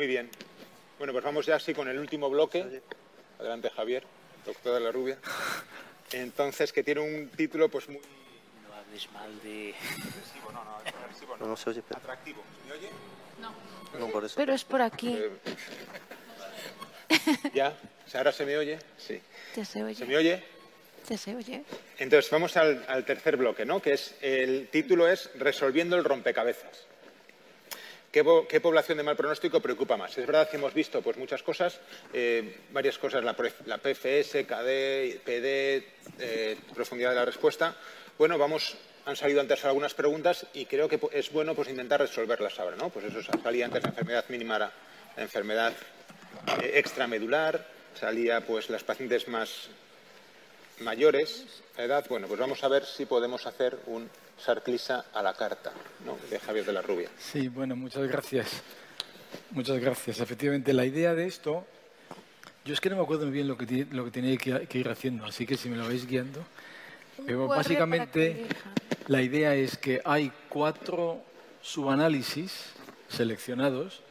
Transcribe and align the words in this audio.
Muy 0.00 0.06
bien. 0.06 0.30
Bueno, 0.96 1.12
pues 1.12 1.22
vamos 1.22 1.44
ya 1.44 1.56
así 1.56 1.74
con 1.74 1.86
el 1.86 1.98
último 1.98 2.30
bloque. 2.30 2.80
Adelante, 3.38 3.68
Javier, 3.68 4.02
doctor 4.46 4.72
de 4.72 4.80
la 4.80 4.90
Rubia. 4.90 5.18
Entonces, 6.12 6.72
que 6.72 6.82
tiene 6.82 7.02
un 7.02 7.28
título 7.28 7.68
pues 7.68 7.86
muy 7.86 8.00
No 8.90 8.96
hables 8.96 9.12
mal 9.12 9.40
de... 9.42 9.72
agresivo, 9.78 10.50
no, 10.52 10.64
no, 10.64 10.76
agresivo, 10.76 11.36
no. 11.36 11.44
No, 11.44 11.50
no 11.50 11.56
se 11.56 11.70
oye, 11.70 11.82
pero- 11.86 12.00
Atractivo. 12.00 12.42
¿Me 12.66 12.72
oye? 12.72 12.88
No, 13.98 14.08
por 14.08 14.24
eso. 14.24 14.34
Pero 14.36 14.52
es 14.52 14.64
por 14.64 14.82
aquí. 14.82 15.16
¿Ya? 17.54 17.76
¿Ahora 18.14 18.32
se 18.32 18.44
me 18.44 18.56
oye? 18.58 18.78
Sí. 18.98 19.20
Ya 19.56 19.64
se 19.64 19.82
oye. 19.84 19.94
¿Se 19.94 20.04
me 20.06 20.16
oye? 20.16 20.42
Ya 21.08 21.16
se 21.16 21.34
oye. 21.36 21.62
Entonces, 21.98 22.28
vamos 22.32 22.56
al, 22.56 22.84
al 22.88 23.04
tercer 23.04 23.36
bloque, 23.36 23.64
¿no? 23.64 23.80
Que 23.80 23.92
es, 23.92 24.16
el 24.20 24.66
título 24.68 25.06
es 25.08 25.30
Resolviendo 25.36 25.94
el 25.96 26.02
rompecabezas. 26.04 26.86
¿Qué, 28.12 28.24
qué 28.48 28.60
población 28.60 28.98
de 28.98 29.04
mal 29.04 29.14
pronóstico 29.16 29.60
preocupa 29.60 29.96
más? 29.96 30.18
Es 30.18 30.26
verdad 30.26 30.50
que 30.50 30.56
hemos 30.56 30.74
visto 30.74 31.00
pues, 31.00 31.16
muchas 31.16 31.44
cosas, 31.44 31.78
eh, 32.12 32.56
varias 32.72 32.98
cosas, 32.98 33.22
la, 33.22 33.36
pre- 33.36 33.52
la 33.66 33.78
PFS, 33.78 34.44
KD, 34.46 35.20
PD, 35.24 35.86
eh, 36.18 36.58
profundidad 36.74 37.10
de 37.10 37.16
la 37.16 37.24
respuesta. 37.24 37.76
Bueno, 38.20 38.36
vamos, 38.36 38.76
han 39.06 39.16
salido 39.16 39.40
antes 39.40 39.64
algunas 39.64 39.94
preguntas 39.94 40.44
y 40.52 40.66
creo 40.66 40.90
que 40.90 41.00
es 41.12 41.32
bueno 41.32 41.54
pues, 41.54 41.70
intentar 41.70 42.00
resolverlas 42.00 42.60
ahora, 42.60 42.76
¿no? 42.76 42.90
Pues 42.90 43.06
eso, 43.06 43.22
salía 43.42 43.64
antes 43.64 43.82
la 43.82 43.88
enfermedad 43.88 44.26
mínima, 44.28 44.58
la 44.58 44.70
enfermedad 45.16 45.72
eh, 46.62 46.72
extramedular, 46.74 47.66
salía 47.98 48.42
pues 48.42 48.68
las 48.68 48.84
pacientes 48.84 49.26
más 49.26 49.70
mayores 50.80 51.62
de 51.78 51.84
edad, 51.84 52.04
bueno, 52.10 52.28
pues 52.28 52.38
vamos 52.38 52.62
a 52.62 52.68
ver 52.68 52.84
si 52.84 53.06
podemos 53.06 53.46
hacer 53.46 53.78
un 53.86 54.10
Sarclisa 54.36 55.06
a 55.14 55.22
la 55.22 55.32
carta, 55.32 55.72
¿no? 56.04 56.18
De 56.28 56.38
Javier 56.38 56.66
de 56.66 56.74
la 56.74 56.82
Rubia. 56.82 57.08
Sí, 57.18 57.48
bueno, 57.48 57.74
muchas 57.74 58.06
gracias. 58.06 58.62
Muchas 59.52 59.78
gracias. 59.78 60.20
Efectivamente, 60.20 60.74
la 60.74 60.84
idea 60.84 61.14
de 61.14 61.26
esto, 61.26 61.64
yo 62.66 62.74
es 62.74 62.82
que 62.82 62.90
no 62.90 62.96
me 62.96 63.02
acuerdo 63.02 63.24
muy 63.24 63.32
bien 63.32 63.48
lo 63.48 63.56
que, 63.56 63.86
lo 63.90 64.04
que 64.04 64.10
tenía 64.10 64.36
que 64.36 64.78
ir 64.78 64.88
haciendo, 64.90 65.24
así 65.24 65.46
que 65.46 65.56
si 65.56 65.70
me 65.70 65.78
lo 65.78 65.86
vais 65.86 66.06
guiando. 66.06 66.44
Básicamente 67.48 68.46
la 69.06 69.22
idea 69.22 69.54
es 69.54 69.76
que 69.76 70.00
hay 70.04 70.32
cuatro 70.48 71.22
subanálisis 71.62 72.66
seleccionados 73.08 74.02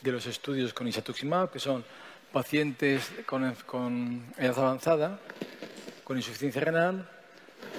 de 0.00 0.12
los 0.12 0.26
estudios 0.26 0.72
con 0.72 0.86
isatuximab, 0.86 1.50
que 1.50 1.58
son 1.58 1.84
pacientes 2.32 3.10
con, 3.26 3.54
con 3.66 4.32
edad 4.38 4.58
avanzada, 4.58 5.18
con 6.04 6.16
insuficiencia 6.16 6.60
renal, 6.60 7.08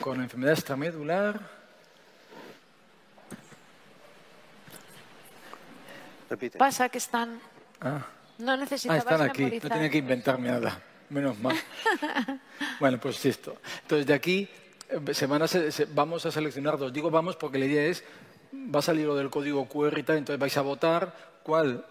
con 0.02 0.22
enfermedad 0.22 0.54
extramedular 0.54 1.56
Repite. 6.30 6.58
Pasa 6.58 6.90
que 6.90 6.98
están. 6.98 7.40
Ah. 7.82 8.06
No 8.40 8.52
Ah, 8.52 8.58
necesitabas 8.58 9.04
están 9.04 9.22
aquí. 9.22 9.44
No 9.64 9.70
tenía 9.70 9.90
que 9.90 9.98
inventarme 10.00 10.50
nada. 10.50 10.82
Menos 11.10 11.40
mal. 11.40 11.56
bueno, 12.80 13.00
pues 13.00 13.24
esto. 13.26 13.58
Entonces, 13.84 14.08
de 14.08 14.14
aquí 14.14 14.50
a 14.90 15.48
se- 15.48 15.86
vamos 15.94 16.26
a 16.26 16.32
seleccionar 16.32 16.78
dos. 16.78 16.94
Digo 16.94 17.10
vamos 17.10 17.36
porque 17.36 17.58
la 17.58 17.66
idea 17.66 17.86
es, 17.86 18.04
va 18.54 18.80
a 18.80 18.82
salir 18.82 19.06
lo 19.06 19.16
del 19.16 19.30
código 19.30 19.68
QR 19.68 19.98
y 19.98 20.04
tal, 20.04 20.18
entonces 20.18 20.40
vais 20.40 20.56
a 20.58 20.62
votar 20.62 21.14
cuál, 21.44 21.86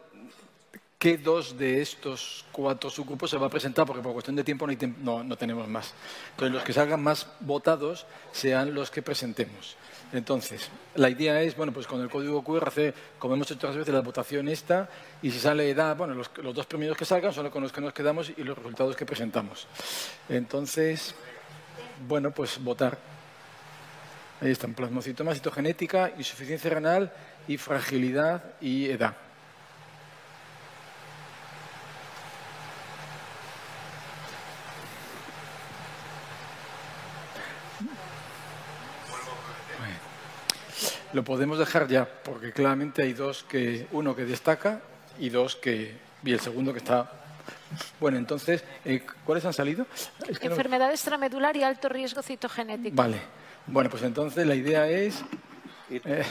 qué 0.98 1.18
dos 1.18 1.58
de 1.58 1.82
estos 1.82 2.44
cuatro 2.50 2.88
subgrupos 2.90 3.30
se 3.30 3.36
va 3.36 3.46
a 3.46 3.50
presentar, 3.50 3.86
porque 3.86 4.02
por 4.02 4.12
cuestión 4.12 4.36
de 4.36 4.44
tiempo 4.44 4.66
no, 5.02 5.22
no, 5.22 5.36
tenemos 5.36 5.68
más. 5.68 5.92
Entonces, 6.30 6.54
los 6.54 6.62
que 6.64 6.72
salgan 6.72 7.02
más 7.02 7.26
votados 7.40 8.06
sean 8.32 8.74
los 8.74 8.90
que 8.90 9.02
presentemos. 9.02 9.76
Entonces, 10.12 10.70
la 10.94 11.10
idea 11.10 11.42
es, 11.42 11.56
bueno, 11.56 11.72
pues 11.72 11.86
con 11.86 12.00
el 12.00 12.08
código 12.08 12.42
QR 12.44 12.68
hacer, 12.68 12.94
como 13.18 13.34
hemos 13.34 13.48
hecho 13.48 13.56
otras 13.56 13.76
veces, 13.76 13.92
la 13.92 14.00
votación 14.00 14.48
esta, 14.48 14.88
y 15.22 15.30
si 15.30 15.40
sale 15.40 15.68
edad, 15.68 15.96
bueno, 15.96 16.14
los, 16.14 16.30
dos 16.54 16.66
primeros 16.66 16.96
que 16.96 17.04
salgan 17.04 17.32
son 17.32 17.50
con 17.50 17.62
los 17.62 17.72
que 17.72 17.80
nos 17.80 17.92
quedamos 17.92 18.30
y 18.34 18.44
los 18.44 18.56
resultados 18.56 18.94
que 18.96 19.04
presentamos. 19.04 19.66
Entonces, 20.28 21.14
bueno, 22.06 22.30
pues 22.30 22.62
votar. 22.62 22.98
Ahí 24.40 24.50
están, 24.50 24.74
plasmocitoma, 24.74 25.34
citogenética, 25.34 26.12
insuficiencia 26.18 26.70
renal 26.70 27.12
y 27.48 27.56
fragilidad 27.56 28.42
y 28.60 28.90
edad. 28.90 29.16
Lo 41.14 41.22
podemos 41.22 41.60
dejar 41.60 41.86
ya, 41.86 42.08
porque 42.24 42.50
claramente 42.52 43.02
hay 43.02 43.12
dos 43.12 43.44
que, 43.44 43.86
uno 43.92 44.16
que 44.16 44.24
destaca 44.24 44.80
y 45.16 45.28
dos 45.28 45.54
que, 45.54 45.96
y 46.24 46.32
el 46.32 46.40
segundo 46.40 46.72
que 46.72 46.80
está. 46.80 47.23
Bueno, 48.00 48.18
entonces, 48.18 48.64
eh, 48.84 49.02
¿cuáles 49.24 49.44
han 49.44 49.52
salido? 49.52 49.86
Es 50.28 50.38
que 50.38 50.48
no- 50.48 50.54
Enfermedad 50.54 50.90
extramedular 50.90 51.56
y 51.56 51.62
alto 51.62 51.88
riesgo 51.88 52.22
citogenético. 52.22 52.94
Vale. 52.96 53.18
Bueno, 53.66 53.88
pues 53.90 54.02
entonces 54.02 54.46
la 54.46 54.54
idea 54.54 54.88
es 54.88 55.22
eh, 55.90 56.24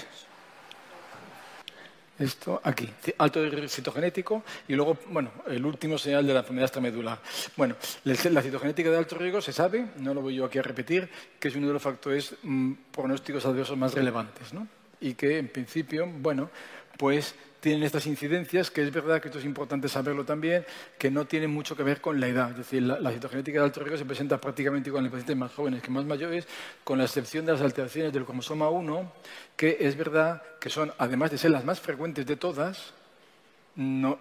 esto 2.20 2.62
aquí, 2.64 2.88
alto 3.18 3.42
riesgo 3.42 3.68
citogenético 3.68 4.44
y 4.68 4.76
luego, 4.76 4.98
bueno, 5.09 5.31
el 5.48 5.66
último 5.66 5.98
señal 5.98 6.28
de 6.28 6.34
la 6.34 6.40
enfermedad 6.42 6.66
extramedular. 6.66 7.20
Bueno, 7.58 7.75
la 8.04 8.42
citogenética 8.42 8.92
de 8.92 8.98
alto 8.98 9.18
riesgo 9.18 9.42
se 9.42 9.52
sabe, 9.52 9.88
no 9.98 10.14
lo 10.14 10.22
voy 10.22 10.36
yo 10.36 10.46
aquí 10.46 10.60
a 10.60 10.62
repetir, 10.62 11.10
que 11.40 11.48
es 11.48 11.56
uno 11.56 11.68
de 11.68 11.74
los 11.74 11.81
factores 11.81 12.36
mm, 12.44 12.74
pronósticos 12.92 13.46
adversos 13.46 13.78
más 13.78 13.94
relevantes, 13.94 14.54
¿no? 14.54 14.68
Y 15.02 15.16
que 15.16 15.40
en 15.40 15.48
principio, 15.48 16.08
bueno, 16.08 16.50
pues 16.98 17.34
tienen 17.63 17.84
estas 17.84 18.06
incidencias, 18.07 18.69
que 18.69 18.84
es 18.84 18.91
verdad 18.91 19.22
que 19.22 19.29
esto 19.29 19.40
es 19.40 19.46
importante 19.46 19.88
saberlo 19.88 20.25
también, 20.25 20.66
que 20.97 21.09
no 21.09 21.24
tienen 21.24 21.50
mucho 21.50 21.78
que 21.78 21.84
ver 21.84 22.01
con 22.01 22.19
la 22.19 22.28
edad. 22.28 22.51
Es 22.51 22.57
decir, 22.57 22.84
la, 22.84 23.00
la 23.00 23.09
citogenética 23.09 23.59
de 23.59 23.63
alto 23.63 23.79
riesgo 23.79 23.97
se 23.97 24.03
presenta 24.03 24.38
prácticamente 24.38 24.90
igual 24.90 25.06
en 25.06 25.12
pacientes 25.12 25.38
más 25.38 25.53
jóvenes 25.53 25.81
que 25.81 25.90
más 25.90 26.03
mayores, 26.03 26.46
con 26.84 26.97
la 26.97 27.06
excepción 27.06 27.46
de 27.46 27.53
las 27.53 27.62
alteraciones 27.62 28.12
del 28.12 28.25
cromosoma 28.25 28.68
1, 28.68 29.13
que 29.56 29.78
es 29.79 29.96
verdad 29.96 30.44
que 30.59 30.69
son, 30.69 30.91
además 30.97 31.31
de 31.31 31.38
ser 31.38 31.51
las 31.51 31.63
más 31.63 31.79
frecuentes 31.79 32.25
de 32.25 32.35
todas, 32.35 32.94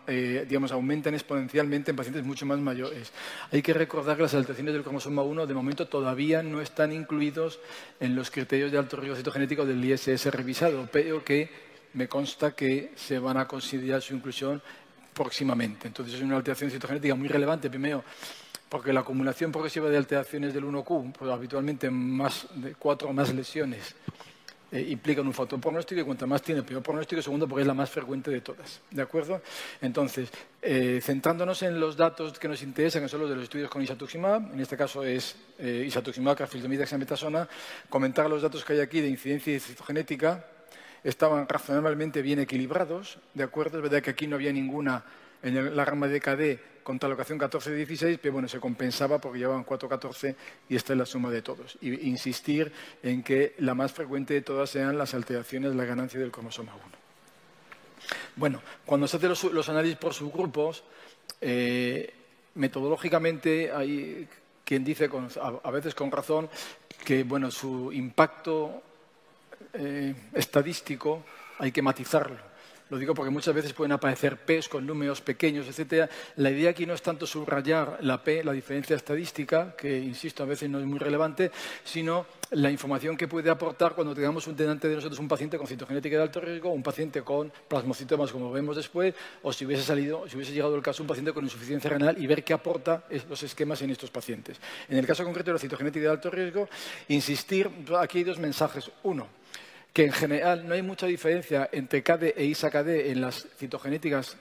eh, 0.07 0.47
digamos, 0.49 0.71
aumentan 0.71 1.15
exponencialmente 1.15 1.91
en 1.91 1.97
pacientes 1.97 2.25
mucho 2.25 2.47
más 2.47 2.61
mayores. 2.61 3.13
Hay 3.51 3.61
que 3.61 3.75
recordar 3.75 4.15
que 4.15 4.23
las 4.23 4.35
alteraciones 4.35 4.73
del 4.73 4.85
cromosoma 4.85 5.23
1 5.23 5.49
de 5.49 5.55
momento 5.55 5.89
todavía 5.89 6.45
no 6.45 6.61
están 6.61 6.93
incluidos 6.93 7.59
en 7.99 8.15
los 8.15 8.31
criterios 8.31 8.71
de 8.71 8.79
alto 8.79 8.99
riesgo 8.99 9.17
citogenético 9.17 9.67
del 9.67 9.85
ISS 9.85 10.27
revisado, 10.27 10.89
pero 10.93 11.25
que 11.25 11.72
me 11.95 12.09
consta 12.09 12.53
que 12.53 12.93
se 12.97 13.19
van 13.19 13.37
a 13.37 13.47
considerar 13.47 14.01
su 14.03 14.15
inclusión 14.15 14.63
próximamente. 15.15 15.89
Entonces 15.89 16.15
es 16.15 16.23
una 16.23 16.37
alteración 16.37 16.71
citogenética 16.71 17.15
muy 17.15 17.29
relevante, 17.29 17.69
primero 17.69 18.05
porque 18.73 18.91
la 18.91 19.01
acumulación 19.01 19.53
progresiva 19.53 19.91
de 19.91 19.99
alteraciones 19.99 20.55
del 20.55 20.65
1Q, 20.65 21.13
pues 21.13 21.31
habitualmente 21.31 21.91
más 21.91 22.47
de 22.55 22.75
cuatro 22.75 23.11
o 23.11 23.13
más 23.13 23.31
lesiones, 23.35 23.95
eh, 24.73 24.87
implican 24.89 25.27
un 25.27 25.35
factor 25.35 25.61
pronóstico 25.61 26.01
y 26.01 26.05
cuanto 26.05 26.27
más 26.27 26.41
tiene, 26.41 26.63
peor 26.63 26.83
pronóstico. 26.83 27.21
Segundo, 27.21 27.47
porque 27.47 27.61
es 27.61 27.67
la 27.67 27.75
más 27.75 27.91
frecuente 27.91 28.31
de 28.31 28.41
todas. 28.41 28.81
¿De 28.91 29.03
acuerdo? 29.03 29.43
Entonces, 29.83 30.31
eh, 30.63 31.01
centrándonos 31.03 31.63
en 31.63 31.79
los 31.79 31.99
datos 31.99 32.39
que 32.39 32.49
nos 32.49 32.63
interesan, 32.63 33.03
que 33.03 33.11
son 33.11 33.21
los 33.21 33.29
de 33.29 33.37
los 33.37 33.45
estudios 33.45 33.69
con 33.69 33.83
isatuximab, 33.83 34.55
en 34.55 34.61
este 34.61 34.79
caso 34.79 35.05
es 35.05 35.37
eh, 35.59 35.85
isatuximab, 35.87 36.35
carfilzomib, 36.35 36.79
dexametasona, 36.79 37.47
comentar 37.91 38.31
los 38.31 38.41
datos 38.41 38.65
que 38.65 38.73
hay 38.73 38.81
aquí 38.81 39.03
de 39.03 39.09
incidencia 39.09 39.61
citogenética. 39.61 40.47
Estaban 41.05 41.49
razonablemente 41.49 42.23
bien 42.23 42.39
equilibrados, 42.39 43.19
¿de 43.35 43.43
acuerdo? 43.43 43.79
Es 43.79 43.83
verdad 43.83 44.03
que 44.03 44.11
aquí 44.11 44.27
no 44.27 44.37
había 44.37 44.53
ninguna 44.53 45.05
en 45.43 45.75
la 45.75 45.85
rama 45.85 46.07
de 46.07 46.21
KD 46.21 46.83
con 46.85 46.99
talocación 46.99 47.39
14-16, 47.39 48.19
pero 48.23 48.35
bueno, 48.35 48.49
se 48.49 48.61
compensaba 48.61 49.21
porque 49.21 49.41
llevaban 49.41 49.65
4-14 49.67 50.35
y 50.69 50.77
esta 50.77 50.93
es 50.93 50.99
la 50.99 51.07
suma 51.07 51.31
de 51.31 51.43
todos. 51.43 51.77
Y 51.81 52.09
insistir 52.09 52.73
en 53.03 53.23
que 53.25 53.55
la 53.59 53.75
más 53.75 53.93
frecuente 53.93 54.35
de 54.35 54.43
todas 54.43 54.71
sean 54.71 54.97
las 54.99 55.15
alteraciones 55.15 55.71
de 55.73 55.77
la 55.77 55.85
ganancia 55.85 56.21
del 56.21 56.31
cromosoma 56.31 56.73
1. 56.75 56.83
Bueno, 58.37 58.63
cuando 58.87 59.07
se 59.09 59.17
hacen 59.17 59.29
los, 59.29 59.45
los 59.45 59.69
análisis 59.69 59.97
por 59.99 60.15
subgrupos, 60.15 60.85
eh, 61.41 62.13
metodológicamente 62.55 63.73
hay 63.73 64.29
quien 64.65 64.85
dice, 64.85 65.09
con- 65.09 65.29
a, 65.41 65.69
a 65.69 65.71
veces 65.71 65.95
con 65.95 66.11
razón, 66.11 66.49
que 67.05 67.25
bueno, 67.25 67.51
su 67.51 67.93
impacto 67.93 68.83
eh, 69.75 70.15
estadístico 70.35 71.25
hay 71.59 71.73
que 71.73 71.83
matizarlo. 71.83 72.53
Lo 72.93 72.99
digo 72.99 73.15
porque 73.15 73.31
muchas 73.31 73.55
veces 73.55 73.73
pueden 73.73 73.93
aparecer 73.93 74.37
P's 74.37 74.69
con 74.69 74.87
números 74.87 75.23
pequeños, 75.23 75.67
etcétera. 75.67 76.11
La 76.37 76.51
idea 76.51 76.69
aquí 76.69 76.85
no 76.85 76.93
es 76.93 77.01
tanto 77.01 77.27
subrayar 77.27 77.97
la 78.03 78.23
P, 78.23 78.45
la 78.45 78.53
diferencia 78.53 78.95
estadística, 78.95 79.75
que, 79.75 79.99
insisto, 79.99 80.43
a 80.43 80.47
veces 80.47 80.69
no 80.69 80.79
es 80.79 80.85
muy 80.85 80.99
relevante, 80.99 81.51
sino 81.85 82.27
la 82.51 82.71
información 82.71 83.17
que 83.17 83.29
puede 83.29 83.49
aportar 83.49 83.95
cuando 83.95 84.15
tengamos 84.15 84.47
un 84.47 84.55
delante 84.55 84.89
de 84.91 84.97
nosotros 84.97 85.19
un 85.21 85.27
paciente 85.27 85.57
con 85.57 85.67
citogenética 85.67 86.19
de 86.19 86.23
alto 86.23 86.39
riesgo, 86.39 86.71
un 86.71 86.83
paciente 86.83 87.23
con 87.23 87.51
plasmocitomas, 87.67 88.31
como 88.31 88.53
vemos 88.53 88.77
después, 88.77 89.15
o 89.43 89.55
si 89.55 89.65
hubiese, 89.65 89.85
salido, 89.85 90.29
si 90.29 90.37
hubiese 90.37 90.53
llegado 90.53 90.77
el 90.77 90.83
caso 90.83 91.03
un 91.03 91.07
paciente 91.07 91.33
con 91.33 91.45
insuficiencia 91.45 91.89
renal 91.89 92.23
y 92.23 92.27
ver 92.27 92.45
qué 92.45 92.53
aporta 92.53 93.05
los 93.27 93.43
esquemas 93.43 93.81
en 93.81 93.89
estos 93.89 94.11
pacientes. 94.11 94.61
En 94.91 94.99
el 94.99 95.07
caso 95.07 95.25
concreto 95.25 95.47
de 95.47 95.55
la 95.55 95.61
citogenética 95.61 96.05
de 96.05 96.11
alto 96.11 96.29
riesgo, 96.29 96.69
insistir, 97.09 97.71
aquí 97.99 98.19
hay 98.19 98.25
dos 98.25 98.39
mensajes. 98.39 98.91
Uno, 99.05 99.29
que 99.93 100.05
en 100.05 100.13
general 100.13 100.67
no 100.67 100.75
hay 100.75 100.83
mucha 100.83 101.07
diferencia 101.07 101.69
entre 101.73 102.03
KD 102.03 102.35
e 102.37 102.45
ISA-KD 102.45 103.11
en 103.11 103.21
las 103.21 103.47
citogenéticas 103.59 104.37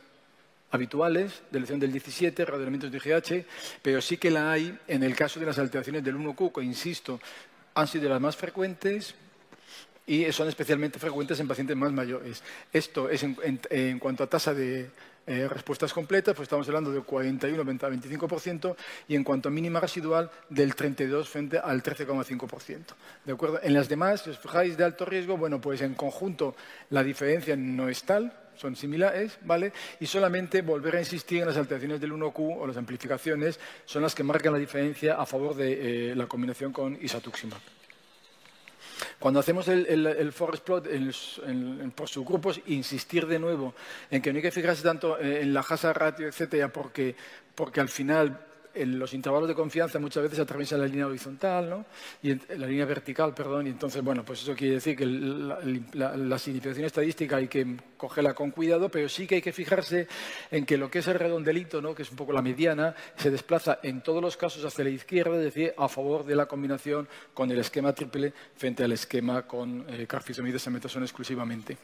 habituales 0.71 1.43
de 1.51 1.57
elección 1.57 1.79
del 1.79 1.91
17, 1.91 2.45
radioelementos 2.45 2.91
de 2.91 2.97
IgH, 2.97 3.45
pero 3.81 4.01
sí 4.01 4.17
que 4.17 4.31
la 4.31 4.51
hay 4.51 4.77
en 4.87 5.03
el 5.03 5.15
caso 5.15 5.39
de 5.39 5.45
las 5.45 5.59
alteraciones 5.59 6.03
del 6.03 6.15
1Q, 6.15 6.53
que 6.53 6.63
insisto, 6.63 7.19
han 7.73 7.87
sido 7.87 8.09
las 8.09 8.21
más 8.21 8.37
frecuentes 8.37 9.15
y 10.07 10.31
son 10.31 10.47
especialmente 10.47 10.99
frecuentes 10.99 11.39
en 11.39 11.47
pacientes 11.47 11.75
más 11.75 11.91
mayores. 11.91 12.43
Esto 12.71 13.09
es 13.09 13.23
en, 13.23 13.99
cuanto 13.99 14.23
a 14.23 14.27
tasa 14.27 14.53
de 14.53 14.89
eh, 15.27 15.47
respuestas 15.47 15.93
completas, 15.93 16.35
pues 16.35 16.47
estamos 16.47 16.67
hablando 16.67 16.91
del 16.91 17.03
41 17.03 17.63
25% 17.63 18.75
y 19.07 19.15
en 19.15 19.23
cuanto 19.23 19.49
a 19.49 19.51
mínima 19.51 19.79
residual 19.79 20.31
del 20.49 20.75
32 20.75 21.29
frente 21.29 21.59
al 21.59 21.83
13,5%. 21.83 22.79
¿De 23.25 23.33
acuerdo? 23.33 23.59
En 23.61 23.73
las 23.73 23.87
demás, 23.87 24.21
si 24.21 24.31
os 24.31 24.39
fijáis 24.39 24.77
de 24.77 24.83
alto 24.83 25.05
riesgo, 25.05 25.37
bueno, 25.37 25.61
pues 25.61 25.81
en 25.81 25.93
conjunto 25.93 26.55
la 26.89 27.03
diferencia 27.03 27.55
no 27.55 27.87
es 27.87 28.03
tal, 28.03 28.33
son 28.55 28.75
similares, 28.75 29.37
¿vale? 29.43 29.73
Y 29.99 30.05
solamente 30.05 30.61
volver 30.61 30.95
a 30.95 30.99
insistir 30.99 31.41
en 31.41 31.47
las 31.47 31.57
alteraciones 31.57 31.99
del 31.99 32.13
1Q 32.13 32.57
o 32.59 32.67
las 32.67 32.77
amplificaciones 32.77 33.59
son 33.85 34.03
las 34.03 34.13
que 34.15 34.23
marcan 34.23 34.53
la 34.53 34.59
diferencia 34.59 35.15
a 35.15 35.25
favor 35.25 35.55
de 35.55 36.11
eh, 36.11 36.15
la 36.15 36.27
combinación 36.27 36.71
con 36.71 36.97
isatuximab. 37.01 37.80
Cuando 39.19 39.39
hacemos 39.39 39.67
el, 39.67 40.31
forest 40.31 40.63
plot 40.63 40.87
por 41.95 42.09
subgrupos, 42.09 42.61
insistir 42.67 43.27
de 43.27 43.39
nuevo 43.39 43.73
en 44.09 44.21
que 44.21 44.31
no 44.31 44.37
hay 44.37 44.43
que 44.43 44.51
fijarse 44.51 44.83
tanto 44.83 45.19
en 45.19 45.53
la 45.53 45.61
hazard 45.61 45.97
ratio, 45.97 46.27
etcétera, 46.27 46.71
porque, 46.71 47.15
porque 47.55 47.79
al 47.79 47.89
final 47.89 48.50
en 48.73 48.99
los 48.99 49.13
intervalos 49.13 49.47
de 49.47 49.55
confianza 49.55 49.99
muchas 49.99 50.23
veces 50.23 50.39
atraviesan 50.39 50.79
la 50.79 50.87
línea 50.87 51.07
horizontal, 51.07 51.69
¿no? 51.69 51.85
y 52.23 52.33
la 52.55 52.67
línea 52.67 52.85
vertical, 52.85 53.33
perdón, 53.33 53.67
y 53.67 53.69
entonces, 53.71 54.01
bueno, 54.03 54.23
pues 54.23 54.41
eso 54.41 54.55
quiere 54.55 54.75
decir 54.75 54.95
que 54.95 55.05
la, 55.05 56.39
significación 56.39 56.85
estadística 56.85 57.37
hay 57.37 57.47
que 57.47 57.77
cogerla 57.97 58.33
con 58.33 58.51
cuidado, 58.51 58.89
pero 58.89 59.07
sí 59.09 59.27
que 59.27 59.35
hay 59.35 59.41
que 59.41 59.51
fijarse 59.51 60.07
en 60.49 60.65
que 60.65 60.77
lo 60.77 60.89
que 60.89 60.99
es 60.99 61.07
el 61.07 61.15
redondelito, 61.15 61.81
que 61.95 62.03
es 62.03 62.11
un 62.11 62.17
poco 62.17 62.33
la 62.33 62.41
mediana, 62.41 62.95
se 63.15 63.29
desplaza 63.29 63.79
en 63.83 64.01
todos 64.01 64.21
los 64.21 64.37
casos 64.37 64.63
hacia 64.65 64.83
la 64.83 64.89
izquierda, 64.89 65.35
es 65.37 65.43
decir, 65.43 65.73
a 65.77 65.87
favor 65.87 66.25
de 66.25 66.35
la 66.35 66.45
combinación 66.45 67.07
con 67.33 67.51
el 67.51 67.59
esquema 67.59 67.93
triple 67.93 68.33
frente 68.55 68.83
al 68.83 68.91
esquema 68.91 69.43
con 69.43 69.85
eh, 69.89 70.07
carfilzomides 70.07 70.65
en 70.67 70.73
metasona 70.73 71.05
exclusivamente. 71.05 71.77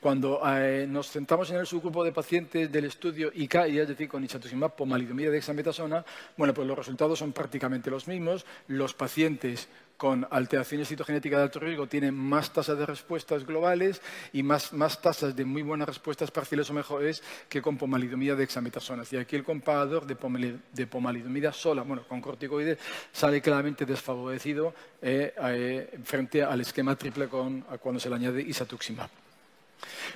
Cuando 0.00 0.40
eh, 0.46 0.86
nos 0.88 1.10
centramos 1.10 1.50
en 1.50 1.56
el 1.56 1.66
subgrupo 1.66 2.04
de 2.04 2.12
pacientes 2.12 2.70
del 2.70 2.84
estudio 2.84 3.30
ICAI, 3.34 3.78
es 3.78 3.88
decir, 3.88 4.08
con 4.08 4.24
isatuximab, 4.24 4.76
pomalidomida 4.76 5.30
de 5.30 5.38
hexametasona, 5.38 6.04
bueno, 6.36 6.54
pues 6.54 6.66
los 6.66 6.78
resultados 6.78 7.18
son 7.18 7.32
prácticamente 7.32 7.90
los 7.90 8.06
mismos. 8.06 8.46
Los 8.68 8.94
pacientes 8.94 9.68
con 9.96 10.26
alteraciones 10.30 10.88
citogenéticas 10.88 11.38
de 11.38 11.42
alto 11.44 11.58
riesgo 11.58 11.86
tienen 11.86 12.14
más 12.14 12.52
tasas 12.52 12.78
de 12.78 12.86
respuestas 12.86 13.46
globales 13.46 14.02
y 14.32 14.42
más, 14.42 14.70
tasas 15.00 15.34
de 15.34 15.44
muy 15.44 15.62
buenas 15.62 15.88
respuestas 15.88 16.30
parciales 16.30 16.68
o 16.70 16.74
mejores 16.74 17.22
que 17.48 17.62
con 17.62 17.76
pomalidomida 17.76 18.34
de 18.34 18.44
hexametasona. 18.44 19.04
Y 19.10 19.16
aquí 19.16 19.36
el 19.36 19.44
comparador 19.44 20.06
de, 20.06 20.86
pomalidomida 20.86 21.52
sola, 21.52 21.82
bueno, 21.82 22.04
con 22.06 22.20
corticoides, 22.20 22.78
sale 23.12 23.40
claramente 23.40 23.86
desfavorecido 23.86 24.74
eh, 25.00 25.34
eh, 25.36 25.98
frente 26.04 26.42
al 26.42 26.60
esquema 26.60 26.96
triple 26.96 27.28
con, 27.28 27.62
cuando 27.80 28.00
se 28.00 28.08
le 28.08 28.16
añade 28.16 28.42
isatuximab. 28.42 29.25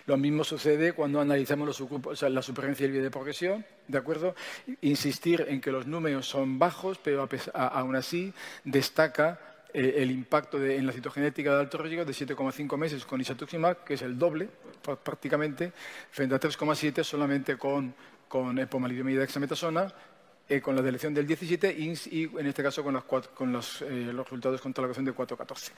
Lo 0.06 0.16
mismo 0.16 0.44
sucede 0.44 0.92
cuando 0.92 1.20
analizamos 1.20 1.68
la 2.22 2.42
supervivencia 2.42 2.88
del 2.88 3.02
de 3.02 3.10
progresión, 3.10 3.64
¿de 3.88 3.98
acuerdo? 3.98 4.34
Insistir 4.80 5.46
en 5.48 5.60
que 5.60 5.70
los 5.70 5.86
números 5.86 6.26
son 6.26 6.58
bajos, 6.58 6.98
pero 7.02 7.28
aún 7.54 7.96
así 7.96 8.32
destaca 8.64 9.40
eh, 9.72 9.94
el 9.98 10.10
impacto 10.10 10.62
en 10.64 10.86
la 10.86 10.92
citogenética 10.92 11.54
de 11.54 11.60
alto 11.60 11.78
riesgo 11.78 12.04
de 12.04 12.12
7,5 12.12 12.76
meses 12.76 13.04
con 13.04 13.20
isatuximab, 13.20 13.84
que 13.84 13.94
es 13.94 14.02
el 14.02 14.18
doble 14.18 14.48
prácticamente, 15.04 15.72
frente 16.10 16.34
a 16.34 16.40
3,7 16.40 17.04
solamente 17.04 17.56
con, 17.56 17.94
con 18.28 18.56
pomalidomida 18.68 19.22
hexametasona, 19.22 19.92
eh, 20.48 20.60
con 20.60 20.74
la 20.74 20.82
delección 20.82 21.14
del 21.14 21.26
17 21.26 21.72
y, 21.78 22.24
en 22.24 22.46
este 22.46 22.62
caso 22.62 22.82
con, 22.82 23.52
los, 23.52 23.82
eh, 23.82 24.10
los 24.12 24.24
resultados 24.24 24.60
contra 24.60 24.82
la 24.82 24.86
ecuación 24.86 25.04
de 25.04 25.14
4,14 25.14 25.70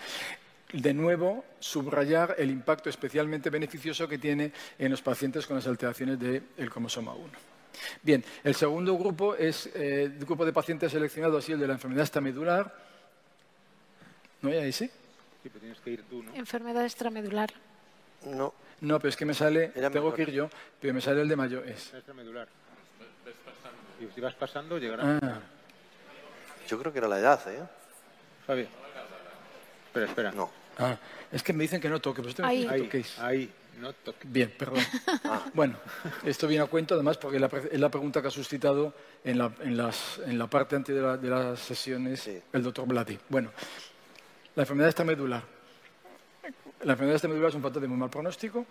de 0.73 0.95
nuevo, 0.95 1.45
subrayar 1.61 2.35
el 2.39 2.51
impacto 2.51 2.89
especialmente 2.89 3.51
beneficioso 3.51 4.09
que 4.09 4.19
tiene 4.19 4.53
en 4.79 4.91
los 4.91 5.03
pacientes 5.03 5.47
con 5.47 5.57
las 5.57 5.67
alteraciones 5.67 6.19
del 6.19 6.71
cromosoma 6.71 7.13
1. 7.13 7.31
Bien, 8.03 8.25
el 8.45 8.55
segundo 8.55 8.97
grupo 8.97 9.35
es 9.35 9.67
eh, 9.75 10.05
el 10.05 10.19
grupo 10.19 10.45
de 10.45 10.53
pacientes 10.53 10.93
seleccionado 10.93 11.39
así 11.39 11.53
el 11.53 11.61
de 11.61 11.67
la 11.67 11.75
enfermedad 11.75 12.03
extramedular. 12.03 12.75
¿No 14.41 14.51
hay 14.51 14.59
ahí 14.59 14.73
sí? 14.73 14.87
Sí, 15.43 15.49
pero 15.49 15.61
tienes 15.61 15.81
que 15.81 15.91
ir 15.91 16.03
tú, 16.05 16.23
¿no? 16.23 16.35
Enfermedad 16.35 16.85
extramedular. 16.85 17.51
No. 18.27 18.55
No, 18.81 18.99
pero 18.99 19.11
es 19.11 19.17
que 19.17 19.25
me 19.25 19.35
sale, 19.35 19.69
tengo 19.69 20.13
que 20.13 20.23
ir 20.23 20.33
yo, 20.33 20.51
pero 20.81 20.93
me 20.93 21.01
sale 21.01 21.23
el 21.23 21.29
de 21.29 21.37
mayo. 21.37 21.63
Es. 21.63 21.95
Extramedular. 21.95 22.49
Y 24.01 24.13
si 24.13 24.21
vas 24.21 24.35
pasando, 24.35 24.77
llegará. 24.79 25.19
Ah. 25.23 25.41
Yo 26.67 26.79
creo 26.81 26.93
que 26.93 26.99
era 26.99 27.07
la 27.07 27.21
edad, 27.21 27.41
¿eh? 27.49 27.63
Fabi. 28.45 28.67
Espera, 29.93 30.07
espera. 30.07 30.33
No. 30.33 30.51
Ah, 30.79 30.97
es 31.31 31.43
que 31.43 31.53
me 31.53 31.65
dicen 31.65 31.79
que 31.79 31.91
no 31.91 32.01
toque, 32.01 32.23
pues 32.23 32.41
ahí. 32.41 32.67
ahí, 32.67 33.05
ahí, 33.19 33.53
no 33.79 33.93
toque. 33.93 34.27
Bien, 34.27 34.51
perdón. 34.59 34.83
Ah. 35.25 35.45
Bueno, 35.53 35.77
esto 36.25 36.49
viene 36.49 36.65
a 36.65 36.67
cuento 36.67 36.95
además 36.95 37.19
porque 37.19 37.37
es 37.37 37.81
la 37.81 37.91
pregunta 37.91 38.23
que 38.23 38.29
ha 38.29 38.31
suscitado 38.31 38.95
en 39.23 39.37
la, 39.37 39.53
en 39.61 39.77
las, 39.77 40.19
en 40.25 40.39
la 40.39 40.47
parte 40.47 40.77
antes 40.77 40.95
de, 40.95 41.19
de, 41.19 41.29
las 41.29 41.61
sesiones 41.61 42.29
el 42.53 42.63
doctor 42.63 42.87
Blati. 42.87 43.19
Bueno, 43.29 43.51
la 44.55 44.63
enfermedad 44.63 44.89
extramedular. 44.89 45.43
La 46.85 46.93
enfermedad 46.93 47.17
extramedular 47.17 47.51
es 47.51 47.55
un 47.55 47.63
factor 47.63 47.83
de 47.83 47.89
muy 47.89 47.99
mal 47.99 48.09
pronóstico 48.09 48.65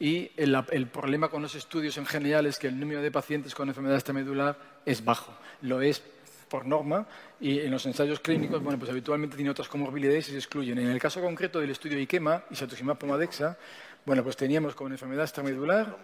y 0.00 0.32
el, 0.36 0.60
el, 0.72 0.88
problema 0.88 1.28
con 1.28 1.42
los 1.42 1.54
estudios 1.54 1.96
en 1.96 2.06
general 2.06 2.46
es 2.46 2.58
que 2.58 2.66
el 2.66 2.78
número 2.78 3.02
de 3.02 3.12
pacientes 3.12 3.54
con 3.54 3.68
enfermedad 3.68 3.96
extramedular 3.96 4.58
es 4.84 5.04
bajo. 5.04 5.32
Lo 5.62 5.80
es 5.80 6.02
por 6.48 6.66
norma 6.66 7.06
y 7.40 7.60
en 7.60 7.70
los 7.70 7.84
ensayos 7.86 8.20
clínicos, 8.20 8.62
bueno, 8.62 8.78
pues 8.78 8.90
habitualmente 8.90 9.36
tiene 9.36 9.50
otras 9.50 9.68
comorbilidades 9.68 10.28
y 10.28 10.32
se 10.32 10.38
excluyen. 10.38 10.78
En 10.78 10.90
el 10.90 10.98
caso 10.98 11.20
concreto 11.20 11.60
del 11.60 11.70
estudio 11.70 11.98
IKEMA, 11.98 12.44
isatuximab 12.50 12.98
pomadexa, 12.98 13.56
bueno, 14.04 14.22
pues 14.22 14.36
teníamos 14.36 14.74
como 14.74 14.90
enfermedad 14.90 15.24
extramedular 15.24 15.96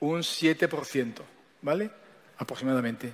un 0.00 0.20
7%, 0.20 1.14
¿vale? 1.62 1.90
Aproximadamente, 2.38 3.12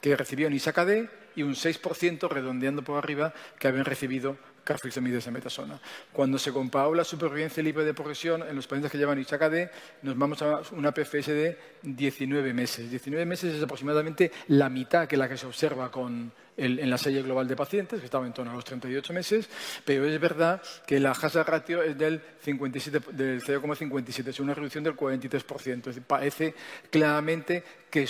que 0.00 0.16
recibían 0.16 0.52
ISACAD 0.52 0.88
y 1.36 1.42
un 1.42 1.54
6% 1.54 2.28
redondeando 2.28 2.82
por 2.82 2.96
arriba 2.96 3.34
que 3.58 3.68
habían 3.68 3.84
recibido 3.84 4.38
carfilzomides 4.64 5.24
de 5.24 5.30
metasona. 5.30 5.80
Cuando 6.12 6.38
se 6.38 6.52
comparó 6.52 6.94
la 6.94 7.04
supervivencia 7.04 7.62
libre 7.62 7.84
de 7.84 7.94
progresión 7.94 8.42
en 8.42 8.56
los 8.56 8.66
pacientes 8.66 8.90
que 8.92 8.98
llevan 8.98 9.18
ISACAD, 9.18 9.70
nos 10.02 10.16
vamos 10.16 10.42
a 10.42 10.62
una 10.72 10.92
PFS 10.92 11.32
de 11.32 11.58
19 11.82 12.52
meses. 12.52 12.90
19 12.90 13.24
meses 13.26 13.54
es 13.54 13.62
aproximadamente 13.62 14.30
la 14.48 14.68
mitad 14.68 15.06
que 15.08 15.16
la 15.16 15.28
que 15.28 15.36
se 15.36 15.46
observa 15.46 15.90
con 15.90 16.32
en 16.60 16.90
la 16.90 16.98
serie 16.98 17.22
global 17.22 17.48
de 17.48 17.56
pacientes, 17.56 18.00
que 18.00 18.04
estaba 18.04 18.26
en 18.26 18.34
torno 18.34 18.52
a 18.52 18.54
los 18.54 18.64
38 18.64 19.12
meses, 19.14 19.48
pero 19.84 20.04
es 20.04 20.20
verdad 20.20 20.60
que 20.86 21.00
la 21.00 21.12
hazard 21.12 21.48
ratio 21.48 21.82
es 21.82 21.96
del 21.96 22.20
0,57, 22.44 24.28
es 24.28 24.40
una 24.40 24.52
reducción 24.52 24.84
del 24.84 24.94
43%. 24.94 26.02
parece 26.02 26.54
claramente 26.90 27.64
que 27.88 28.06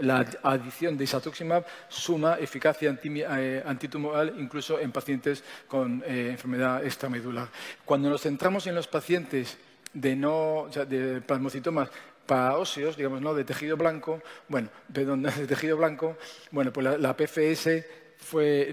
la 0.00 0.26
adición 0.42 0.96
de 0.96 1.04
isatuximab 1.04 1.64
suma 1.88 2.38
eficacia 2.38 2.96
eh, 3.02 3.62
antitumoral 3.64 4.34
incluso 4.38 4.78
en 4.78 4.92
pacientes 4.92 5.42
con 5.66 6.02
eh, 6.06 6.30
enfermedad 6.30 6.84
extramedular. 6.84 7.48
Cuando 7.84 8.10
nos 8.10 8.22
centramos 8.22 8.66
en 8.66 8.74
los 8.74 8.86
pacientes 8.86 9.58
de, 9.92 10.16
no, 10.16 10.68
de 10.88 11.20
plasmocitomas 11.20 11.90
para 12.26 12.58
óseos, 12.58 12.96
digamos, 12.96 13.22
¿no? 13.22 13.34
de 13.34 13.44
tejido 13.44 13.76
blanco, 13.76 14.22
bueno, 14.48 14.68
perdón, 14.92 15.22
de 15.38 15.46
tejido 15.46 15.76
blanco, 15.76 16.16
bueno, 16.50 16.72
pues 16.72 17.00
la, 17.00 17.16
PFS 17.16 17.84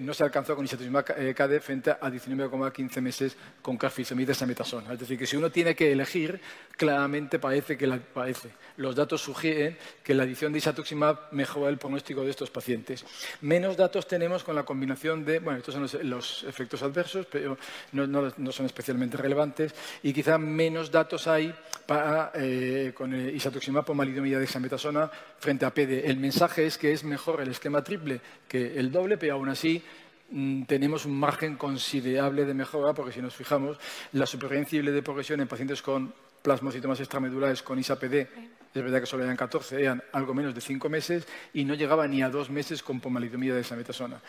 no 0.02 0.14
se 0.14 0.24
alcanzó 0.24 0.56
con 0.56 0.66
isatuximab 0.66 1.06
eh, 1.18 1.60
frente 1.62 1.92
a 1.92 2.10
19,15 2.10 3.02
meses 3.02 3.36
con 3.62 3.78
carfilzomib 3.78 4.28
dexametasona. 4.28 4.94
Es 4.94 5.00
decir, 5.00 5.18
que 5.18 5.26
si 5.26 5.38
uno 5.38 5.50
tiene 5.50 5.76
que 5.76 5.92
elegir, 5.92 6.40
claramente 6.76 7.40
parece 7.40 7.78
que. 7.78 7.86
Los 8.78 8.96
datos 8.96 9.22
sugieren 9.22 9.78
que 10.04 10.14
la 10.14 10.24
adición 10.24 10.52
de 10.52 10.58
isatuximab 10.58 11.32
mejora 11.32 11.70
el 11.70 11.78
pronóstico 11.78 12.24
de 12.24 12.32
estos 12.32 12.50
pacientes. 12.50 13.06
Menos 13.42 13.78
datos 13.78 14.08
tenemos 14.08 14.44
con 14.44 14.56
la 14.56 14.64
combinación 14.64 15.24
de, 15.24 15.40
bueno, 15.40 15.60
estos 15.60 15.74
son 15.76 16.10
los, 16.10 16.44
efectos 16.44 16.82
adversos, 16.84 17.26
pero 17.32 17.58
no, 17.94 18.52
son 18.52 18.66
especialmente 18.66 19.16
relevantes, 19.16 19.74
y 20.04 20.12
quizá 20.12 20.38
menos 20.38 20.92
datos 20.92 21.28
hay 21.28 21.54
eh, 22.34 22.92
con 22.94 23.14
el 23.14 23.36
isatuximab 23.36 23.86
pomalidomida 23.86 24.40
dexametasona 24.40 25.10
frente 25.40 25.66
a 25.66 25.74
PD. 25.74 26.10
El 26.10 26.18
mensaje 26.18 26.66
es 26.66 26.78
que 26.78 26.92
es 26.92 27.04
mejor 27.04 27.42
el 27.42 27.52
esquema 27.52 27.84
triple 27.84 28.20
que 28.48 28.78
el 28.78 28.92
doble, 28.92 29.18
pero 29.18 29.35
aún 29.36 29.50
así 29.50 29.82
mm, 30.32 30.64
tenemos 30.64 31.06
un 31.06 31.20
margen 31.20 31.56
considerable 31.56 32.46
de 32.46 32.54
mejora, 32.54 32.94
porque 32.94 33.12
si 33.12 33.22
nos 33.22 33.36
fijamos, 33.36 33.78
la 34.14 34.26
supervivencia 34.26 34.82
de 34.82 35.04
progresión 35.04 35.40
en 35.42 35.48
pacientes 35.48 35.82
con 35.82 36.14
plasmocitomas 36.42 37.00
extramedulares 37.00 37.64
con 37.64 37.80
ISA-PD, 37.80 38.28
es 38.76 38.84
verdad 38.84 39.00
que 39.00 39.06
solo 39.06 39.24
eran 39.24 39.38
14, 39.38 39.82
eran 39.82 40.04
algo 40.12 40.34
menos 40.34 40.54
de 40.54 40.60
5 40.60 40.90
meses 40.90 41.26
y 41.54 41.64
no 41.64 41.76
llegaba 41.76 42.06
ni 42.10 42.22
a 42.22 42.30
2 42.30 42.50
meses 42.50 42.84
con 42.84 43.00
pomalidomida 43.00 43.54
de 43.54 43.60
dexametasona. 43.60 44.20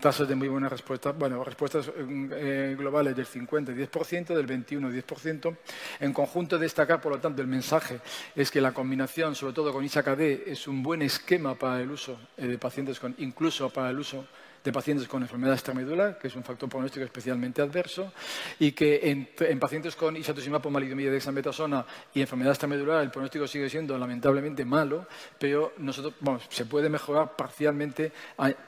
Tasas 0.00 0.28
de 0.28 0.36
muy 0.36 0.46
buena 0.46 0.68
respuesta, 0.68 1.10
bueno, 1.10 1.42
respuestas 1.42 1.88
mm, 1.88 2.30
eh, 2.32 2.76
globales 2.78 3.16
del 3.16 3.26
50 3.26 3.72
y 3.72 3.74
10%, 3.74 4.26
del 4.26 4.46
21 4.46 4.90
y 4.92 5.02
10%. 5.02 5.56
En 5.98 6.12
conjunto, 6.12 6.56
destacar, 6.56 7.00
por 7.00 7.12
lo 7.12 7.18
tanto, 7.18 7.42
el 7.42 7.48
mensaje 7.48 7.98
es 8.36 8.52
que 8.52 8.60
la 8.60 8.72
combinación, 8.72 9.34
sobre 9.34 9.54
todo 9.54 9.72
con 9.72 9.84
ISA-KD, 9.84 10.50
es 10.52 10.68
un 10.68 10.84
buen 10.84 11.02
esquema 11.02 11.56
para 11.56 11.80
el 11.80 11.90
uso 11.90 12.16
eh, 12.36 12.46
de 12.46 12.58
pacientes 12.58 13.00
con, 13.00 13.12
incluso 13.18 13.70
para 13.70 13.90
el 13.90 13.98
uso 13.98 14.24
de 14.66 14.72
pacientes 14.72 15.06
con 15.06 15.22
enfermedad 15.22 15.54
extramedular, 15.54 16.18
que 16.18 16.26
es 16.26 16.34
un 16.34 16.42
factor 16.42 16.68
pronóstico 16.68 17.04
especialmente 17.04 17.62
adverso, 17.62 18.12
y 18.58 18.72
que 18.72 19.10
en, 19.10 19.30
en 19.38 19.58
pacientes 19.60 19.94
con 19.94 20.16
isatuximab 20.16 20.60
pomalidomida 20.60 21.10
dexametasona 21.12 21.86
y 22.12 22.20
enfermedad 22.20 22.52
extramedular 22.52 23.02
el 23.02 23.10
pronóstico 23.10 23.46
sigue 23.46 23.70
siendo 23.70 23.96
lamentablemente 23.96 24.64
malo, 24.64 25.06
pero 25.38 25.72
nosotros, 25.78 26.14
vamos, 26.20 26.42
se 26.48 26.66
puede 26.66 26.88
mejorar 26.88 27.36
parcialmente 27.36 28.12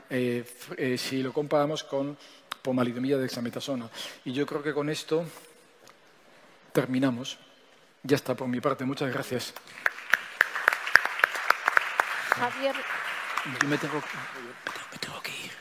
eh, 0.09 0.45
eh, 0.77 0.97
si 0.97 1.23
lo 1.23 1.33
comparamos 1.33 1.83
con 1.83 2.17
pomalidomida 2.63 3.19
dexametasona. 3.19 3.91
Y 4.25 4.33
yo 4.33 4.47
creo 4.47 4.63
que 4.63 4.73
con 4.73 4.89
esto 4.89 5.25
terminamos. 6.73 7.39
Ya 8.05 8.15
está 8.15 8.37
por 8.37 8.47
mi 8.47 8.61
parte. 8.61 8.85
Muchas 8.85 9.13
gracias. 9.13 9.53
Javier, 12.31 12.77
Yo 13.61 13.69
me 13.69 13.79
tengo, 13.79 14.01
Me 14.93 14.99
tengo 14.99 15.21
que 15.23 15.31
ir. 15.31 15.53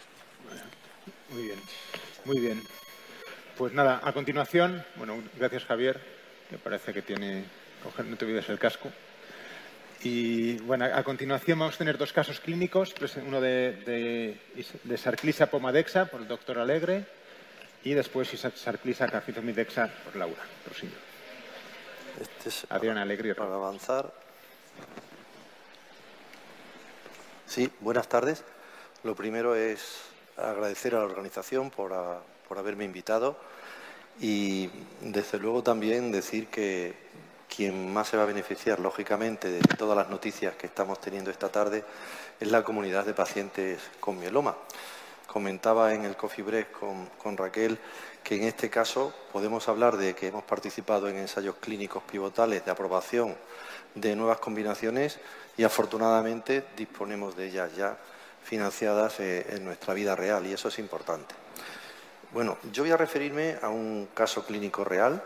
Muy 1.38 1.46
bien, 1.46 1.60
muy 2.25 2.39
bien. 2.39 2.63
Pues 3.60 3.72
nada, 3.72 4.01
a 4.03 4.12
continuación, 4.12 4.84
bueno, 4.96 5.22
gracias 5.38 5.65
Javier, 5.65 6.00
me 6.50 6.58
parece 6.58 6.91
que 6.96 7.03
tiene, 7.03 7.44
no 8.10 8.17
te 8.17 8.25
olvides 8.25 8.50
el 8.50 8.58
casco. 8.58 8.89
Y 10.01 10.58
bueno, 10.62 10.86
a 10.86 11.03
continuación 11.03 11.60
vamos 11.60 11.75
a 11.75 11.77
tener 11.77 11.96
dos 12.00 12.12
casos 12.12 12.39
clínicos, 12.39 12.96
uno 13.24 13.39
de, 13.39 13.74
de, 13.86 14.65
de 14.84 14.98
Sarclisa 14.98 15.46
pomadexa 15.51 16.06
por 16.06 16.22
el 16.22 16.27
doctor 16.27 16.58
Alegre 16.58 17.06
y 17.84 17.94
después 17.94 18.34
Isa- 18.34 18.50
Sarclisa 18.56 19.08
carfitomidexa 19.08 19.91
por 20.06 20.15
Laura. 20.15 20.41
Prosigue. 20.65 20.94
Este 22.20 22.50
es 22.50 22.65
Adrián 22.70 22.98
Alegre. 22.98 23.36
para 23.36 23.53
avanzar. 23.53 24.12
Sí, 27.46 27.70
buenas 27.79 28.10
tardes. 28.10 28.44
Lo 29.03 29.13
primero 29.15 29.56
es 29.56 30.01
agradecer 30.38 30.96
a 30.96 31.00
la 31.00 31.06
organización 31.06 31.70
por, 31.70 31.94
por 32.48 32.58
haberme 32.58 32.86
invitado 32.86 33.38
y 34.20 34.70
desde 35.01 35.38
luego 35.38 35.63
también 35.63 36.12
decir 36.12 36.48
que 36.48 36.96
quien 37.53 37.94
más 37.94 38.10
se 38.10 38.17
va 38.17 38.24
a 38.24 38.27
beneficiar, 38.27 38.79
lógicamente, 38.79 39.50
de 39.50 39.60
todas 39.77 39.98
las 39.98 40.10
noticias 40.10 40.56
que 40.56 40.67
estamos 40.67 41.00
teniendo 41.00 41.32
esta 41.32 41.50
tarde 41.50 41.84
es 42.39 42.51
la 42.51 42.63
comunidad 42.63 43.06
de 43.06 43.13
pacientes 43.13 43.79
con 44.00 44.20
mieloma. 44.20 44.56
Comentaba 45.27 45.94
en 45.94 46.06
el 46.06 46.15
Coffee 46.15 46.44
Break 46.44 46.72
con, 46.72 47.08
con 47.22 47.38
Raquel 47.38 47.77
que 48.24 48.36
en 48.36 48.44
este 48.44 48.70
caso 48.70 49.13
podemos 49.32 49.67
hablar 49.70 49.98
de 49.98 50.13
que 50.15 50.27
hemos 50.27 50.44
participado 50.44 51.08
en 51.08 51.17
ensayos 51.17 51.56
clínicos 51.56 52.03
pivotales 52.03 52.65
de 52.65 52.72
aprobación 52.72 53.36
de 53.96 54.15
nuevas 54.15 54.39
combinaciones 54.39 55.20
y 55.58 55.63
afortunadamente 55.63 56.65
disponemos 56.75 57.36
de 57.36 57.48
ellas 57.48 57.75
ya 57.75 57.98
financiadas 58.48 59.20
eh, 59.20 59.46
en 59.50 59.66
nuestra 59.66 59.94
vida 59.94 60.16
real 60.16 60.48
y 60.48 60.54
eso 60.54 60.70
es 60.70 60.80
importante. 60.80 61.36
Bueno, 62.32 62.58
yo 62.72 62.84
voy 62.84 62.92
a 62.92 62.98
referirme 62.98 63.58
a 63.62 63.68
un 63.68 64.10
caso 64.13 64.46
clínico 64.46 64.84
real 64.86 65.22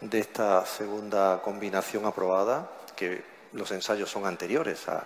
de 0.00 0.18
esta 0.18 0.64
segunda 0.64 1.40
combinación 1.42 2.06
aprobada, 2.06 2.70
que 2.96 3.22
los 3.52 3.70
ensayos 3.72 4.10
son 4.10 4.26
anteriores 4.26 4.88
a, 4.88 5.04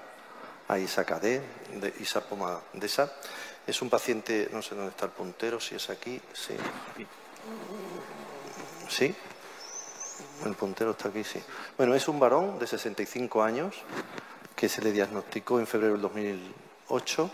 a 0.69 0.79
ISA-KD, 0.79 1.23
de 1.81 1.95
ISA-POMA-DESA. 2.01 3.11
Es 3.67 3.83
un 3.83 3.91
paciente, 3.91 4.49
no 4.53 4.63
sé 4.63 4.77
dónde 4.77 4.91
está 4.91 5.07
el 5.07 5.13
puntero, 5.13 5.59
si 5.61 5.75
es 5.75 5.91
aquí, 5.91 6.21
sí. 6.33 6.55
¿Sí? 8.89 9.15
El 10.45 10.55
puntero 10.55 10.93
está 10.93 11.09
aquí, 11.09 11.25
sí. 11.25 11.43
Bueno, 11.77 11.95
es 11.95 12.07
un 12.07 12.21
varón 12.21 12.61
de 12.61 12.67
65 12.67 13.43
años 13.43 13.75
que 14.55 14.69
se 14.69 14.83
le 14.83 14.93
diagnosticó 14.93 15.59
en 15.59 15.67
febrero 15.67 15.95
del 15.95 16.03
2008 16.89 17.31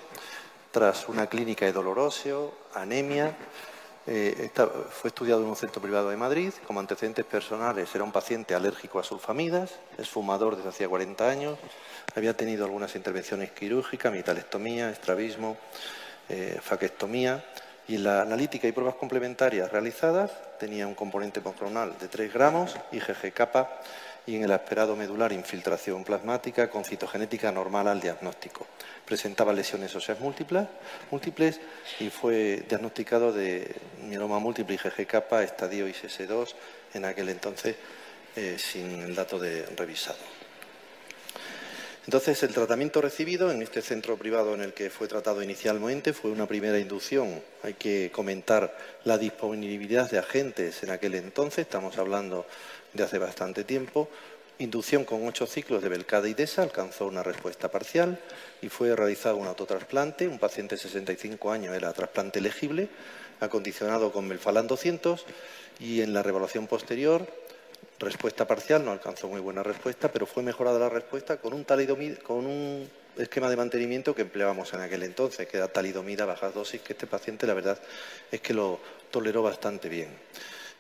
tras 0.71 1.09
una 1.09 1.27
clínica 1.27 1.67
de 1.67 1.73
dolor 1.73 1.99
óseo, 1.99 2.55
anemia. 2.75 3.37
Eh, 4.07 4.51
fue 4.91 5.09
estudiado 5.09 5.43
en 5.43 5.49
un 5.49 5.57
centro 5.57 5.83
privado 5.83 6.09
de 6.09 6.17
Madrid. 6.17 6.53
Como 6.67 6.81
antecedentes 6.81 7.25
personales 7.25 7.95
era 7.95 8.03
un 8.03 8.13
paciente 8.13 8.55
alérgico 8.55 8.99
a 8.99 9.05
sulfamidas, 9.05 9.79
es 9.99 10.09
fumador 10.09 10.57
desde 10.57 10.71
hacía 10.71 10.89
40 10.89 11.29
años, 11.29 11.59
había 12.17 12.37
tenido 12.37 12.65
algunas 12.65 12.97
intervenciones 12.97 13.53
quirúrgicas, 13.53 14.13
mitalectomía, 14.13 14.91
estrabismo, 14.91 15.57
eh, 16.29 16.59
faquectomía 16.61 17.45
y 17.87 17.97
en 17.97 18.05
la 18.05 18.23
analítica 18.23 18.67
y 18.67 18.73
pruebas 18.73 18.95
complementarias 18.95 19.71
realizadas 19.71 20.33
tenía 20.59 20.87
un 20.87 20.95
componente 20.95 21.41
monoclonal 21.41 21.97
de 21.99 22.09
3 22.09 22.33
gramos, 22.33 22.77
IgG 22.93 23.33
kappa 23.33 23.81
y 24.27 24.37
en 24.37 24.45
el 24.45 24.53
aspirado 24.53 24.97
medular 24.97 25.33
infiltración 25.33 26.05
plasmática 26.05 26.71
con 26.71 26.85
citogenética 26.85 27.51
normal 27.51 27.89
al 27.89 28.01
diagnóstico. 28.01 28.67
Presentaba 29.05 29.53
lesiones 29.53 29.95
óseas 29.97 30.21
múltiples, 30.21 31.61
y 31.99 32.09
fue 32.11 32.65
diagnosticado 32.69 33.33
de 33.33 33.75
mieloma 34.03 34.39
múltiple 34.39 34.75
IgG 34.77 35.07
kappa, 35.07 35.43
estadio 35.43 35.89
ISS2 35.89 36.55
en 36.95 37.05
aquel 37.05 37.29
entonces 37.29 37.77
eh, 38.37 38.57
sin 38.59 39.03
el 39.03 39.15
dato 39.15 39.39
de 39.39 39.67
revisado. 39.77 40.19
Entonces, 42.05 42.43
el 42.43 42.53
tratamiento 42.53 43.01
recibido 43.01 43.53
en 43.53 43.63
este 43.63 43.81
centro 43.81 44.17
privado 44.17 44.55
en 44.55 44.61
el 44.61 44.73
que 44.73 44.91
fue 44.91 45.07
tratado 45.07 45.41
inicialmente 45.41 46.13
fue 46.13 46.33
una 46.33 46.47
primera 46.47 46.81
inducción. 46.81 47.41
Hay 47.63 47.75
que 47.75 48.11
comentar 48.11 48.77
la 49.05 49.19
disponibilidad 49.19 50.11
de 50.11 50.19
agentes 50.19 50.83
en 50.83 50.91
aquel 50.91 51.15
entonces, 51.15 51.61
estamos 51.61 51.99
hablando 51.99 52.45
de 52.93 53.03
hace 53.03 53.19
bastante 53.19 53.65
tiempo. 53.65 54.09
Inducción 54.59 55.05
con 55.05 55.27
ocho 55.27 55.47
ciclos 55.47 55.83
de 55.83 55.89
Belcada 55.89 56.29
y 56.29 56.35
DESA 56.35 56.63
alcanzó 56.63 57.07
una 57.07 57.23
respuesta 57.23 57.71
parcial 57.71 58.21
y 58.61 58.69
fue 58.69 58.95
realizado 58.95 59.37
un 59.37 59.47
autotrasplante. 59.47 60.29
Un 60.29 60.39
paciente 60.39 60.77
de 60.77 60.83
65 60.83 61.51
años 61.51 61.75
era 61.75 61.93
trasplante 61.93 62.39
elegible, 62.39 62.89
acondicionado 63.41 64.13
con 64.13 64.29
Melfalan 64.29 64.67
200 64.67 65.25
y 65.81 66.03
en 66.03 66.13
la 66.13 66.23
revaluación 66.23 66.67
posterior 66.67 67.27
respuesta 68.03 68.47
parcial, 68.47 68.85
no 68.85 68.91
alcanzó 68.91 69.29
muy 69.29 69.41
buena 69.41 69.63
respuesta, 69.63 70.11
pero 70.11 70.27
fue 70.27 70.43
mejorada 70.43 70.79
la 70.79 70.89
respuesta 70.89 71.37
con 71.39 71.53
un, 71.53 71.65
talidomida, 71.65 72.17
con 72.17 72.47
un 72.47 72.89
esquema 73.17 73.49
de 73.49 73.57
mantenimiento 73.57 74.15
que 74.15 74.23
empleábamos 74.23 74.73
en 74.75 74.81
aquel 74.81 75.03
entonces, 75.03 75.47
que 75.47 75.57
era 75.57 75.69
talidomida 75.69 76.25
bajas 76.25 76.55
dosis, 76.55 76.81
que 76.81 76.93
este 76.93 77.07
paciente 77.07 77.47
la 77.47 77.55
verdad 77.55 77.79
es 78.31 78.41
que 78.41 78.55
lo 78.55 78.81
toleró 79.11 79.43
bastante 79.43 79.89
bien. 79.89 80.09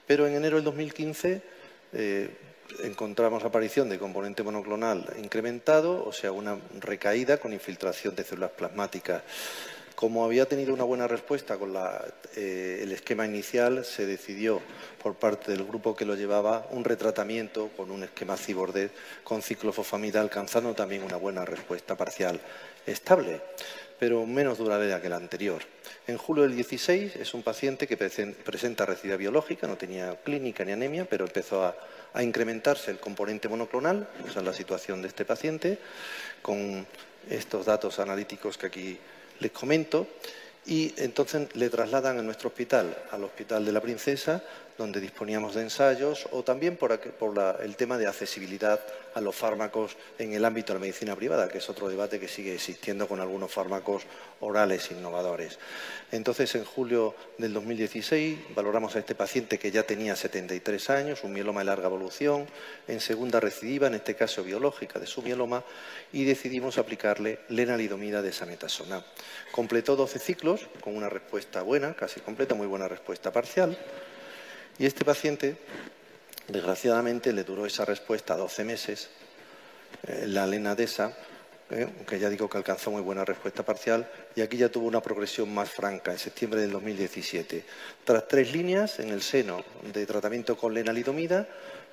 Pero 0.06 0.26
en 0.26 0.34
enero 0.34 0.56
del 0.56 0.64
2015 0.64 1.42
eh, 1.92 2.30
encontramos 2.84 3.44
aparición 3.44 3.88
de 3.88 3.98
componente 3.98 4.42
monoclonal 4.42 5.06
incrementado, 5.22 6.04
o 6.04 6.12
sea, 6.12 6.32
una 6.32 6.58
recaída 6.80 7.38
con 7.38 7.52
infiltración 7.52 8.14
de 8.14 8.24
células 8.24 8.52
plasmáticas. 8.52 9.22
Como 9.94 10.24
había 10.24 10.46
tenido 10.46 10.74
una 10.74 10.84
buena 10.84 11.06
respuesta 11.06 11.58
con 11.58 11.76
eh, 12.34 12.80
el 12.82 12.92
esquema 12.92 13.26
inicial, 13.26 13.84
se 13.84 14.06
decidió 14.06 14.60
por 15.00 15.14
parte 15.14 15.52
del 15.52 15.64
grupo 15.64 15.94
que 15.94 16.04
lo 16.04 16.16
llevaba 16.16 16.66
un 16.70 16.82
retratamiento 16.82 17.68
con 17.76 17.90
un 17.90 18.02
esquema 18.02 18.36
cibordet 18.36 18.90
con 19.22 19.42
ciclofosfamida, 19.42 20.20
alcanzando 20.20 20.74
también 20.74 21.02
una 21.04 21.16
buena 21.16 21.44
respuesta 21.44 21.96
parcial 21.96 22.40
estable, 22.86 23.42
pero 24.00 24.26
menos 24.26 24.58
duradera 24.58 25.00
que 25.00 25.08
la 25.08 25.16
anterior. 25.16 25.62
En 26.08 26.18
julio 26.18 26.42
del 26.42 26.56
16 26.56 27.16
es 27.16 27.32
un 27.32 27.42
paciente 27.42 27.86
que 27.86 27.96
presen- 27.98 28.34
presenta 28.34 28.84
recidiva 28.84 29.16
biológica, 29.16 29.66
no 29.68 29.76
tenía 29.76 30.16
clínica 30.24 30.64
ni 30.64 30.72
anemia, 30.72 31.06
pero 31.08 31.24
empezó 31.24 31.64
a, 31.64 31.76
a 32.12 32.22
incrementarse 32.24 32.90
el 32.90 32.98
componente 32.98 33.48
monoclonal, 33.48 34.08
esa 34.28 34.40
es 34.40 34.44
la 34.44 34.52
situación 34.52 35.00
de 35.00 35.08
este 35.08 35.24
paciente, 35.24 35.78
con 36.42 36.86
estos 37.30 37.66
datos 37.66 38.00
analíticos 38.00 38.58
que 38.58 38.66
aquí 38.66 38.98
les 39.38 39.52
comento 39.52 40.08
y 40.66 40.92
entonces 40.96 41.54
le 41.54 41.70
trasladan 41.70 42.18
a 42.18 42.22
nuestro 42.22 42.48
hospital, 42.48 42.96
al 43.12 43.22
Hospital 43.24 43.64
de 43.64 43.72
la 43.72 43.80
Princesa, 43.80 44.42
donde 44.78 45.00
disponíamos 45.00 45.54
de 45.54 45.62
ensayos, 45.62 46.28
o 46.32 46.42
también 46.42 46.76
por, 46.76 46.98
el 47.62 47.76
tema 47.76 47.98
de 47.98 48.06
accesibilidad 48.06 48.80
a 49.14 49.20
los 49.20 49.34
fármacos 49.34 49.96
en 50.18 50.32
el 50.32 50.44
ámbito 50.44 50.72
de 50.72 50.78
la 50.78 50.82
medicina 50.82 51.14
privada, 51.14 51.48
que 51.48 51.58
es 51.58 51.68
otro 51.68 51.88
debate 51.88 52.18
que 52.18 52.28
sigue 52.28 52.54
existiendo 52.54 53.06
con 53.06 53.20
algunos 53.20 53.52
fármacos 53.52 54.04
orales 54.40 54.90
innovadores. 54.90 55.58
Entonces, 56.10 56.54
en 56.54 56.64
julio 56.64 57.14
del 57.38 57.52
2016, 57.52 58.54
valoramos 58.54 58.96
a 58.96 58.98
este 58.98 59.14
paciente 59.14 59.58
que 59.58 59.70
ya 59.70 59.84
tenía 59.84 60.16
73 60.16 60.90
años, 60.90 61.24
un 61.24 61.32
mieloma 61.32 61.60
de 61.60 61.66
larga 61.66 61.86
evolución, 61.86 62.46
en 62.88 63.00
segunda 63.00 63.40
recidiva, 63.40 63.86
en 63.86 63.94
este 63.94 64.14
caso 64.14 64.42
biológica 64.42 64.98
de 64.98 65.06
su 65.06 65.22
mieloma, 65.22 65.64
y 66.12 66.24
decidimos 66.24 66.78
aplicarle 66.78 67.40
lenalidomida 67.48 68.22
de 68.22 68.32
sametasona. 68.32 69.04
Completó 69.52 69.96
12 69.96 70.18
ciclos 70.18 70.66
con 70.80 70.96
una 70.96 71.08
respuesta 71.08 71.62
buena, 71.62 71.94
casi 71.94 72.20
completa, 72.20 72.54
muy 72.54 72.66
buena 72.66 72.88
respuesta 72.88 73.32
parcial. 73.32 73.76
Y 74.78 74.86
este 74.86 75.04
paciente, 75.04 75.56
desgraciadamente, 76.48 77.32
le 77.32 77.44
duró 77.44 77.66
esa 77.66 77.84
respuesta 77.84 78.36
12 78.36 78.64
meses, 78.64 79.10
eh, 80.06 80.24
la 80.26 80.46
lenadesa, 80.46 81.16
eh, 81.70 81.88
aunque 81.96 82.18
ya 82.18 82.28
digo 82.28 82.48
que 82.48 82.58
alcanzó 82.58 82.90
muy 82.90 83.02
buena 83.02 83.24
respuesta 83.24 83.62
parcial, 83.62 84.10
y 84.34 84.40
aquí 84.40 84.56
ya 84.56 84.70
tuvo 84.70 84.86
una 84.86 85.02
progresión 85.02 85.52
más 85.52 85.70
franca 85.70 86.12
en 86.12 86.18
septiembre 86.18 86.60
del 86.60 86.72
2017. 86.72 87.64
Tras 88.04 88.28
tres 88.28 88.52
líneas 88.52 88.98
en 88.98 89.10
el 89.10 89.22
seno 89.22 89.62
de 89.92 90.06
tratamiento 90.06 90.56
con 90.56 90.74
lenalidomida, 90.74 91.46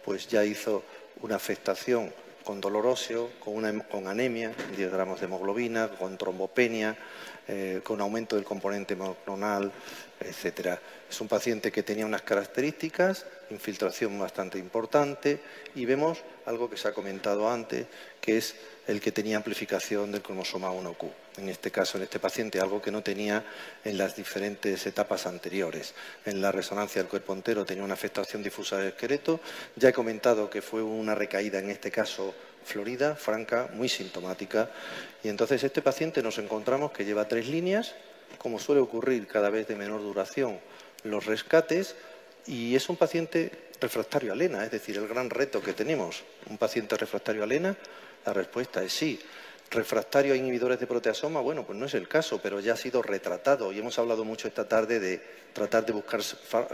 pues 0.04 0.28
ya 0.28 0.44
hizo 0.46 0.84
una 1.22 1.36
afectación 1.36 2.14
con 2.44 2.62
dolor 2.62 2.88
óseo, 2.88 3.30
con, 3.40 3.82
con 3.82 4.08
anemia, 4.08 4.54
10 4.76 4.92
gramos 4.92 5.20
de 5.20 5.28
hemoglobina, 5.28 5.90
con 5.90 6.18
trombopenia, 6.18 6.98
eh, 7.48 7.82
con 7.84 8.02
aumento 8.02 8.36
del 8.36 8.46
componente 8.46 8.96
monoclonal, 8.96 9.72
etcétera. 10.20 10.80
Es 11.10 11.20
un 11.22 11.28
paciente 11.28 11.72
que 11.72 11.82
tenía 11.82 12.06
unas 12.06 12.22
características, 12.22 13.26
infiltración 13.50 14.20
bastante 14.20 14.60
importante 14.60 15.40
y 15.74 15.86
vemos 15.86 16.20
algo 16.46 16.70
que 16.70 16.78
se 16.78 16.88
ha 16.88 16.94
comentado 16.94 17.50
antes, 17.50 17.88
que 18.22 18.38
es 18.38 18.56
el 18.86 19.02
que 19.02 19.12
tenía 19.12 19.38
amplificación 19.38 20.12
del 20.12 20.22
cromosoma 20.22 20.72
1Q. 20.72 21.10
En 21.38 21.50
este 21.50 21.72
caso, 21.72 21.98
en 21.98 22.04
este 22.04 22.20
paciente, 22.20 22.60
algo 22.60 22.80
que 22.80 22.92
no 22.92 23.02
tenía 23.02 23.44
en 23.84 23.98
las 23.98 24.16
diferentes 24.16 24.86
etapas 24.86 25.26
anteriores. 25.26 25.96
En 26.26 26.42
la 26.42 26.52
resonancia 26.52 27.02
del 27.02 27.10
cuerpo 27.10 27.34
entero 27.34 27.66
tenía 27.66 27.84
una 27.84 27.96
afectación 27.96 28.44
difusa 28.44 28.78
del 28.78 28.90
esqueleto. 28.90 29.40
Ya 29.78 29.90
he 29.90 29.94
comentado 29.94 30.48
que 30.48 30.62
fue 30.62 30.84
una 30.84 31.16
recaída, 31.16 31.58
en 31.58 31.72
este 31.72 31.90
caso, 31.90 32.36
florida, 32.64 33.16
franca, 33.16 33.68
muy 33.74 33.90
sintomática. 33.90 34.70
Y 35.24 35.30
entonces 35.30 35.64
este 35.64 35.82
paciente 35.82 36.22
nos 36.22 36.38
encontramos 36.38 36.92
que 36.92 37.04
lleva 37.04 37.28
tres 37.28 37.48
líneas, 37.48 37.96
como 38.38 38.60
suele 38.60 38.80
ocurrir 38.80 39.26
cada 39.26 39.50
vez 39.50 39.68
de 39.68 39.76
menor 39.76 40.02
duración 40.02 40.60
los 41.04 41.26
rescates, 41.26 41.96
y 42.48 42.76
es 42.76 42.90
un 42.90 42.98
paciente 42.98 43.52
refractario 43.80 44.34
a 44.34 44.36
lena, 44.36 44.64
es 44.64 44.72
decir, 44.72 44.98
el 44.98 45.08
gran 45.08 45.30
reto 45.30 45.62
que 45.62 45.74
tenemos. 45.74 46.24
Un 46.50 46.58
paciente 46.58 46.98
refractario 46.98 47.44
a 47.44 47.48
lena, 47.48 47.76
la 48.26 48.34
respuesta 48.34 48.84
es 48.84 48.94
sí. 48.94 49.20
Refractario 49.72 50.34
a 50.34 50.36
inhibidores 50.36 50.80
de 50.80 50.88
proteasoma, 50.88 51.42
bueno, 51.42 51.64
pues 51.64 51.78
no 51.78 51.86
es 51.86 51.94
el 51.94 52.08
caso, 52.08 52.40
pero 52.42 52.60
ya 52.60 52.74
ha 52.74 52.76
sido 52.76 53.04
retratado 53.04 53.72
y 53.72 53.78
hemos 53.78 54.00
hablado 54.00 54.26
mucho 54.26 54.48
esta 54.48 54.68
tarde 54.68 55.00
de 55.00 55.22
tratar 55.54 55.86
de 55.86 55.94
buscar 55.94 56.22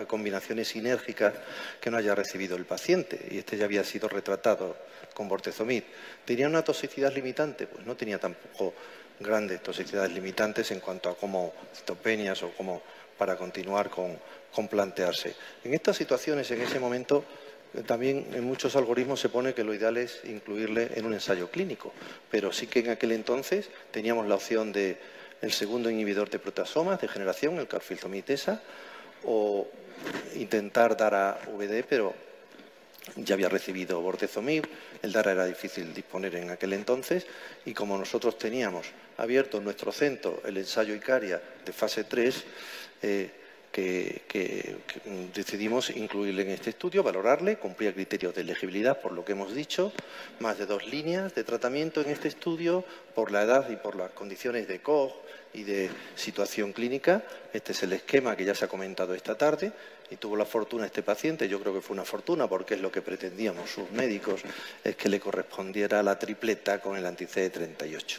combinaciones 0.08 0.70
sinérgicas 0.70 1.34
que 1.82 1.92
no 1.92 1.98
haya 1.98 2.16
recibido 2.16 2.56
el 2.56 2.66
paciente 2.66 3.28
y 3.32 3.40
este 3.40 3.58
ya 3.58 3.66
había 3.66 3.84
sido 3.84 4.08
retratado 4.08 4.78
con 5.14 5.28
bortezomib. 5.28 5.84
¿Tenía 6.24 6.48
una 6.48 6.64
toxicidad 6.64 7.14
limitante? 7.14 7.68
Pues 7.68 7.86
no 7.86 7.98
tenía 7.98 8.18
tampoco 8.18 8.74
grandes 9.20 9.62
toxicidades 9.62 10.14
limitantes 10.14 10.72
en 10.72 10.80
cuanto 10.80 11.10
a 11.10 11.18
cómo 11.18 11.54
citopenias 11.74 12.44
o 12.44 12.52
cómo 12.52 12.82
para 13.18 13.38
continuar 13.38 13.90
con, 13.90 14.18
plantearse. 14.70 15.36
En 15.64 15.74
estas 15.74 15.98
situaciones, 15.98 16.50
en 16.52 16.62
ese 16.62 16.80
momento, 16.80 17.26
también 17.86 18.28
en 18.34 18.46
muchos 18.46 18.78
algoritmos 18.78 19.20
se 19.20 19.28
pone 19.28 19.54
que 19.54 19.66
lo 19.66 19.74
ideal 19.74 19.98
es 19.98 20.22
incluirle 20.24 20.92
en 20.96 21.06
un 21.06 21.14
ensayo 21.14 21.52
clínico, 21.52 21.92
pero 22.32 22.54
sí 22.54 22.68
que 22.68 22.80
en 22.80 22.90
aquel 22.90 23.12
entonces 23.12 23.70
teníamos 23.92 24.28
la 24.28 24.36
opción 24.36 24.72
de 24.72 24.98
el 25.42 25.52
segundo 25.52 25.90
inhibidor 25.90 26.30
de 26.30 26.40
proteasomas 26.40 27.02
de 27.02 27.10
generación, 27.10 27.60
el 27.60 27.68
carfilzomitesa, 27.68 28.62
o 29.26 29.68
intentar 30.36 30.96
dar 30.96 31.14
a 31.16 31.40
VD, 31.52 31.84
pero 31.84 32.14
ya 33.16 33.36
había 33.36 33.50
recibido 33.50 34.02
bortezomib, 34.02 34.66
el 35.02 35.12
DARA 35.12 35.34
era 35.34 35.46
difícil 35.46 35.94
disponer 35.94 36.36
en 36.36 36.50
aquel 36.50 36.74
entonces, 36.74 37.26
y 37.66 37.74
como 37.74 37.98
nosotros 37.98 38.38
teníamos 38.38 38.88
abierto 39.18 39.58
en 39.58 39.64
nuestro 39.64 39.92
centro 39.92 40.42
el 40.46 40.58
ensayo 40.58 40.96
ICARIA 40.96 41.42
de 41.66 41.72
fase 41.72 42.04
3, 42.04 42.44
que, 43.76 44.78
decidimos 45.34 45.90
incluirle 45.90 46.44
en 46.44 46.52
este 46.52 46.70
estudio, 46.70 47.04
valorarle, 47.04 47.58
cumplir 47.58 47.94
criterios 47.94 48.34
de 48.34 48.42
elegibilidad 48.42 49.02
por 49.02 49.12
lo 49.12 49.26
que 49.26 49.34
hemos 49.34 49.54
dicho, 49.54 49.92
más 50.40 50.58
de 50.58 50.66
dos 50.66 50.88
líneas 50.88 51.36
de 51.36 51.44
tratamiento 51.44 52.02
en 52.02 52.10
este 52.10 52.30
estudio, 52.30 52.86
por 53.14 53.32
la 53.32 53.44
edad 53.44 53.70
y 53.70 53.76
por 53.76 53.96
las 53.96 54.12
condiciones 54.12 54.68
de 54.68 54.80
COG 54.80 55.14
y 55.54 55.64
de 55.64 55.90
situación 56.16 56.72
clínica. 56.72 57.24
Este 57.52 57.74
es 57.74 57.84
el 57.84 57.94
esquema 57.94 58.36
que 58.38 58.46
ya 58.46 58.56
se 58.56 58.66
ha 58.66 58.70
comentado 58.70 59.14
esta 59.14 59.38
tarde 59.38 59.74
y 60.10 60.18
tuvo 60.18 60.36
la 60.36 60.46
fortuna 60.46 60.86
este 60.86 61.04
paciente, 61.04 61.48
yo 61.48 61.60
creo 61.60 61.74
que 61.74 61.82
fue 61.82 61.94
una 61.94 62.06
fortuna 62.06 62.48
porque 62.48 62.76
es 62.76 62.82
lo 62.82 62.92
que 62.92 63.02
pretendíamos 63.02 63.70
sus 63.70 63.90
médicos, 63.92 64.42
es 64.84 64.96
que 64.96 65.10
le 65.10 65.20
correspondiera 65.20 66.04
la 66.04 66.18
tripleta 66.20 66.80
con 66.80 66.98
el 66.98 67.06
anti-CD38. 67.06 68.18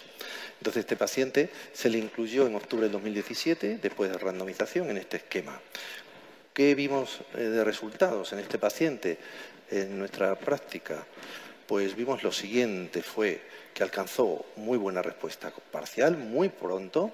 Entonces, 0.59 0.81
este 0.81 0.97
paciente 0.97 1.51
se 1.73 1.91
le 1.91 1.99
incluyó 1.99 2.47
en 2.47 2.55
octubre 2.55 2.85
del 2.85 2.93
2017, 2.93 3.79
después 3.83 4.11
de 4.11 4.19
randomización, 4.19 4.91
en 4.91 4.97
este 4.97 5.19
esquema. 5.19 5.61
¿Qué 6.53 6.75
vimos 6.75 7.21
eh, 7.35 7.43
de 7.43 7.65
resultados 7.65 8.33
en 8.33 8.39
este 8.39 8.59
paciente 8.59 9.19
en 9.71 9.99
nuestra 9.99 10.35
práctica? 10.37 11.05
Pues 11.67 11.95
vimos 11.95 12.23
lo 12.23 12.33
siguiente, 12.33 13.03
fue 13.03 13.43
que 13.75 13.83
alcanzó 13.83 14.47
muy 14.57 14.79
buena 14.79 15.03
respuesta 15.03 15.53
parcial 15.71 16.17
muy 16.17 16.49
pronto 16.49 17.13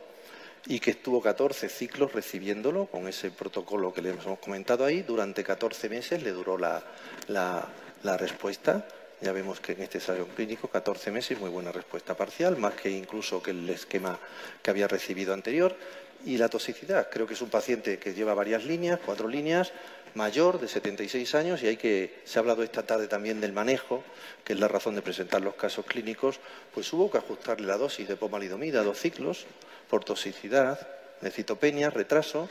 y 0.67 0.81
que 0.81 0.93
estuvo 0.93 1.21
14 1.21 1.69
ciclos 1.69 2.13
recibiéndolo 2.13 2.87
con 2.87 3.09
ese 3.09 3.31
protocolo 3.31 3.93
que 3.93 4.03
le 4.03 4.11
hemos 4.11 4.39
comentado 4.39 4.85
ahí. 4.85 5.03
Durante 5.03 5.43
14 5.43 5.89
meses 5.89 6.23
le 6.23 6.31
duró 6.31 6.57
la, 6.59 6.83
la 7.29 8.17
respuesta 8.17 8.87
ya 9.23 9.31
vemos 9.31 9.61
que 9.61 9.73
en 9.73 9.83
este 9.83 9.99
ensayo 9.99 10.27
clínico 10.27 10.67
14 10.67 11.13
meses, 11.13 11.39
muy 11.39 11.49
buena 11.49 11.71
respuesta 11.71 12.17
parcial, 12.17 12.57
más 12.57 12.75
que 12.75 12.91
incluso 12.91 13.41
que 13.41 13.53
el 13.53 13.71
esquema 13.71 14.19
que 14.61 14.71
había 14.71 14.89
recibido 14.89 15.33
anterior. 15.33 15.77
Y 16.25 16.39
la 16.39 16.49
toxicidad, 16.49 17.09
creo 17.09 17.27
que 17.27 17.35
es 17.35 17.43
un 17.43 17.49
paciente 17.49 18.01
que 18.01 18.15
lleva 18.15 18.35
varias 18.35 18.65
líneas, 18.65 18.99
cuatro 19.05 19.29
líneas, 19.29 19.73
mayor, 20.15 20.61
de 20.61 20.67
76 20.67 21.37
años, 21.37 21.63
y 21.63 21.69
hay 21.69 21.77
que, 21.77 22.21
se 22.25 22.39
ha 22.39 22.41
hablado 22.41 22.65
esta 22.65 22.83
tarde 22.83 23.07
también 23.07 23.41
del 23.41 23.53
manejo, 23.53 24.03
que 24.45 24.55
es 24.55 24.61
la 24.61 24.67
razón 24.67 24.97
de 24.97 25.03
presentar 25.03 25.41
los 25.41 25.55
casos 25.55 25.87
clínicos, 25.87 26.41
pues 26.75 26.93
hubo 26.93 27.09
que 27.09 27.19
ajustarle 27.19 27.69
la 27.69 27.77
dosis 27.77 28.09
de 28.09 28.17
pomalidomida 28.17 28.81
a 28.81 28.85
dos 28.85 28.99
ciclos 28.99 29.47
por 29.93 30.05
toxicidad, 30.05 30.81
de 31.21 31.31
citopenia, 31.31 31.91
retraso. 31.91 32.49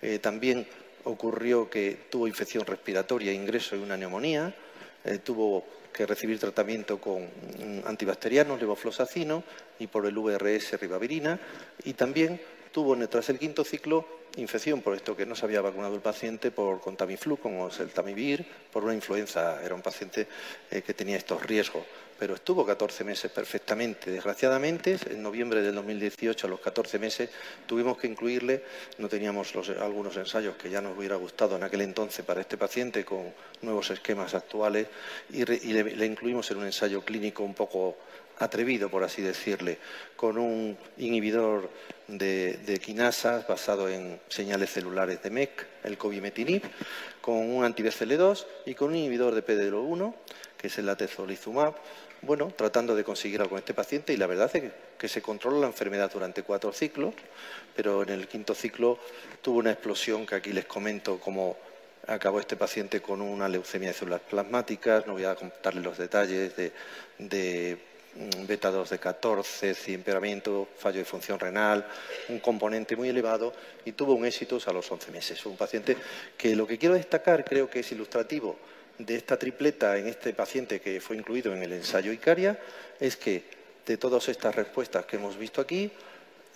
Eh, 0.00 0.20
también 0.20 0.64
ocurrió 1.02 1.68
que 1.68 2.06
tuvo 2.08 2.28
infección 2.28 2.64
respiratoria, 2.64 3.32
ingreso 3.32 3.74
y 3.74 3.80
una 3.80 3.96
neumonía. 3.96 4.54
Eh, 5.04 5.18
tuvo 5.18 5.66
que 5.92 6.06
recibir 6.06 6.38
tratamiento 6.38 7.00
con 7.00 7.28
antibacterianos, 7.84 8.60
levofloxacino 8.60 9.42
y 9.80 9.88
por 9.88 10.06
el 10.06 10.16
VRS 10.16 10.78
ribavirina 10.80 11.40
y 11.82 11.94
también 11.94 12.40
tuvo 12.74 12.96
tras 13.06 13.28
el 13.28 13.38
quinto 13.38 13.62
ciclo 13.62 14.04
infección 14.36 14.82
por 14.82 14.96
esto 14.96 15.16
que 15.16 15.24
no 15.26 15.36
se 15.36 15.44
había 15.44 15.60
vacunado 15.60 15.94
el 15.94 16.00
paciente 16.00 16.50
por 16.50 16.80
con 16.80 16.96
Tamiflu, 16.96 17.36
como 17.36 17.68
es 17.68 17.78
el 17.78 17.90
Tamivir, 17.90 18.44
por 18.72 18.82
una 18.82 18.92
influenza. 18.92 19.64
Era 19.64 19.76
un 19.76 19.80
paciente 19.80 20.26
eh, 20.72 20.82
que 20.82 20.92
tenía 20.92 21.16
estos 21.16 21.40
riesgos 21.40 21.84
pero 22.18 22.34
estuvo 22.34 22.64
14 22.64 23.04
meses 23.04 23.30
perfectamente. 23.30 24.10
Desgraciadamente, 24.10 24.98
en 25.10 25.22
noviembre 25.22 25.62
del 25.62 25.74
2018, 25.74 26.46
a 26.46 26.50
los 26.50 26.60
14 26.60 26.98
meses, 26.98 27.30
tuvimos 27.66 27.98
que 27.98 28.06
incluirle, 28.06 28.62
no 28.98 29.08
teníamos 29.08 29.52
algunos 29.80 30.16
ensayos 30.16 30.56
que 30.56 30.70
ya 30.70 30.80
nos 30.80 30.96
hubiera 30.96 31.16
gustado 31.16 31.56
en 31.56 31.64
aquel 31.64 31.82
entonces 31.82 32.24
para 32.24 32.40
este 32.40 32.56
paciente 32.56 33.04
con 33.04 33.32
nuevos 33.62 33.90
esquemas 33.90 34.34
actuales, 34.34 34.86
y, 35.30 35.44
le, 35.44 36.06
incluimos 36.06 36.50
en 36.50 36.58
un 36.58 36.66
ensayo 36.66 37.04
clínico 37.04 37.42
un 37.42 37.54
poco 37.54 37.96
atrevido, 38.38 38.88
por 38.88 39.04
así 39.04 39.22
decirle, 39.22 39.78
con 40.16 40.38
un 40.38 40.76
inhibidor 40.98 41.68
de, 42.08 42.58
de, 42.66 42.78
quinasas 42.78 43.46
basado 43.46 43.88
en 43.88 44.20
señales 44.28 44.70
celulares 44.70 45.22
de 45.22 45.30
MEC, 45.30 45.66
el 45.84 45.96
cobimetinib, 45.96 46.62
con 47.20 47.36
un 47.36 47.64
anti-BCL2 47.64 48.46
y 48.66 48.74
con 48.74 48.90
un 48.90 48.96
inhibidor 48.96 49.34
de 49.34 49.44
PDL1, 49.44 50.14
que 50.58 50.66
es 50.66 50.78
el 50.78 50.88
atezolizumab, 50.88 51.74
bueno, 52.22 52.52
tratando 52.56 52.94
de 52.94 53.04
conseguir 53.04 53.40
algo 53.40 53.50
con 53.50 53.58
este 53.58 53.74
paciente. 53.74 54.12
Y 54.12 54.16
la 54.16 54.26
verdad 54.26 54.50
es 54.54 54.72
que, 54.98 55.08
se 55.08 55.20
controla 55.20 55.58
la 55.60 55.66
enfermedad 55.66 56.10
durante 56.10 56.42
cuatro 56.42 56.72
ciclos, 56.72 57.12
pero 57.76 58.02
en 58.02 58.08
el 58.08 58.26
quinto 58.26 58.54
ciclo 58.54 58.98
tuvo 59.42 59.58
una 59.58 59.72
explosión 59.72 60.24
que 60.24 60.34
aquí 60.34 60.50
les 60.50 60.64
comento 60.64 61.20
cómo 61.20 61.58
acabó 62.06 62.40
este 62.40 62.56
paciente 62.56 63.02
con 63.02 63.20
una 63.20 63.46
leucemia 63.46 63.88
de 63.88 63.94
células 63.94 64.22
plasmáticas, 64.22 65.06
no 65.06 65.12
voy 65.12 65.24
a 65.24 65.34
contarles 65.34 65.84
los 65.84 65.98
detalles 65.98 66.54
de, 67.18 67.78
beta 68.46 68.70
2 68.70 68.90
de 68.90 68.98
14, 68.98 69.74
empeoramiento, 69.88 70.68
fallo 70.78 70.98
de 70.98 71.04
función 71.04 71.38
renal, 71.38 71.86
un 72.28 72.38
componente 72.38 72.96
muy 72.96 73.08
elevado 73.08 73.52
y 73.84 73.92
tuvo 73.92 74.14
un 74.14 74.24
éxito 74.24 74.58
a 74.66 74.72
los 74.72 74.90
11 74.90 75.10
meses. 75.10 75.44
Un 75.46 75.56
paciente 75.56 75.96
que 76.36 76.54
lo 76.54 76.66
que 76.66 76.78
quiero 76.78 76.94
destacar 76.94 77.44
creo 77.44 77.68
que 77.68 77.80
es 77.80 77.92
ilustrativo 77.92 78.56
de 78.98 79.16
esta 79.16 79.36
tripleta 79.36 79.98
en 79.98 80.06
este 80.06 80.32
paciente 80.32 80.80
que 80.80 81.00
fue 81.00 81.16
incluido 81.16 81.52
en 81.52 81.62
el 81.62 81.72
ensayo 81.72 82.12
ICARIA 82.12 82.58
es 83.00 83.16
que 83.16 83.42
de 83.84 83.96
todas 83.96 84.28
estas 84.28 84.54
respuestas 84.54 85.04
que 85.06 85.16
hemos 85.16 85.36
visto 85.36 85.60
aquí, 85.60 85.90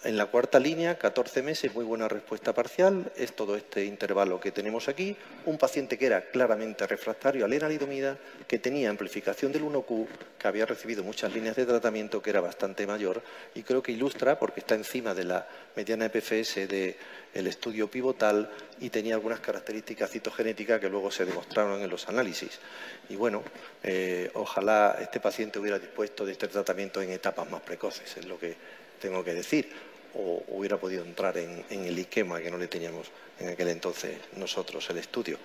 en 0.04 0.16
la 0.16 0.26
cuarta 0.26 0.60
línea, 0.60 0.96
14 0.96 1.42
meses, 1.42 1.74
muy 1.74 1.84
buena 1.84 2.06
respuesta 2.06 2.54
parcial, 2.54 3.10
es 3.16 3.34
todo 3.34 3.56
este 3.56 3.84
intervalo 3.84 4.38
que 4.38 4.52
tenemos 4.52 4.88
aquí. 4.88 5.16
Un 5.44 5.58
paciente 5.58 5.98
que 5.98 6.06
era 6.06 6.30
claramente 6.30 6.86
refractario 6.86 7.44
a 7.44 7.48
lenalidomida, 7.48 8.16
que 8.46 8.60
tenía 8.60 8.90
amplificación 8.90 9.50
del 9.50 9.64
1Q, 9.64 10.06
que 10.38 10.46
había 10.46 10.66
recibido 10.66 11.02
muchas 11.02 11.34
líneas 11.34 11.56
de 11.56 11.66
tratamiento, 11.66 12.22
que 12.22 12.30
era 12.30 12.40
bastante 12.40 12.86
mayor, 12.86 13.22
y 13.56 13.64
creo 13.64 13.82
que 13.82 13.90
ilustra, 13.90 14.38
porque 14.38 14.60
está 14.60 14.76
encima 14.76 15.14
de 15.14 15.24
la 15.24 15.48
mediana 15.74 16.06
EPFS 16.06 16.68
del 16.68 17.46
estudio 17.46 17.90
pivotal 17.90 18.50
y 18.78 18.90
tenía 18.90 19.14
algunas 19.14 19.40
características 19.40 20.10
citogenéticas 20.10 20.80
que 20.80 20.88
luego 20.88 21.10
se 21.10 21.24
demostraron 21.24 21.82
en 21.82 21.90
los 21.90 22.08
análisis. 22.08 22.60
Y 23.08 23.16
bueno, 23.16 23.42
eh, 23.82 24.30
ojalá 24.34 24.96
este 25.00 25.18
paciente 25.18 25.58
hubiera 25.58 25.78
dispuesto 25.78 26.24
de 26.24 26.32
este 26.32 26.46
tratamiento 26.46 27.02
en 27.02 27.10
etapas 27.10 27.50
más 27.50 27.62
precoces, 27.62 28.16
es 28.16 28.26
lo 28.26 28.38
que 28.38 28.56
tengo 29.00 29.22
que 29.22 29.32
decir 29.34 29.87
o 30.18 30.42
hubiera 30.48 30.76
podido 30.76 31.04
entrar 31.04 31.38
en, 31.38 31.64
el 31.70 31.98
IQEMA 31.98 32.40
que 32.40 32.50
no 32.50 32.58
le 32.58 32.66
teníamos 32.66 33.10
en 33.38 33.50
aquel 33.50 33.68
entonces 33.68 34.18
nosotros 34.36 34.90
el 34.90 34.98
estudio. 34.98 35.38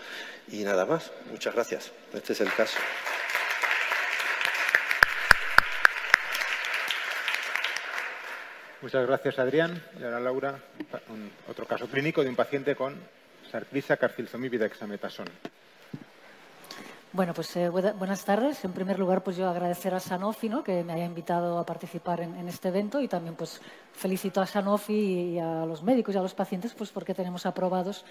Y 0.51 0.63
nada 0.63 0.85
más, 0.85 1.11
muchas 1.31 1.53
gracias. 1.53 1.91
Este 2.11 2.33
es 2.33 2.41
el 2.41 2.51
caso. 2.53 2.77
Muchas 8.81 9.07
gracias, 9.07 9.39
Adrián. 9.39 9.81
Y 9.97 10.03
ahora, 10.03 10.19
Laura, 10.19 10.59
otro 11.47 11.65
caso 11.65 11.87
clínico 11.87 12.23
de 12.23 12.29
un 12.29 12.35
paciente 12.35 12.75
con 12.75 12.95
sarclisa 13.49 13.95
carfilzomib 13.95 14.61
exametasona. 14.61 15.31
Bueno, 17.13 17.35
pues 17.35 17.55
eh, 17.57 17.69
buenas 17.69 18.25
tardes. 18.25 18.65
En 18.65 18.71
primer 18.73 18.97
lugar, 18.97 19.23
pues 19.23 19.37
yo 19.37 19.47
agradecer 19.47 19.93
a 19.93 19.99
Sanofi 19.99 20.49
¿no? 20.49 20.63
que 20.63 20.83
me 20.83 20.93
haya 20.93 21.05
invitado 21.05 21.59
a 21.59 21.63
participar 21.63 22.21
en, 22.21 22.47
este 22.47 22.69
evento 22.69 22.99
y 22.99 23.07
también 23.07 23.35
pues 23.35 23.61
felicito 23.91 24.41
a 24.41 24.47
Sanofi 24.47 25.35
y 25.35 25.37
a 25.37 25.63
los 25.63 25.83
médicos 25.83 26.15
y 26.15 26.17
a 26.17 26.23
los 26.23 26.33
pacientes 26.33 26.73
pues 26.73 26.89
porque 26.89 27.13
tenemos 27.13 27.45
aprobados 27.45 28.03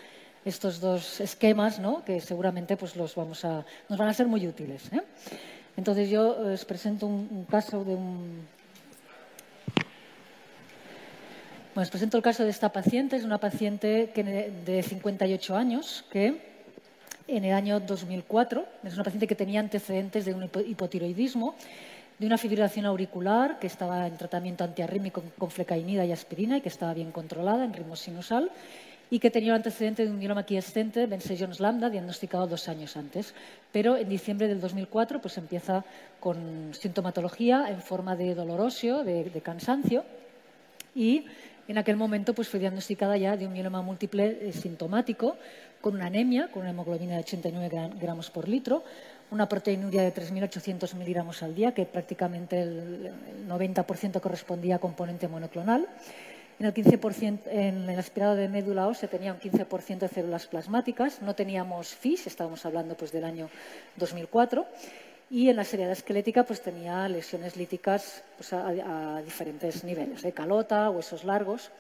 estos 0.44 0.78
dos 0.78 1.20
esquemas 1.20 1.80
¿no? 1.80 2.04
que 2.04 2.20
seguramente 2.20 2.76
pues 2.76 2.94
los 2.94 3.16
vamos 3.16 3.44
a, 3.44 3.66
nos 3.88 3.98
van 3.98 4.06
a 4.06 4.14
ser 4.14 4.28
muy 4.28 4.46
útiles. 4.46 4.92
¿eh? 4.92 5.02
Entonces 5.76 6.08
yo 6.08 6.50
eh, 6.50 6.54
os 6.54 6.64
presento 6.64 7.08
un, 7.08 7.44
caso 7.50 7.82
de 7.82 7.96
un, 7.96 8.46
bueno, 11.74 11.82
os 11.82 11.90
presento 11.90 12.18
el 12.18 12.22
caso 12.22 12.44
de 12.44 12.50
esta 12.50 12.70
paciente. 12.70 13.16
Es 13.16 13.24
una 13.24 13.38
paciente 13.38 14.12
que, 14.14 14.22
de 14.22 14.80
58 14.80 15.56
años 15.56 16.04
que 16.08 16.51
en 17.28 17.44
el 17.44 17.52
año 17.52 17.80
2004. 17.80 18.64
Es 18.84 18.94
una 18.94 19.04
paciente 19.04 19.26
que 19.26 19.34
tenía 19.34 19.60
antecedentes 19.60 20.24
de 20.24 20.34
un 20.34 20.50
hipotiroidismo, 20.66 21.54
de 22.18 22.26
una 22.26 22.38
fibrilación 22.38 22.86
auricular 22.86 23.58
que 23.58 23.66
estaba 23.66 24.06
en 24.06 24.16
tratamiento 24.16 24.64
antiarrítmico 24.64 25.22
con 25.38 25.50
flecainida 25.50 26.04
y 26.04 26.12
aspirina 26.12 26.58
y 26.58 26.60
que 26.60 26.68
estaba 26.68 26.94
bien 26.94 27.10
controlada 27.10 27.64
en 27.64 27.72
ritmo 27.72 27.96
sinusal 27.96 28.50
y 29.10 29.18
que 29.18 29.30
tenía 29.30 29.50
el 29.50 29.56
antecedente 29.56 30.04
de 30.04 30.10
un 30.10 30.18
mieloma 30.18 30.44
quiescente, 30.44 31.06
Jones 31.38 31.60
lambda, 31.60 31.90
diagnosticado 31.90 32.46
dos 32.46 32.68
años 32.68 32.96
antes. 32.96 33.34
Pero 33.70 33.96
en 33.96 34.08
diciembre 34.08 34.48
del 34.48 34.60
2004 34.60 35.20
pues 35.20 35.36
empieza 35.36 35.84
con 36.20 36.72
sintomatología 36.72 37.66
en 37.68 37.82
forma 37.82 38.16
de 38.16 38.34
dolor 38.34 38.60
óseo, 38.60 39.04
de, 39.04 39.24
de 39.24 39.40
cansancio 39.40 40.04
y 40.94 41.26
en 41.68 41.78
aquel 41.78 41.96
momento 41.96 42.34
pues, 42.34 42.48
fue 42.48 42.60
diagnosticada 42.60 43.16
ya 43.16 43.36
de 43.36 43.46
un 43.46 43.52
mieloma 43.52 43.82
múltiple 43.82 44.38
eh, 44.40 44.52
sintomático, 44.52 45.36
con 45.82 45.96
una 45.96 46.06
anemia, 46.06 46.48
con 46.50 46.62
una 46.62 46.70
hemoglobina 46.70 47.14
de 47.14 47.20
89 47.20 47.90
gramos 48.00 48.30
por 48.30 48.48
litro, 48.48 48.84
una 49.30 49.48
proteinuria 49.48 50.02
de 50.02 50.14
3.800 50.14 50.94
miligramos 50.94 51.42
al 51.42 51.54
día, 51.54 51.74
que 51.74 51.84
prácticamente 51.84 52.62
el 52.62 53.12
90% 53.48 54.20
correspondía 54.20 54.76
a 54.76 54.78
componente 54.78 55.28
monoclonal. 55.28 55.86
En 56.58 56.66
el, 56.66 56.74
15%, 56.74 57.40
en 57.50 57.90
el 57.90 57.98
aspirado 57.98 58.36
de 58.36 58.48
médula 58.48 58.86
ósea 58.86 59.08
tenía 59.08 59.32
un 59.32 59.40
15% 59.40 59.98
de 59.98 60.08
células 60.08 60.46
plasmáticas, 60.46 61.20
no 61.20 61.34
teníamos 61.34 61.88
FIS, 61.94 62.28
estábamos 62.28 62.64
hablando 62.64 62.96
pues, 62.96 63.10
del 63.10 63.24
año 63.24 63.50
2004, 63.96 64.64
y 65.30 65.48
en 65.48 65.56
la 65.56 65.64
seriedad 65.64 65.92
esquelética 65.92 66.44
pues 66.44 66.60
tenía 66.60 67.08
lesiones 67.08 67.56
líticas 67.56 68.22
pues, 68.36 68.52
a, 68.52 69.22
diferentes 69.24 69.82
niveles, 69.82 70.22
de 70.22 70.32
calota, 70.32 70.90
huesos 70.90 71.24
largos. 71.24 71.70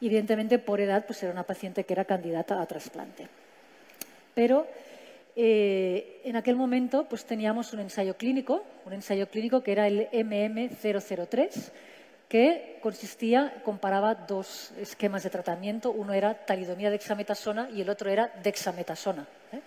Evidentemente, 0.00 0.58
por 0.58 0.80
edad, 0.80 1.06
pues 1.06 1.22
era 1.22 1.32
una 1.32 1.44
paciente 1.44 1.84
que 1.84 1.92
era 1.92 2.04
candidata 2.04 2.60
a 2.60 2.66
trasplante. 2.66 3.28
Pero 4.34 4.66
eh, 5.36 6.20
en 6.24 6.36
aquel 6.36 6.54
momento 6.54 7.06
pues 7.08 7.24
teníamos 7.24 7.72
un 7.72 7.80
ensayo 7.80 8.16
clínico, 8.16 8.64
un 8.84 8.92
ensayo 8.92 9.28
clínico 9.28 9.62
que 9.62 9.72
era 9.72 9.88
el 9.88 10.08
MM003, 10.10 11.72
que 12.28 12.78
consistía, 12.82 13.62
comparaba 13.64 14.14
dos 14.14 14.72
esquemas 14.78 15.22
de 15.22 15.30
tratamiento. 15.30 15.90
Uno 15.90 16.12
era 16.12 16.34
talidomía 16.34 16.90
dexametasona 16.90 17.68
y 17.70 17.80
el 17.80 17.90
otro 17.90 18.10
era 18.10 18.32
dexametasona. 18.42 19.26
¿eh? 19.52 19.60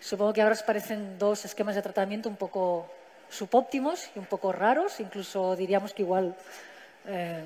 Supongo 0.00 0.32
que 0.32 0.42
ahora 0.42 0.54
os 0.54 0.62
parecen 0.62 1.18
dos 1.18 1.44
esquemas 1.44 1.74
de 1.74 1.82
tratamiento 1.82 2.28
un 2.28 2.36
poco 2.36 2.90
subóptimos 3.30 4.10
y 4.14 4.18
un 4.18 4.26
poco 4.26 4.52
raros, 4.52 5.00
incluso 5.00 5.56
diríamos 5.56 5.94
que 5.94 6.02
igual 6.02 6.34
eh, 7.06 7.42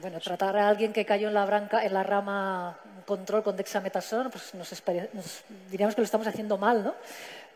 bueno, 0.00 0.20
tratar 0.20 0.56
a 0.56 0.68
alguien 0.68 0.92
que 0.92 1.04
cayó 1.04 1.28
en 1.28 1.34
la, 1.34 1.44
branca, 1.44 1.84
en 1.84 1.92
la 1.92 2.02
rama 2.02 2.78
control 3.06 3.42
con 3.42 3.56
dexametasona, 3.56 4.30
pues 4.30 4.54
nos, 4.54 5.44
diríamos 5.70 5.94
que 5.94 6.00
lo 6.00 6.04
estamos 6.04 6.26
haciendo 6.26 6.56
mal, 6.58 6.84
¿no? 6.84 6.94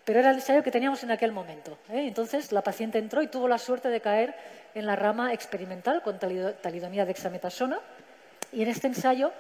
Pero 0.05 0.19
era 0.19 0.31
el 0.31 0.37
ensayo 0.37 0.63
que 0.63 0.71
teníamos 0.71 1.03
en 1.03 1.11
aquel 1.11 1.33
momento. 1.33 1.79
¿eh? 1.89 2.07
Entonces 2.07 2.53
la 2.53 2.63
paciente 2.63 2.99
entró 2.99 3.23
y 3.23 3.29
tuvo 3.29 3.49
la 3.49 3.59
suerte 3.59 3.89
de 3.89 4.01
caer 4.01 4.35
en 4.75 4.85
la 4.85 4.97
rama 4.97 5.33
experimental 5.33 6.03
con 6.03 6.19
talidomía 6.19 7.07
dexametasona. 7.07 7.81
Y 8.53 8.63
en 8.63 8.69
este 8.69 8.87
ensayo 8.87 9.33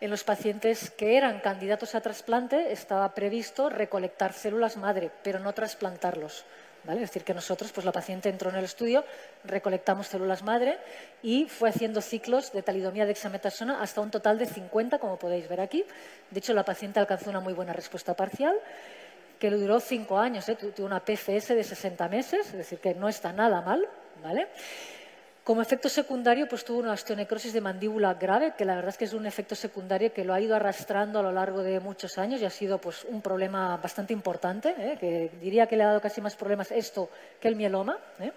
en 0.00 0.10
los 0.10 0.24
pacientes 0.24 0.90
que 0.90 1.16
eran 1.16 1.40
candidatos 1.40 1.94
a 1.94 2.00
trasplante 2.00 2.72
estaba 2.72 3.14
previsto 3.14 3.68
recolectar 3.68 4.32
células 4.32 4.76
madre, 4.76 5.10
pero 5.22 5.38
no 5.38 5.52
trasplantarlos. 5.52 6.44
Es 6.88 7.00
decir, 7.00 7.24
que 7.24 7.34
nosotros, 7.34 7.72
pues 7.72 7.84
la 7.84 7.92
paciente 7.92 8.28
entró 8.28 8.50
en 8.50 8.56
el 8.56 8.64
estudio, 8.64 9.04
recolectamos 9.44 10.06
células 10.06 10.42
madre 10.42 10.78
y 11.22 11.44
fue 11.46 11.68
haciendo 11.68 12.00
ciclos 12.00 12.52
de 12.52 12.62
talidomía 12.62 13.04
de 13.04 13.08
dexametasona 13.08 13.82
hasta 13.82 14.00
un 14.00 14.10
total 14.10 14.38
de 14.38 14.46
50, 14.46 14.98
como 14.98 15.18
podéis 15.18 15.48
ver 15.48 15.60
aquí. 15.60 15.84
De 16.30 16.38
hecho, 16.38 16.54
la 16.54 16.64
paciente 16.64 16.98
alcanzó 16.98 17.30
una 17.30 17.40
muy 17.40 17.52
buena 17.52 17.72
respuesta 17.72 18.14
parcial, 18.14 18.56
que 19.38 19.50
le 19.50 19.56
duró 19.56 19.78
cinco 19.80 20.18
años. 20.18 20.48
¿eh? 20.48 20.56
Tuvo 20.56 20.86
una 20.86 21.00
PFS 21.00 21.54
de 21.54 21.64
60 21.64 22.08
meses, 22.08 22.46
es 22.46 22.52
decir, 22.52 22.78
que 22.78 22.94
no 22.94 23.08
está 23.08 23.32
nada 23.32 23.60
mal. 23.60 23.86
¿vale? 24.22 24.48
Como 25.44 25.62
efecto 25.62 25.88
secundario, 25.88 26.46
pues 26.46 26.64
tuvo 26.64 26.80
una 26.80 26.92
osteonecrosis 26.92 27.54
de 27.54 27.62
mandíbula 27.62 28.14
grave, 28.14 28.52
que 28.56 28.66
la 28.66 28.74
verdad 28.74 28.90
es 28.90 28.98
que 28.98 29.06
es 29.06 29.14
un 29.14 29.24
efecto 29.24 29.54
secundario 29.54 30.12
que 30.12 30.22
lo 30.22 30.34
ha 30.34 30.40
ido 30.40 30.54
arrastrando 30.54 31.18
a 31.18 31.22
lo 31.22 31.32
largo 31.32 31.62
de 31.62 31.80
muchos 31.80 32.18
años 32.18 32.42
y 32.42 32.44
ha 32.44 32.50
sido 32.50 32.78
pues, 32.78 33.04
un 33.04 33.22
problema 33.22 33.78
bastante 33.78 34.12
importante, 34.12 34.74
¿eh? 34.76 34.96
que 35.00 35.30
diría 35.40 35.66
que 35.66 35.76
le 35.76 35.84
ha 35.84 35.88
dado 35.88 36.00
casi 36.00 36.20
más 36.20 36.36
problemas 36.36 36.70
esto 36.70 37.08
que 37.40 37.48
el 37.48 37.56
mieloma. 37.56 37.98
¿eh? 38.20 38.32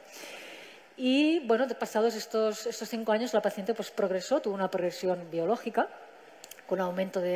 Y 0.96 1.46
bueno, 1.46 1.68
pasados 1.78 2.16
estos, 2.16 2.68
estos, 2.68 2.88
cinco 2.88 3.12
años, 3.12 3.34
la 3.34 3.42
paciente 3.42 3.74
pues, 3.74 3.92
progresó, 3.92 4.40
tuvo 4.40 4.54
una 4.54 4.70
progresión 4.70 5.30
biológica 5.30 5.90
con 6.66 6.80
aumento 6.80 7.20
de, 7.20 7.34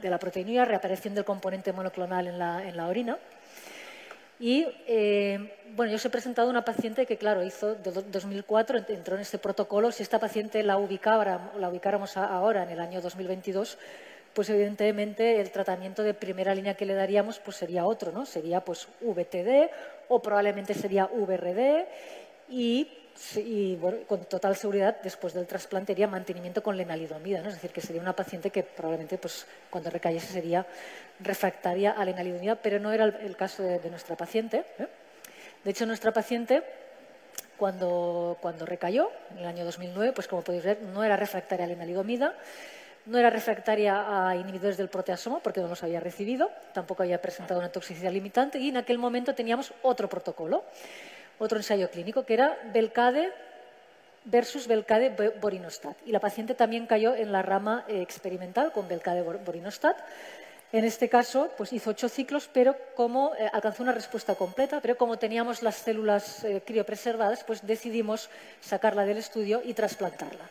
de 0.00 0.10
la 0.10 0.18
proteína, 0.18 0.64
reaparición 0.64 1.14
del 1.14 1.26
componente 1.26 1.72
monoclonal 1.74 2.26
en 2.26 2.76
la 2.76 2.88
orina. 2.88 3.18
Y 4.44 4.66
eh, 4.86 5.38
bueno, 5.74 5.90
yo 5.90 5.96
os 5.96 6.04
he 6.04 6.10
presentado 6.10 6.50
una 6.50 6.66
paciente 6.66 7.06
que, 7.06 7.16
claro, 7.16 7.42
hizo 7.42 7.76
de 7.76 7.90
2004, 7.92 8.84
entró 8.88 9.14
en 9.14 9.22
este 9.22 9.38
protocolo. 9.38 9.90
Si 9.90 10.02
esta 10.02 10.18
paciente 10.18 10.62
la, 10.62 10.74
la 10.76 11.68
ubicáramos 11.70 12.18
ahora, 12.18 12.64
en 12.64 12.68
el 12.68 12.78
año 12.78 13.00
2022, 13.00 13.78
pues 14.34 14.50
evidentemente 14.50 15.40
el 15.40 15.50
tratamiento 15.50 16.02
de 16.02 16.12
primera 16.12 16.54
línea 16.54 16.74
que 16.74 16.84
le 16.84 16.92
daríamos 16.92 17.38
pues 17.38 17.56
sería 17.56 17.86
otro, 17.86 18.12
¿no? 18.12 18.26
Sería 18.26 18.60
pues 18.60 18.86
VTD 19.00 19.70
o 20.08 20.20
probablemente 20.20 20.74
sería 20.74 21.06
VRD 21.06 21.86
y 22.50 22.86
y 23.36 23.78
con 24.08 24.24
total 24.24 24.56
seguridad 24.56 24.96
después 25.02 25.34
del 25.34 25.46
trasplante 25.46 25.92
sería 25.92 26.08
mantenimiento 26.08 26.62
con 26.62 26.76
lenalidomida, 26.76 27.40
¿no? 27.40 27.48
es 27.48 27.54
decir, 27.54 27.70
que 27.70 27.80
sería 27.80 28.02
una 28.02 28.14
paciente 28.14 28.50
que 28.50 28.62
probablemente 28.62 29.18
pues, 29.18 29.46
cuando 29.70 29.90
recayese 29.90 30.32
sería 30.32 30.66
refractaria 31.20 31.92
a 31.92 32.04
lenalidomida, 32.04 32.56
pero 32.56 32.80
no 32.80 32.92
era 32.92 33.04
el, 33.04 33.36
caso 33.36 33.62
de, 33.62 33.88
nuestra 33.90 34.16
paciente. 34.16 34.64
¿eh? 34.78 34.88
De 35.62 35.70
hecho, 35.70 35.86
nuestra 35.86 36.12
paciente, 36.12 36.64
cuando, 37.56 38.36
cuando, 38.40 38.66
recayó, 38.66 39.10
en 39.30 39.38
el 39.38 39.46
año 39.46 39.64
2009, 39.64 40.12
pues 40.12 40.26
como 40.26 40.42
podéis 40.42 40.64
ver, 40.64 40.82
no 40.82 41.04
era 41.04 41.16
refractaria 41.16 41.66
a 41.66 41.68
lenalidomida, 41.68 42.34
no 43.06 43.18
era 43.18 43.30
refractaria 43.30 44.28
a 44.28 44.34
inhibidores 44.34 44.76
del 44.76 44.88
proteasomo 44.88 45.40
porque 45.40 45.60
no 45.60 45.68
los 45.68 45.82
había 45.82 46.00
recibido, 46.00 46.50
tampoco 46.72 47.02
había 47.02 47.20
presentado 47.20 47.60
una 47.60 47.70
toxicidad 47.70 48.10
limitante 48.10 48.58
y 48.58 48.70
en 48.70 48.78
aquel 48.78 48.98
momento 48.98 49.34
teníamos 49.34 49.72
otro 49.82 50.08
protocolo 50.08 50.64
otro 51.38 51.58
ensayo 51.58 51.90
clínico, 51.90 52.24
que 52.24 52.34
era 52.34 52.58
Belcade 52.72 53.32
versus 54.24 54.66
Belcade 54.66 55.10
Borinostat. 55.40 55.96
Y 56.06 56.12
la 56.12 56.20
paciente 56.20 56.54
también 56.54 56.86
cayó 56.86 57.14
en 57.14 57.32
la 57.32 57.42
rama 57.42 57.84
eh, 57.88 58.00
experimental 58.02 58.72
con 58.72 58.88
Belcade 58.88 59.22
Borinostat. 59.22 59.96
En 60.72 60.84
este 60.84 61.08
caso, 61.08 61.50
pues 61.56 61.72
hizo 61.72 61.90
ocho 61.90 62.08
ciclos, 62.08 62.50
pero 62.52 62.74
como 62.96 63.32
eh, 63.36 63.48
alcanzó 63.52 63.82
una 63.82 63.92
respuesta 63.92 64.34
completa, 64.34 64.80
pero 64.80 64.96
como 64.96 65.18
teníamos 65.18 65.62
las 65.62 65.76
células 65.76 66.42
eh, 66.42 66.62
criopreservadas, 66.66 67.44
pues 67.44 67.64
decidimos 67.64 68.28
sacarla 68.60 69.04
del 69.04 69.18
estudio 69.18 69.62
y 69.64 69.74
trasplantarla. 69.74 70.44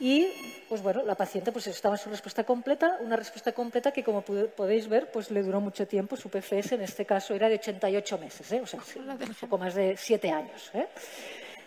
Y, 0.00 0.28
pues 0.68 0.80
bueno, 0.80 1.02
la 1.02 1.16
paciente 1.16 1.50
pues 1.50 1.66
estaba 1.66 1.96
en 1.96 2.00
su 2.00 2.08
respuesta 2.08 2.44
completa, 2.44 2.98
una 3.00 3.16
respuesta 3.16 3.52
completa 3.52 3.90
que, 3.90 4.04
como 4.04 4.22
podéis 4.22 4.88
ver, 4.88 5.10
pues 5.10 5.30
le 5.30 5.42
duró 5.42 5.60
mucho 5.60 5.86
tiempo. 5.86 6.16
Su 6.16 6.28
PFS, 6.28 6.72
en 6.72 6.82
este 6.82 7.04
caso, 7.04 7.34
era 7.34 7.48
de 7.48 7.56
88 7.56 8.18
meses, 8.18 8.52
o 8.52 8.66
sea, 8.66 8.80
un 8.96 9.34
poco 9.40 9.58
más 9.58 9.74
de 9.74 9.96
siete 9.96 10.30
años. 10.30 10.70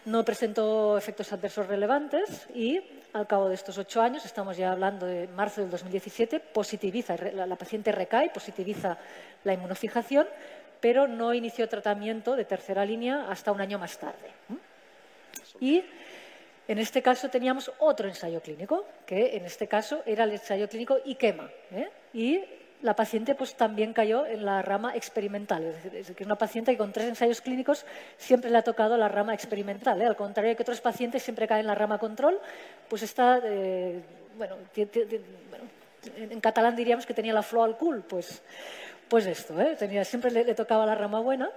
No 0.06 0.24
presentó 0.26 0.98
efectos 0.98 1.32
adversos 1.34 1.68
relevantes 1.68 2.48
y 2.56 2.82
al 3.14 3.28
cabo 3.28 3.50
de 3.50 3.56
estos 3.56 3.78
ocho 3.78 4.02
años, 4.02 4.26
estamos 4.26 4.56
ya 4.58 4.72
hablando 4.72 5.06
de 5.06 5.28
marzo 5.28 5.62
del 5.62 5.70
2017, 5.70 6.40
positiviza, 6.40 7.16
la, 7.18 7.56
paciente 7.56 7.92
recae, 7.92 8.30
positiviza 8.30 8.98
la 9.44 9.54
inmunofijación, 9.54 10.28
pero 10.80 11.08
no 11.08 11.34
inició 11.34 11.68
tratamiento 11.68 12.36
de 12.36 12.46
tercera 12.46 12.86
línea 12.86 13.28
hasta 13.30 13.52
un 13.52 13.62
año 13.62 13.78
más 13.78 13.98
tarde. 13.98 14.32
Y 15.60 15.84
en 16.68 16.78
este 16.78 17.02
caso 17.02 17.30
teníamos 17.30 17.72
otro 17.80 18.08
ensayo 18.08 18.42
clínico, 18.42 18.86
que 19.06 19.36
en 19.36 19.46
este 19.46 19.68
caso 19.68 20.02
era 20.06 20.24
el 20.24 20.32
ensayo 20.32 20.68
clínico 20.70 20.98
IQEMA. 21.04 21.50
¿eh? 21.72 21.90
Y 22.14 22.42
la 22.82 22.96
paciente 22.96 23.36
pues, 23.36 23.56
también 23.56 23.94
cayó 23.94 24.26
en 24.26 24.46
la 24.46 24.62
rama 24.62 24.96
experimental. 24.96 25.64
Es 25.64 25.92
decir, 25.92 26.16
que 26.16 26.24
una 26.24 26.36
paciente 26.36 26.72
que 26.72 26.78
con 26.78 26.92
tres 26.92 27.08
ensayos 27.08 27.42
clínicos 27.42 27.86
siempre 28.18 28.50
le 28.50 28.58
ha 28.58 28.64
tocado 28.64 28.98
la 28.98 29.08
rama 29.08 29.34
experimental. 29.34 30.02
¿eh? 30.02 30.06
Al 30.06 30.16
contrario 30.16 30.56
que 30.56 30.64
otros 30.64 30.82
pacientes 30.82 31.24
siempre 31.24 31.48
caen 31.48 31.62
en 31.62 31.68
la 31.68 31.76
rama 31.76 31.98
control, 31.98 32.40
pues 32.90 33.04
está, 33.04 33.40
eh, 33.44 34.02
bueno, 34.38 34.56
en 36.16 36.42
catalán 36.42 36.76
diríamos 36.76 37.06
que 37.06 37.14
tenía 37.14 37.34
la 37.34 37.44
flow 37.44 37.64
al 37.64 37.78
cool, 37.78 38.02
pues, 38.02 38.42
pues 39.08 39.26
esto, 39.26 39.60
¿eh? 39.60 39.76
tenía, 39.78 40.04
siempre 40.04 40.32
le, 40.32 40.56
tocaba 40.56 40.86
la 40.86 40.96
rama 40.96 41.20
buena. 41.20 41.50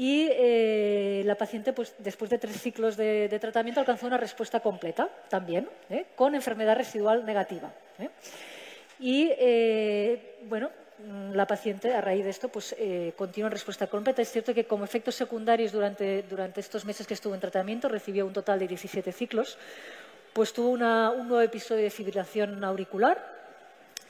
Y 0.00 1.24
la 1.24 1.34
paciente, 1.34 1.72
pues, 1.72 1.92
después 1.98 2.30
de 2.30 2.38
tres 2.38 2.60
ciclos 2.62 2.96
de, 2.96 3.36
tratamiento, 3.40 3.80
alcanzó 3.80 4.06
una 4.06 4.16
respuesta 4.16 4.60
completa 4.60 5.08
también, 5.28 5.68
con 6.14 6.36
enfermedad 6.36 6.76
residual 6.76 7.26
negativa. 7.26 7.72
Y, 9.00 9.30
eh, 9.38 10.36
bueno, 10.44 10.70
mm, 10.98 11.32
la 11.32 11.46
paciente, 11.46 11.94
a 11.94 12.00
raíz 12.00 12.24
de 12.24 12.30
esto, 12.30 12.48
pues 12.48 12.74
eh, 12.78 13.12
continúa 13.16 13.48
en 13.48 13.52
respuesta 13.52 13.86
completa. 13.86 14.22
Es 14.22 14.30
cierto 14.30 14.54
que 14.54 14.64
como 14.66 14.84
efectos 14.84 15.14
secundarios 15.14 15.72
durante, 15.72 16.24
estos 16.56 16.84
meses 16.84 17.06
que 17.06 17.14
estuvo 17.14 17.34
en 17.34 17.40
tratamiento 17.40 17.88
recibió 17.88 18.26
un 18.26 18.32
total 18.32 18.58
de 18.58 18.68
17 18.68 19.12
ciclos, 19.12 19.58
pues 20.32 20.52
tuvo 20.52 20.70
un 20.70 20.78
nuevo 20.78 21.40
episodio 21.40 21.82
de 21.82 21.90
fibrilación 21.90 22.62
auricular, 22.64 23.36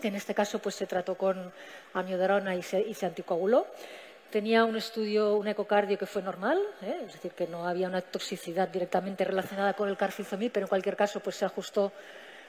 que 0.01 0.09
en 0.09 0.17
este 0.17 0.35
caso 0.35 0.59
pues 0.59 0.75
se 0.75 0.87
trató 0.87 1.17
con 1.17 1.53
amiodarona 1.95 2.55
y 2.55 2.63
se, 2.63 2.81
y 2.81 2.95
se 2.95 3.07
anticoaguló. 3.07 3.67
Tenía 4.31 4.65
un 4.65 4.77
estudio, 4.77 5.37
un 5.37 5.49
ecocardio 5.49 5.97
que 5.97 6.07
fue 6.07 6.23
normal, 6.23 6.59
¿eh? 6.83 7.03
es 7.07 7.15
decir, 7.15 7.33
que 7.33 7.47
no 7.47 7.67
había 7.67 7.89
una 7.89 8.03
toxicidad 8.03 8.69
directamente 8.69 9.25
relacionada 9.25 9.73
con 9.73 9.89
el 9.89 9.97
carfilzomib, 9.97 10.53
pero 10.53 10.65
en 10.67 10.69
cualquier 10.69 10.97
caso 10.97 11.21
pues 11.21 11.37
se 11.37 11.47
ajustó 11.47 11.93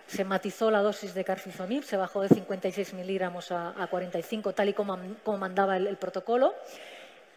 se 0.09 0.23
matizó 0.23 0.71
la 0.71 0.81
dosis 0.81 1.13
de 1.13 1.23
carfilzomib, 1.23 1.83
se 1.83 1.95
bajó 1.95 2.21
de 2.21 2.29
56 2.29 2.95
miligramos 2.95 3.51
a, 3.51 3.87
45, 3.89 4.53
tal 4.53 4.69
y 4.69 4.73
como, 4.73 4.97
mandaba 5.37 5.77
el, 5.77 5.97
protocolo. 5.97 6.55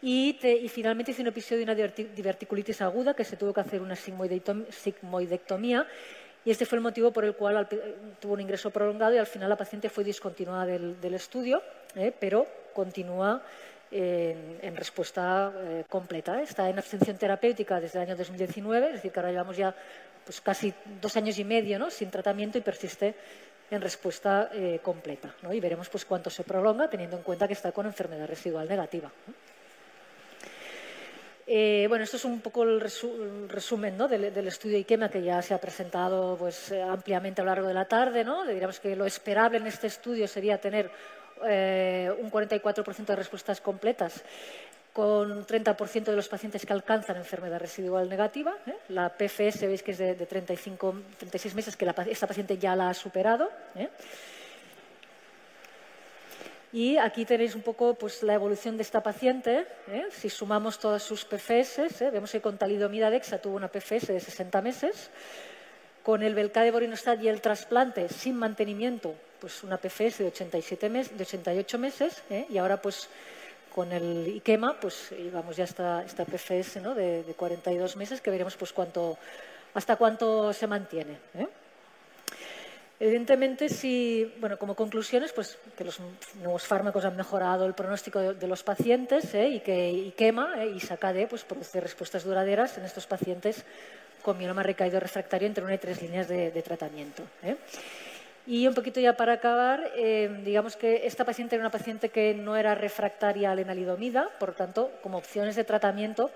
Y, 0.01 0.39
finalmente 0.69 1.11
hizo 1.11 1.21
un 1.21 1.27
episodio 1.27 1.59
de 1.59 1.71
una 1.71 1.75
diverticulitis 1.75 2.81
aguda, 2.81 3.13
que 3.13 3.23
se 3.23 3.37
tuvo 3.37 3.53
que 3.53 3.61
hacer 3.61 3.79
una 3.79 3.95
sigmoidectomía. 3.95 5.85
Y 6.43 6.49
este 6.49 6.65
fue 6.65 6.77
el 6.77 6.81
motivo 6.81 7.11
por 7.11 7.25
el 7.25 7.35
cual 7.35 7.67
tuvo 8.19 8.33
un 8.33 8.41
ingreso 8.41 8.71
prolongado 8.71 9.13
y 9.13 9.19
al 9.19 9.27
final 9.27 9.49
la 9.49 9.55
paciente 9.55 9.89
fue 9.89 10.03
discontinuada 10.03 10.65
del, 10.65 11.13
estudio, 11.13 11.61
¿eh? 11.95 12.11
pero 12.19 12.47
continúa 12.73 13.43
en, 13.93 14.75
respuesta 14.75 15.53
eh, 15.55 15.83
completa. 15.87 16.41
Está 16.41 16.69
en 16.69 16.77
abstención 16.77 17.17
terapéutica 17.17 17.79
desde 17.79 17.99
el 17.99 18.09
año 18.09 18.15
2019, 18.15 18.87
es 18.87 18.93
decir, 18.93 19.11
que 19.11 19.19
ahora 19.19 19.31
llevamos 19.31 19.55
ya 19.55 19.75
pues 20.25 20.41
casi 20.41 20.73
dos 21.01 21.15
años 21.17 21.37
y 21.37 21.43
medio 21.43 21.77
¿no? 21.77 21.91
sin 21.91 22.09
tratamiento 22.09 22.57
y 22.57 22.61
persiste 22.61 23.13
en 23.69 23.81
respuesta 23.81 24.49
eh, 24.53 24.79
completa. 24.81 25.33
¿no? 25.41 25.53
Y 25.53 25.59
veremos 25.59 25.89
pues, 25.89 26.05
cuánto 26.05 26.29
se 26.29 26.43
prolonga, 26.43 26.89
teniendo 26.89 27.17
en 27.17 27.23
cuenta 27.23 27.47
que 27.47 27.53
está 27.53 27.71
con 27.71 27.85
enfermedad 27.85 28.27
residual 28.27 28.67
negativa. 28.67 29.11
Eh, 31.45 31.85
bueno, 31.89 32.05
esto 32.05 32.15
es 32.15 32.23
un 32.23 32.39
poco 32.39 32.63
el, 32.63 32.79
resumen 32.79 33.97
¿no? 33.97 34.07
del, 34.07 34.47
estudio 34.47 34.77
IQEMA 34.77 35.09
que 35.09 35.21
ya 35.21 35.41
se 35.41 35.53
ha 35.53 35.57
presentado 35.59 36.37
pues, 36.37 36.71
eh, 36.71 36.81
ampliamente 36.81 37.41
a 37.41 37.43
lo 37.43 37.51
largo 37.51 37.67
de 37.67 37.73
la 37.73 37.85
tarde. 37.85 38.23
¿no? 38.23 38.45
Diríamos 38.45 38.79
que 38.79 38.95
lo 38.95 39.05
esperable 39.05 39.57
en 39.57 39.67
este 39.67 39.87
estudio 39.87 40.27
sería 40.27 40.57
tener 40.57 40.89
un 41.43 42.31
44% 42.31 43.05
de 43.05 43.15
respuestas 43.15 43.61
completas 43.61 44.23
con 44.93 45.31
un 45.31 45.45
30% 45.45 46.03
de 46.03 46.15
los 46.15 46.29
pacientes 46.29 46.65
que 46.65 46.71
alcanzan 46.71 47.17
enfermedad 47.17 47.59
residual 47.59 48.07
negativa. 48.07 48.55
¿eh? 48.67 48.77
La 48.89 49.09
PFS 49.09 49.65
veis 49.65 49.81
que 49.81 49.91
es 49.91 49.97
de, 49.97 50.13
35, 50.13 51.17
36 51.17 51.55
meses, 51.55 51.75
que 51.75 51.89
esta 52.07 52.27
paciente 52.27 52.57
ya 52.59 52.75
la 52.75 52.89
ha 52.89 52.93
superado. 52.93 53.49
¿eh? 53.75 53.89
Y 56.71 56.97
aquí 56.97 57.25
tenéis 57.25 57.55
un 57.55 57.63
poco 57.63 57.95
pues, 57.95 58.21
la 58.21 58.35
evolución 58.35 58.77
de 58.77 58.83
esta 58.83 59.01
paciente. 59.01 59.65
¿eh? 59.87 60.05
Si 60.11 60.29
sumamos 60.29 60.77
todas 60.77 61.01
sus 61.01 61.25
PFS, 61.25 62.11
vemos 62.11 62.31
que 62.31 62.41
con 62.41 62.57
talidomida 62.57 63.09
dexa 63.09 63.39
tuvo 63.39 63.57
una 63.57 63.69
PFS 63.69 64.13
de 64.13 64.19
60 64.19 64.61
meses. 64.61 65.09
Con 66.03 66.21
el 66.21 66.35
Belcade 66.35 66.69
Borinostat 66.69 67.23
y 67.23 67.29
el 67.29 67.41
trasplante 67.41 68.09
sin 68.09 68.35
mantenimiento, 68.35 69.15
pues 69.43 69.61
una 69.61 69.75
PFS 69.75 70.19
de, 70.19 70.27
87 70.27 70.87
meses, 70.87 71.17
de 71.17 71.23
88 71.25 71.77
meses. 71.77 72.23
Y 72.47 72.57
ahora 72.57 72.81
pues 72.81 73.09
con 73.75 73.91
el 73.91 74.25
IQEMA, 74.37 74.79
pues 74.79 75.09
vamos 75.33 75.57
ya 75.57 75.65
esta, 75.65 76.01
esta 76.05 76.23
PFS 76.23 76.79
¿no? 76.81 76.95
de, 76.95 77.25
42 77.35 77.97
meses, 77.97 78.21
que 78.21 78.31
veremos 78.31 78.55
pues 78.55 78.71
cuánto, 78.71 79.17
hasta 79.73 79.97
cuánto 79.97 80.53
se 80.53 80.65
mantiene. 80.65 81.17
¿eh? 81.35 81.47
Evidentemente, 83.01 83.67
si, 83.67 84.33
bueno, 84.39 84.57
como 84.57 84.75
conclusiones, 84.75 85.33
pues 85.33 85.57
que 85.77 85.83
los 85.83 85.99
nuevos 86.41 86.63
fármacos 86.63 87.03
han 87.03 87.17
mejorado 87.17 87.65
el 87.65 87.73
pronóstico 87.73 88.33
de, 88.33 88.47
los 88.47 88.63
pacientes 88.63 89.35
¿eh? 89.35 89.49
y 89.49 89.59
que 89.59 89.91
IQEMA 89.91 90.63
¿eh? 90.63 90.73
y 90.77 90.79
SACADE 90.79 91.27
pues, 91.27 91.43
produce 91.43 91.81
respuestas 91.81 92.23
duraderas 92.23 92.77
en 92.77 92.85
estos 92.85 93.05
pacientes 93.05 93.65
con 94.21 94.37
mieloma 94.37 94.63
recaído 94.63 95.01
refractario 95.01 95.49
entre 95.49 95.65
una 95.65 95.73
y 95.73 95.79
tres 95.79 96.01
líneas 96.01 96.29
de, 96.29 96.51
de 96.51 96.61
tratamiento. 96.61 97.23
Y 98.45 98.67
un 98.67 98.73
poquito 98.73 98.99
ya 98.99 99.15
para 99.15 99.33
acabar, 99.33 99.91
eh, 99.95 100.41
digamos 100.43 100.75
que 100.75 101.07
esta 101.07 101.23
paciente 101.23 101.55
era 101.55 101.63
una 101.63 101.71
paciente 101.71 102.09
que 102.09 102.33
no 102.33 102.57
era 102.57 102.75
refractaria 102.75 103.51
a 103.51 103.55
la 103.55 103.61
enalidomida, 103.61 104.29
por 104.37 104.53
tanto, 104.53 104.91
como 105.01 105.17
opciones 105.17 105.55
de 105.55 105.63
tratamiento, 105.63 106.29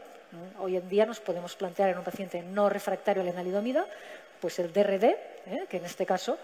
hoy 0.59 0.77
en 0.77 0.87
día 0.87 1.05
nos 1.05 1.19
podemos 1.19 1.55
plantear 1.55 1.89
en 1.89 1.97
un 1.97 2.03
paciente 2.05 2.41
no 2.41 2.69
refractario 2.69 3.21
a 3.21 3.25
la 3.25 3.31
enalidomida, 3.31 3.85
pues 4.39 4.59
el 4.59 4.71
DRD, 4.71 5.03
¿eh? 5.03 5.65
que 5.69 5.77
en 5.77 5.85
este 5.85 6.05
caso 6.05 6.37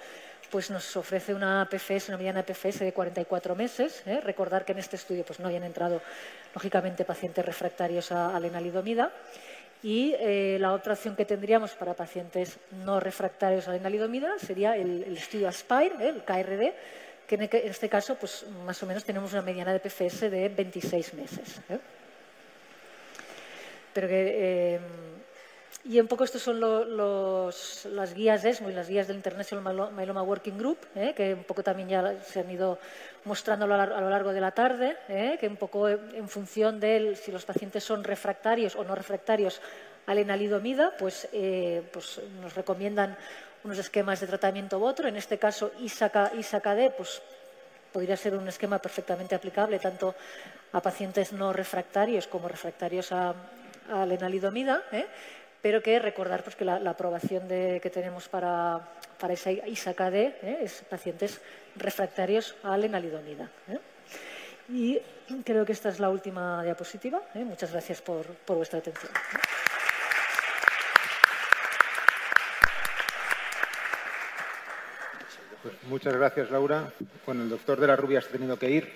pues 0.51 0.69
nos 0.69 0.95
ofrece 0.97 1.33
una 1.33 1.67
PFS, 1.67 2.09
una 2.09 2.17
mediana 2.17 2.43
PFS 2.43 2.79
de 2.81 2.93
44 2.93 3.55
meses. 3.55 4.03
¿eh? 4.05 4.21
Recordar 4.21 4.65
que 4.65 4.73
en 4.73 4.77
este 4.77 4.97
estudio 4.97 5.25
pues, 5.25 5.39
no 5.39 5.47
habían 5.47 5.63
entrado, 5.63 5.99
lógicamente, 6.53 7.05
pacientes 7.05 7.43
refractarios 7.43 8.11
a, 8.11 8.35
a 8.35 8.39
la 8.39 8.47
enalidomida. 8.47 9.11
Y 9.83 10.15
eh, 10.17 10.57
la 10.61 10.71
otra 10.71 10.93
opción 10.93 11.15
que 11.15 11.25
tendríamos 11.25 11.71
para 11.71 11.93
pacientes 11.93 12.57
no 12.85 13.01
refractarios 13.01 13.67
a 13.67 13.71
la 13.71 13.77
enalidomida 13.77 14.39
sería 14.39 14.77
el, 14.77 15.03
estudio 15.17 15.49
ASPIRE, 15.49 15.95
¿eh? 15.99 16.09
el 16.09 16.23
KRD, 16.23 16.73
que 17.27 17.35
en 17.35 17.69
este 17.69 17.89
caso, 17.89 18.15
pues 18.15 18.45
más 18.65 18.81
o 18.81 18.85
menos 18.85 19.03
tenemos 19.03 19.33
una 19.33 19.41
mediana 19.41 19.73
de 19.73 19.81
PFS 19.81 20.31
de 20.31 20.47
26 20.47 21.13
meses. 21.15 21.59
¿eh? 21.69 21.79
Pero 23.93 24.07
que 24.07 24.79
y 25.85 25.99
un 25.99 26.07
poco 26.07 26.23
estos 26.23 26.41
son 26.41 26.61
las 26.61 28.13
guías 28.13 28.45
ESMO 28.45 28.69
y 28.69 28.73
las 28.73 28.87
guías 28.87 29.07
del 29.07 29.17
International 29.17 29.91
Myeloma 29.91 30.23
Working 30.23 30.57
Group, 30.57 30.77
¿eh? 30.95 31.13
que 31.15 31.33
un 31.33 31.43
poco 31.43 31.61
también 31.61 31.89
ya 31.89 32.21
se 32.23 32.39
han 32.39 32.49
ido 32.49 32.79
mostrando 33.25 33.65
a 33.65 34.01
lo 34.01 34.09
largo 34.09 34.31
de 34.31 34.39
la 34.39 34.51
tarde, 34.51 34.95
¿eh? 35.09 35.37
que 35.39 35.47
un 35.47 35.57
poco 35.57 35.89
en 35.89 36.29
función 36.29 36.79
de 36.79 37.17
si 37.21 37.33
los 37.33 37.43
pacientes 37.43 37.83
son 37.83 38.03
refractarios 38.03 38.77
o 38.77 38.83
no 38.85 38.95
refractarios 38.95 39.61
al 40.05 40.17
enalidomida, 40.19 40.93
pues, 40.97 41.27
eh, 41.33 41.83
pues 41.91 42.21
nos 42.41 42.55
recomiendan 42.55 43.17
unos 43.65 43.77
esquemas 43.77 44.21
de 44.21 44.27
tratamiento 44.27 44.79
u 44.79 44.85
otro. 44.85 45.07
En 45.09 45.17
este 45.17 45.37
caso, 45.37 45.71
ISACD, 45.79 46.91
pues 46.95 47.21
podría 47.91 48.15
ser 48.15 48.35
un 48.35 48.47
esquema 48.47 48.79
perfectamente 48.79 49.35
aplicable 49.35 49.79
tanto 49.79 50.15
a 50.71 50.81
pacientes 50.81 51.33
no 51.33 51.51
refractarios 51.51 52.27
como 52.27 52.47
refractarios 52.47 53.11
a, 53.11 53.35
a 53.91 54.05
la 54.05 54.13
enalidomida 54.13 54.81
pero 55.63 55.81
que 55.81 55.97
recordar 55.97 56.43
pues, 56.43 56.57
que 56.57 56.65
la, 56.65 56.75
aprobación 56.75 57.47
que 57.47 57.89
tenemos 57.91 58.27
para, 58.27 58.81
para 59.17 59.33
esa 59.33 59.49
ISACAD 59.49 60.13
¿eh? 60.13 60.59
es 60.61 60.83
pacientes 60.89 61.39
refractarios 61.77 62.55
a 62.63 62.75
la 62.75 62.85
enalidomida. 62.85 63.49
¿eh? 63.69 63.79
Y 64.67 64.99
creo 65.45 65.65
que 65.65 65.71
esta 65.71 65.87
es 65.87 66.01
la 66.01 66.09
última 66.09 66.61
diapositiva. 66.63 67.21
¿eh? 67.33 67.45
Muchas 67.45 67.71
gracias 67.71 68.01
por, 68.01 68.25
por 68.25 68.57
vuestra 68.57 68.79
atención. 68.79 69.09
Pues 75.63 75.75
muchas 75.83 76.13
gracias, 76.13 76.51
Laura. 76.51 76.91
Bueno, 77.25 77.43
el 77.43 77.49
doctor 77.49 77.79
de 77.79 77.87
la 77.87 77.95
Rubia 77.95 78.19
ha 78.19 78.21
tenido 78.23 78.59
que 78.59 78.69
ir. 78.69 78.93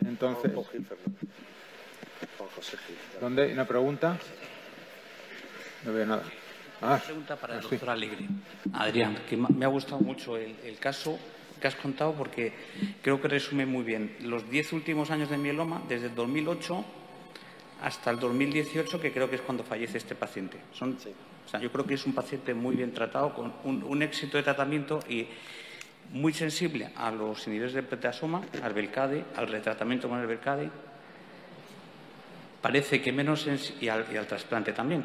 Entonces-. 0.00 0.52
¿Dónde? 3.20 3.52
¿Una 3.52 3.64
pregunta? 3.64 4.18
No 5.84 5.92
veo 5.92 6.06
nada. 6.06 6.22
Ah, 6.80 7.00
pregunta 7.04 7.36
para 7.36 7.56
el 7.56 7.62
sí. 7.62 7.68
doctor 7.70 7.90
Alegre. 7.90 8.26
Adrián, 8.72 9.18
que 9.28 9.36
me 9.36 9.64
ha 9.64 9.68
gustado 9.68 10.00
mucho 10.00 10.36
el, 10.36 10.56
el 10.64 10.78
caso 10.78 11.18
que 11.60 11.68
has 11.68 11.76
contado 11.76 12.12
porque 12.12 12.52
creo 13.00 13.20
que 13.20 13.28
resume 13.28 13.64
muy 13.64 13.84
bien 13.84 14.16
los 14.20 14.50
diez 14.50 14.72
últimos 14.72 15.10
años 15.12 15.30
de 15.30 15.38
mieloma, 15.38 15.80
desde 15.88 16.06
el 16.06 16.14
2008 16.14 16.84
hasta 17.82 18.10
el 18.10 18.18
2018, 18.18 19.00
que 19.00 19.12
creo 19.12 19.30
que 19.30 19.36
es 19.36 19.42
cuando 19.42 19.62
fallece 19.64 19.98
este 19.98 20.14
paciente. 20.16 20.58
Son, 20.72 20.96
o 20.96 21.48
sea, 21.48 21.60
yo 21.60 21.70
creo 21.70 21.86
que 21.86 21.94
es 21.94 22.04
un 22.04 22.14
paciente 22.14 22.52
muy 22.52 22.74
bien 22.74 22.92
tratado, 22.92 23.32
con 23.32 23.52
un, 23.64 23.82
un 23.84 24.02
éxito 24.02 24.36
de 24.36 24.42
tratamiento 24.42 25.00
y 25.08 25.26
muy 26.10 26.32
sensible 26.32 26.90
a 26.96 27.10
los 27.10 27.46
inhibidores 27.46 27.74
del 27.74 27.84
proteasoma, 27.84 28.42
al 28.62 28.72
Belcade, 28.72 29.24
al 29.36 29.48
retratamiento 29.48 30.08
con 30.08 30.20
el 30.20 30.26
Belcade. 30.26 30.68
Parece 32.60 33.00
que 33.00 33.12
menos 33.12 33.48
y 33.80 33.88
al, 33.88 34.06
y 34.12 34.16
al 34.16 34.26
trasplante 34.26 34.72
también 34.72 35.04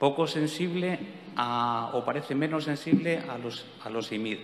poco 0.00 0.26
sensible 0.26 0.98
a- 1.36 1.90
o 1.94 2.04
parece 2.04 2.34
menos 2.34 2.64
sensible 2.64 3.18
a 3.28 3.38
los, 3.38 3.66
a 3.84 3.90
los 3.90 4.10
IMID. 4.10 4.38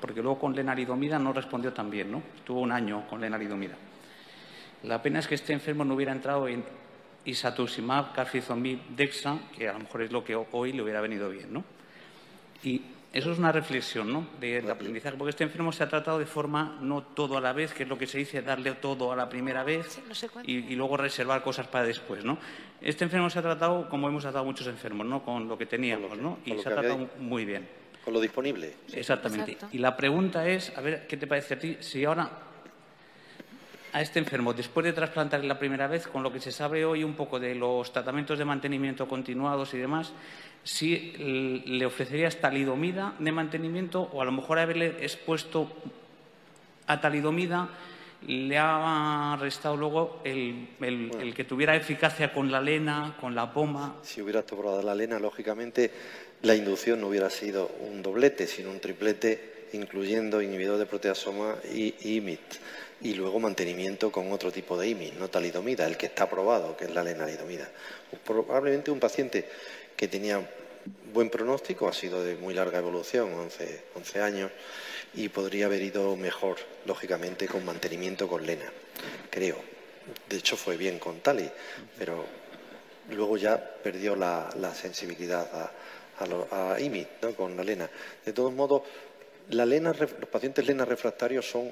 Porque 0.00 0.20
luego 0.22 0.38
con 0.38 0.54
lenalidomida 0.54 1.18
no 1.18 1.32
respondió 1.32 1.72
tan 1.72 1.90
bien, 1.90 2.12
¿no? 2.12 2.22
Estuvo 2.36 2.60
un 2.60 2.70
año 2.70 3.06
con 3.08 3.20
lenalidomida. 3.20 3.74
La 4.84 5.00
pena 5.00 5.20
es 5.20 5.26
que 5.26 5.36
este 5.36 5.52
enfermo 5.52 5.84
no 5.84 5.94
hubiera 5.94 6.12
entrado 6.12 6.48
en 6.48 6.62
isatuximab, 7.24 8.12
carfilzomib, 8.12 8.80
dexa, 8.96 9.38
que 9.56 9.68
a 9.68 9.72
lo 9.72 9.78
mejor 9.80 10.02
es 10.02 10.12
lo 10.12 10.22
que 10.22 10.34
ho- 10.34 10.46
hoy 10.52 10.72
le 10.72 10.82
hubiera 10.82 11.00
venido 11.00 11.30
bien, 11.30 11.52
¿no? 11.52 11.64
Y 12.64 12.82
eso 13.12 13.30
es 13.32 13.38
una 13.38 13.52
reflexión, 13.52 14.12
¿no? 14.12 14.26
De, 14.40 14.62
de 14.62 14.70
aprendizaje, 14.70 15.16
porque 15.16 15.30
este 15.30 15.44
enfermo 15.44 15.70
se 15.72 15.82
ha 15.84 15.88
tratado 15.88 16.18
de 16.18 16.26
forma 16.26 16.78
no 16.80 17.02
todo 17.02 17.36
a 17.36 17.40
la 17.40 17.52
vez, 17.52 17.72
que 17.74 17.82
es 17.82 17.88
lo 17.88 17.98
que 17.98 18.06
se 18.06 18.18
dice, 18.18 18.40
darle 18.42 18.72
todo 18.72 19.12
a 19.12 19.16
la 19.16 19.28
primera 19.28 19.62
vez 19.64 19.86
Sí, 19.92 20.02
no 20.08 20.14
sé 20.14 20.28
cuánto. 20.28 20.50
y, 20.50 20.54
y 20.68 20.74
luego 20.74 20.96
reservar 20.96 21.42
cosas 21.42 21.66
para 21.68 21.84
después, 21.84 22.24
¿no? 22.24 22.38
Este 22.80 23.04
enfermo 23.04 23.28
se 23.30 23.38
ha 23.38 23.42
tratado 23.42 23.88
como 23.88 24.08
hemos 24.08 24.22
tratado 24.22 24.44
muchos 24.44 24.66
enfermos, 24.66 25.06
¿no? 25.06 25.22
Con 25.22 25.46
lo 25.46 25.58
que 25.58 25.66
teníamos, 25.66 26.16
¿no? 26.18 26.38
Y 26.44 26.50
se 26.50 26.68
ha 26.68 26.72
había 26.72 26.80
tratado 26.90 27.08
muy 27.18 27.44
bien. 27.44 27.68
Con 28.04 28.14
lo 28.14 28.20
disponible. 28.20 28.74
Exactamente. 28.92 29.52
Exacto. 29.52 29.76
Y 29.76 29.78
la 29.78 29.96
pregunta 29.96 30.48
es, 30.48 30.76
a 30.76 30.80
ver, 30.80 31.06
¿qué 31.06 31.16
te 31.16 31.26
parece 31.28 31.54
a 31.54 31.58
ti? 31.58 31.76
Si 31.80 32.04
ahora 32.04 32.28
a 33.92 34.00
este 34.00 34.18
enfermo, 34.18 34.54
después 34.54 34.84
de 34.84 34.92
trasplantarle 34.92 35.46
la 35.46 35.58
primera 35.58 35.86
vez, 35.86 36.06
con 36.06 36.22
lo 36.22 36.32
que 36.32 36.40
se 36.40 36.50
sabe 36.52 36.84
hoy 36.84 37.04
un 37.04 37.14
poco 37.14 37.38
de 37.38 37.54
los 37.54 37.92
tratamientos 37.92 38.38
de 38.38 38.44
mantenimiento 38.44 39.06
continuados 39.06 39.74
y 39.74 39.78
demás, 39.78 40.12
si 40.64 41.12
le 41.66 41.84
ofrecerías 41.84 42.36
talidomida 42.36 43.14
de 43.18 43.32
mantenimiento 43.32 44.00
o 44.12 44.22
a 44.22 44.24
lo 44.24 44.32
mejor 44.32 44.58
haberle 44.58 44.96
expuesto 45.04 45.70
a 46.86 47.00
talidomida 47.00 47.68
le 48.28 48.56
ha 48.56 49.36
restado 49.40 49.76
luego 49.76 50.20
el, 50.24 50.68
el- 50.80 51.10
el 51.20 51.34
que 51.34 51.42
tuviera 51.44 51.74
eficacia 51.74 52.32
con 52.32 52.52
la 52.52 52.60
lena, 52.60 53.16
con 53.20 53.34
la 53.34 53.52
poma. 53.52 53.96
Si 54.02 54.22
hubiera 54.22 54.42
probado 54.42 54.80
la 54.82 54.94
lena, 54.94 55.18
lógicamente 55.18 55.90
la 56.42 56.54
inducción 56.54 57.00
no 57.00 57.08
hubiera 57.08 57.30
sido 57.30 57.68
un 57.90 58.00
doblete, 58.00 58.46
sino 58.46 58.70
un 58.70 58.78
triplete, 58.80 59.66
incluyendo 59.72 60.40
inhibidor 60.40 60.78
de 60.78 60.86
proteasoma 60.86 61.56
y 61.74 61.94
IMIT. 62.16 62.40
Y 63.02 63.14
luego 63.14 63.40
mantenimiento 63.40 64.12
con 64.12 64.30
otro 64.30 64.52
tipo 64.52 64.78
de 64.78 64.88
IMIT, 64.88 65.14
no 65.14 65.28
talidomida, 65.28 65.86
el 65.86 65.96
que 65.96 66.06
está 66.06 66.24
aprobado, 66.24 66.76
que 66.76 66.84
es 66.84 66.94
la 66.94 67.02
lenalidomida. 67.02 67.68
Probablemente 68.24 68.90
un 68.90 69.00
paciente 69.00 69.48
que 69.96 70.06
tenía 70.06 70.48
buen 71.12 71.30
pronóstico, 71.30 71.88
ha 71.88 71.92
sido 71.92 72.22
de 72.24 72.36
muy 72.36 72.54
larga 72.54 72.78
evolución, 72.78 73.32
11, 73.32 73.84
11 73.94 74.20
años, 74.20 74.50
y 75.14 75.28
podría 75.28 75.66
haber 75.66 75.82
ido 75.82 76.16
mejor, 76.16 76.56
lógicamente, 76.86 77.46
con 77.46 77.64
mantenimiento 77.64 78.28
con 78.28 78.46
lena, 78.46 78.72
creo. 79.30 79.56
De 80.28 80.36
hecho, 80.36 80.56
fue 80.56 80.76
bien 80.76 80.98
con 80.98 81.20
Tali, 81.20 81.48
pero 81.98 82.24
luego 83.10 83.36
ya 83.36 83.58
perdió 83.82 84.16
la, 84.16 84.50
sensibilidad 84.74 85.70
a, 86.18 86.72
a, 86.74 86.80
IMIT, 86.80 87.08
¿no? 87.22 87.34
con 87.34 87.56
la 87.56 87.64
lena. 87.64 87.88
De 88.24 88.32
todos 88.32 88.52
modos, 88.52 88.82
la 89.50 89.66
lena, 89.66 89.92
los 89.92 90.28
pacientes 90.28 90.66
lena 90.66 90.84
refractarios 90.84 91.48
son 91.48 91.70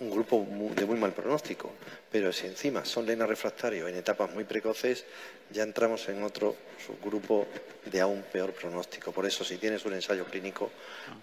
un 0.00 0.10
grupo 0.10 0.46
de 0.74 0.86
muy 0.86 0.98
mal 0.98 1.12
pronóstico, 1.12 1.70
pero 2.10 2.32
si 2.32 2.46
encima 2.46 2.84
son 2.84 3.06
lena 3.06 3.26
refractarios 3.26 3.88
en 3.88 3.96
etapas 3.96 4.32
muy 4.32 4.44
precoces, 4.44 5.04
ya 5.50 5.62
entramos 5.62 6.08
en 6.08 6.22
otro 6.22 6.56
subgrupo 6.84 7.46
de 7.84 8.00
aún 8.00 8.22
peor 8.32 8.52
pronóstico. 8.52 9.12
Por 9.12 9.26
eso, 9.26 9.44
si 9.44 9.58
tienes 9.58 9.84
un 9.84 9.92
ensayo 9.94 10.24
clínico, 10.24 10.70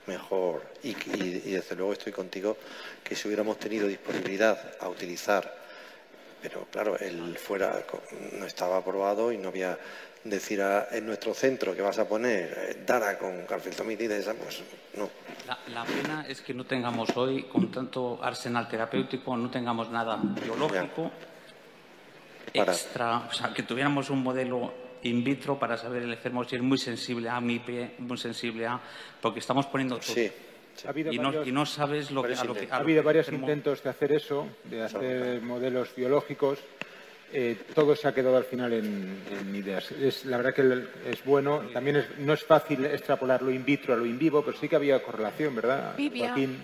mejor. 0.05 0.63
Y, 0.83 0.89
y- 0.89 1.51
desde 1.51 1.75
luego 1.75 1.93
estoy 1.93 2.13
contigo 2.13 2.57
que 3.03 3.15
si 3.15 3.27
hubiéramos 3.27 3.57
tenido 3.59 3.87
disponibilidad 3.87 4.75
a 4.79 4.89
utilizar 4.89 5.67
pero 6.39 6.67
claro, 6.71 6.97
él 6.99 7.35
fuera 7.39 7.83
no 8.33 8.45
estaba 8.45 8.77
aprobado 8.77 9.31
y 9.31 9.37
no 9.37 9.49
había 9.49 9.77
decir 10.23 10.61
a- 10.61 10.87
en 10.91 11.05
nuestro 11.05 11.33
centro 11.33 11.75
que 11.75 11.81
vas 11.81 11.99
a 11.99 12.07
poner 12.07 12.53
eh, 12.57 12.83
Dara 12.85 13.17
con 13.17 13.45
carfiltomida 13.45 14.15
esa, 14.15 14.33
pues 14.33 14.61
no. 14.97 15.09
La, 15.47 15.57
la 15.73 15.85
pena 15.85 16.25
es 16.27 16.41
que 16.41 16.53
no 16.53 16.65
tengamos 16.65 17.15
hoy, 17.15 17.43
con 17.43 17.71
tanto 17.71 18.19
arsenal 18.21 18.67
terapéutico, 18.67 19.35
no 19.37 19.49
tengamos 19.49 19.89
nada 19.89 20.19
biológico 20.21 21.11
Para- 22.53 22.71
extra, 22.73 23.17
o 23.29 23.33
sea, 23.33 23.53
que 23.53 23.63
tuviéramos 23.63 24.09
un 24.09 24.23
modelo 24.23 24.73
in 25.03 25.23
vitro 25.23 25.57
para 25.59 25.77
saber 25.77 26.03
el 26.03 26.11
enfermo 26.13 26.43
si 26.43 26.55
es 26.55 26.61
muy 26.61 26.77
sensible 26.77 27.29
a 27.29 27.39
MIP, 27.39 27.99
muy 27.99 28.17
sensible 28.17 28.65
a... 28.65 28.79
porque 29.21 29.39
estamos 29.39 29.67
poniendo 29.67 29.97
todo. 29.99 30.13
Sí, 30.13 30.29
ha 30.85 30.89
habido 30.89 31.11
Y 31.13 31.17
no, 31.19 31.25
varios- 31.29 31.47
y 31.47 31.51
no 31.51 31.65
sabes 31.65 32.11
lo 32.11 32.23
que, 32.23 32.33
a 32.33 32.43
lo 32.43 32.53
que... 32.55 32.67
a 32.71 32.75
Ha 32.75 32.79
habido 32.79 33.03
varios 33.03 33.27
enfermo- 33.27 33.43
intentos 33.47 33.83
de 33.83 33.89
hacer 33.89 34.11
eso, 34.11 34.47
de 34.65 34.83
hacer 34.83 35.41
modelos 35.41 35.93
biológicos. 35.95 36.59
Eh, 37.33 37.57
todo 37.75 37.93
se 37.95 38.07
ha 38.07 38.13
quedado 38.13 38.37
al 38.37 38.45
final 38.45 38.71
en, 38.71 39.21
en 39.29 39.53
ideas. 39.55 39.91
Es, 39.91 40.23
la 40.25 40.37
verdad 40.37 40.53
que 40.53 40.61
el- 40.61 40.89
es 41.05 41.23
bueno. 41.25 41.59
También 41.73 41.97
es- 41.97 42.17
no 42.19 42.33
es 42.33 42.43
fácil 42.43 42.85
extrapolarlo 42.85 43.51
in 43.51 43.65
vitro 43.65 43.93
a 43.93 43.97
lo 43.97 44.05
in 44.05 44.17
vivo, 44.17 44.43
pero 44.45 44.57
sí 44.57 44.69
que 44.69 44.77
había 44.77 45.03
correlación, 45.03 45.53
¿verdad? 45.55 45.95
Vivia. 45.97 46.27
Joaquín, 46.29 46.57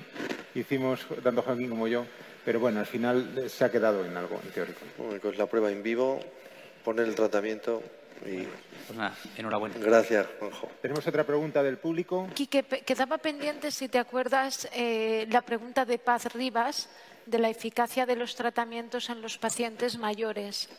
hicimos, 0.55 1.05
tanto 1.21 1.41
Joaquín 1.41 1.69
como 1.69 1.87
yo. 1.87 2.05
Pero 2.45 2.59
bueno, 2.59 2.79
al 2.79 2.85
final 2.85 3.43
se 3.49 3.65
ha 3.65 3.71
quedado 3.71 4.05
en 4.05 4.15
algo, 4.15 4.39
en 4.43 4.51
teórico. 4.51 4.79
Bueno, 4.97 5.19
pues 5.21 5.37
la 5.37 5.47
prueba 5.47 5.69
en 5.71 5.83
vivo, 5.83 6.19
poner 6.83 7.07
el 7.07 7.15
tratamiento 7.15 7.81
y 8.25 8.43
Pues 8.87 8.97
nada, 8.97 9.15
enhorabuena. 9.37 9.75
gracias, 9.79 10.27
Juanjo. 10.39 10.69
Tenemos 10.81 11.05
otra 11.07 11.23
pregunta 11.25 11.61
del 11.63 11.77
público. 11.77 12.27
Quique, 12.33 12.63
quedaba 12.63 13.17
pendiente, 13.17 13.69
si 13.71 13.87
te 13.89 13.97
acuerdas, 13.99 14.67
eh, 14.73 15.25
la 15.29 15.41
pregunta 15.41 15.83
de 15.85 15.99
Paz 15.99 16.33
Rivas 16.33 16.89
de 17.25 17.39
la 17.39 17.49
eficacia 17.49 18.05
de 18.05 18.15
los 18.15 18.35
tratamientos 18.35 19.09
en 19.09 19.21
los 19.21 19.37
pacientes 19.37 19.97
mayores, 19.97 20.69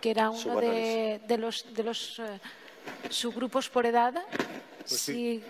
que 0.00 0.10
era 0.10 0.30
uno 0.30 0.60
de, 0.60 1.20
de 1.26 1.38
los, 1.38 1.72
de 1.74 1.82
los 1.84 2.18
eh, 2.18 2.40
subgrupos 3.10 3.68
por 3.68 3.86
edad. 3.86 4.14
sí. 4.84 4.96
Si- 4.96 5.44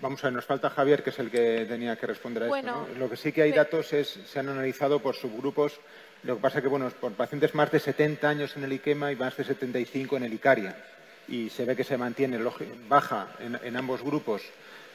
Vamos 0.00 0.22
a 0.22 0.26
ver, 0.26 0.34
nos 0.34 0.44
falta 0.44 0.68
Javier, 0.68 1.02
que 1.02 1.08
es 1.10 1.18
el 1.18 1.30
que 1.30 1.64
tenía 1.66 1.96
que 1.96 2.06
responder 2.06 2.42
a 2.42 2.46
Bueno, 2.48 2.82
esto. 2.82 2.92
¿no? 2.92 2.98
Lo 2.98 3.08
que 3.08 3.16
sí 3.16 3.32
que 3.32 3.40
hay 3.40 3.52
datos 3.52 3.90
es, 3.94 4.18
se 4.26 4.38
han 4.38 4.50
analizado 4.50 4.98
por 5.00 5.14
subgrupos. 5.16 5.80
Lo 6.24 6.36
que 6.36 6.42
pasa 6.42 6.60
que, 6.60 6.68
bueno, 6.68 6.90
por 6.90 7.12
pacientes 7.12 7.54
más 7.54 7.70
de 7.70 7.80
70 7.80 8.28
años 8.28 8.54
en 8.56 8.64
el 8.64 8.72
IQEMA 8.74 9.12
y 9.12 9.16
más 9.16 9.34
de 9.36 9.44
75 9.44 10.18
en 10.18 10.24
el 10.24 10.34
ICARIA. 10.34 10.76
Y 11.28 11.48
se 11.48 11.64
ve 11.64 11.74
que 11.74 11.84
se 11.84 11.96
mantiene 11.96 12.38
baja 12.86 13.28
en, 13.40 13.58
en 13.62 13.76
ambos 13.78 14.02
grupos. 14.02 14.42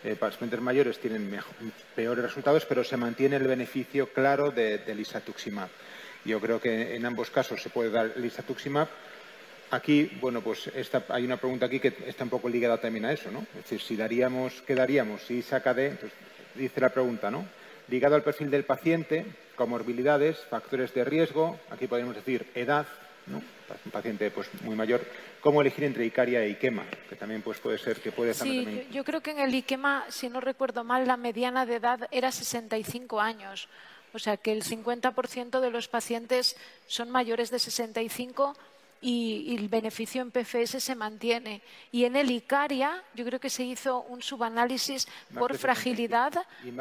Eh, 0.04 0.16
pacientes 0.16 0.62
mayores 0.62 0.98
tienen 1.00 1.30
peores 1.96 2.24
resultados, 2.24 2.66
pero 2.66 2.84
se 2.84 2.96
mantiene 2.96 3.36
el 3.36 3.48
beneficio 3.48 4.08
claro 4.14 4.50
de- 4.50 4.78
del 4.80 5.00
isatuximab. 5.02 5.68
Yo 6.24 6.40
creo 6.40 6.60
que 6.62 6.96
en 6.96 7.06
ambos 7.06 7.30
casos 7.30 7.62
se 7.62 7.70
puede 7.70 7.90
dar 7.92 8.14
el 8.16 8.24
isatuximab. 8.26 8.88
Aquí, 9.72 10.10
bueno, 10.22 10.42
pues 10.42 10.68
esta- 10.74 11.04
hay 11.10 11.26
una 11.26 11.38
pregunta 11.38 11.66
aquí 11.68 11.80
que 11.80 11.94
está 12.08 12.24
un 12.24 12.30
poco 12.30 12.50
ligada 12.50 12.78
también 12.80 13.06
a 13.06 13.12
eso, 13.14 13.30
¿no? 13.30 13.46
Es 13.56 13.64
decir, 13.64 13.82
si 13.82 13.96
daríamos, 13.96 14.62
¿qué 14.66 14.74
daríamos? 14.74 15.22
Si 15.24 15.42
saca 15.42 15.74
de, 15.74 15.88
entonces, 15.88 16.18
dice 16.56 16.82
la 16.82 16.90
pregunta, 16.90 17.30
¿no? 17.30 17.46
Ligado 17.90 18.16
al 18.16 18.24
perfil 18.24 18.50
del 18.50 18.64
paciente, 18.64 19.26
comorbilidades, 19.56 20.40
factores 20.50 20.94
de 20.94 21.04
riesgo, 21.04 21.60
aquí 21.70 21.88
podríamos 21.88 22.16
decir 22.16 22.48
edad, 22.56 22.88
¿no? 23.28 23.38
Un 23.86 23.92
paciente 23.92 24.32
pues 24.32 24.48
muy 24.64 24.76
mayor, 24.76 25.02
¿cómo 25.42 25.62
elegir 25.62 25.84
entre 25.84 26.06
Icaria 26.06 26.42
e 26.42 26.50
Iquema? 26.50 26.86
Que 27.10 27.16
también 27.16 27.42
pues 27.42 27.60
puede 27.60 27.78
ser 27.78 28.02
que 28.02 28.12
puede 28.12 28.34
Sí, 28.34 28.64
también- 28.64 28.88
yo, 28.88 28.92
yo 28.92 29.04
creo 29.04 29.22
que 29.22 29.32
en 29.32 29.40
el 29.40 29.54
IQEMA, 29.54 30.06
si 30.10 30.30
no 30.30 30.42
recuerdo 30.42 30.84
mal, 30.84 31.08
la 31.08 31.18
mediana 31.18 31.66
de 31.66 31.76
edad 31.76 32.08
era 32.12 32.32
65 32.32 33.20
años. 33.20 33.68
O 34.14 34.20
sea 34.20 34.38
que 34.38 34.52
el 34.52 34.64
50% 34.64 35.60
de 35.60 35.70
los 35.70 35.88
pacientes 35.88 36.58
son 36.88 37.10
mayores 37.12 37.52
de 37.52 37.60
65 37.60 38.56
y, 39.02 39.56
el 39.56 39.70
beneficio 39.70 40.22
en 40.22 40.32
PFS 40.32 40.80
se 40.80 40.96
mantiene. 40.96 41.62
Y 41.92 42.06
en 42.06 42.16
el 42.16 42.32
ICARIA 42.32 43.04
yo 43.14 43.26
creo 43.26 43.40
que 43.40 43.50
se 43.50 43.64
hizo 43.64 44.02
un 44.02 44.22
subanálisis 44.22 45.08
por 45.38 45.58
fragilidad 45.58 46.34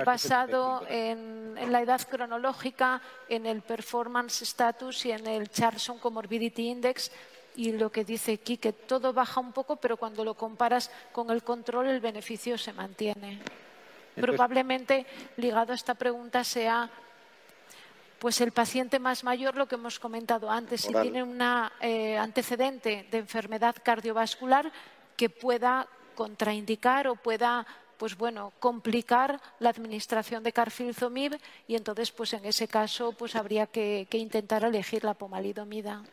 basado 0.05 0.85
en, 0.89 1.55
la 1.71 1.83
edad 1.83 2.01
cronológica, 2.09 3.01
en 3.29 3.47
el 3.47 3.63
performance 3.63 4.43
status 4.43 5.07
y 5.07 5.13
en 5.13 5.27
el 5.27 5.49
Charson 5.51 5.99
Comorbidity 5.99 6.69
Index. 6.69 7.11
Y 7.59 7.73
lo 7.73 7.91
que 7.91 8.05
dice 8.05 8.35
aquí, 8.35 8.57
que 8.57 8.73
todo 8.73 9.13
baja 9.13 9.41
un 9.41 9.51
poco, 9.51 9.75
pero 9.75 9.97
cuando 9.97 10.23
lo 10.23 10.35
comparas 10.35 10.93
con 11.11 11.29
el 11.31 11.43
control, 11.43 11.89
el 11.89 11.99
beneficio 11.99 12.57
se 12.57 12.73
mantiene. 12.73 13.41
Probablemente 14.15 15.05
ligado 15.37 15.73
a 15.73 15.75
esta 15.75 15.95
pregunta 15.95 16.45
sea 16.45 16.89
pues 18.21 18.41
el 18.41 18.53
paciente 18.53 19.01
más 19.01 19.25
mayor, 19.25 19.57
lo 19.57 19.67
que 19.67 19.75
hemos 19.75 19.99
comentado 19.99 20.49
antes, 20.49 20.83
si 20.83 20.93
tiene 20.93 21.21
un 21.21 21.41
eh, 21.81 22.17
antecedente 22.17 23.09
de 23.11 23.19
enfermedad 23.19 23.75
cardiovascular 23.83 24.71
que 25.17 25.29
pueda 25.29 25.89
contraindicar 26.15 27.09
o 27.09 27.17
pueda 27.17 27.67
pues 27.97 28.17
bueno, 28.17 28.53
complicar 28.61 29.41
la 29.59 29.71
administración 29.71 30.45
de 30.45 30.53
carfilzomib 30.53 31.37
y 31.67 31.75
entonces 31.75 32.13
pues 32.13 32.35
en 32.35 32.45
ese 32.45 32.69
caso 32.69 33.11
pues 33.11 33.35
habría 33.35 33.67
que, 33.67 34.07
que 34.09 34.19
intentar 34.19 34.63
elegir 34.63 35.03
la 35.03 35.15
pomalidomida. 35.15 36.05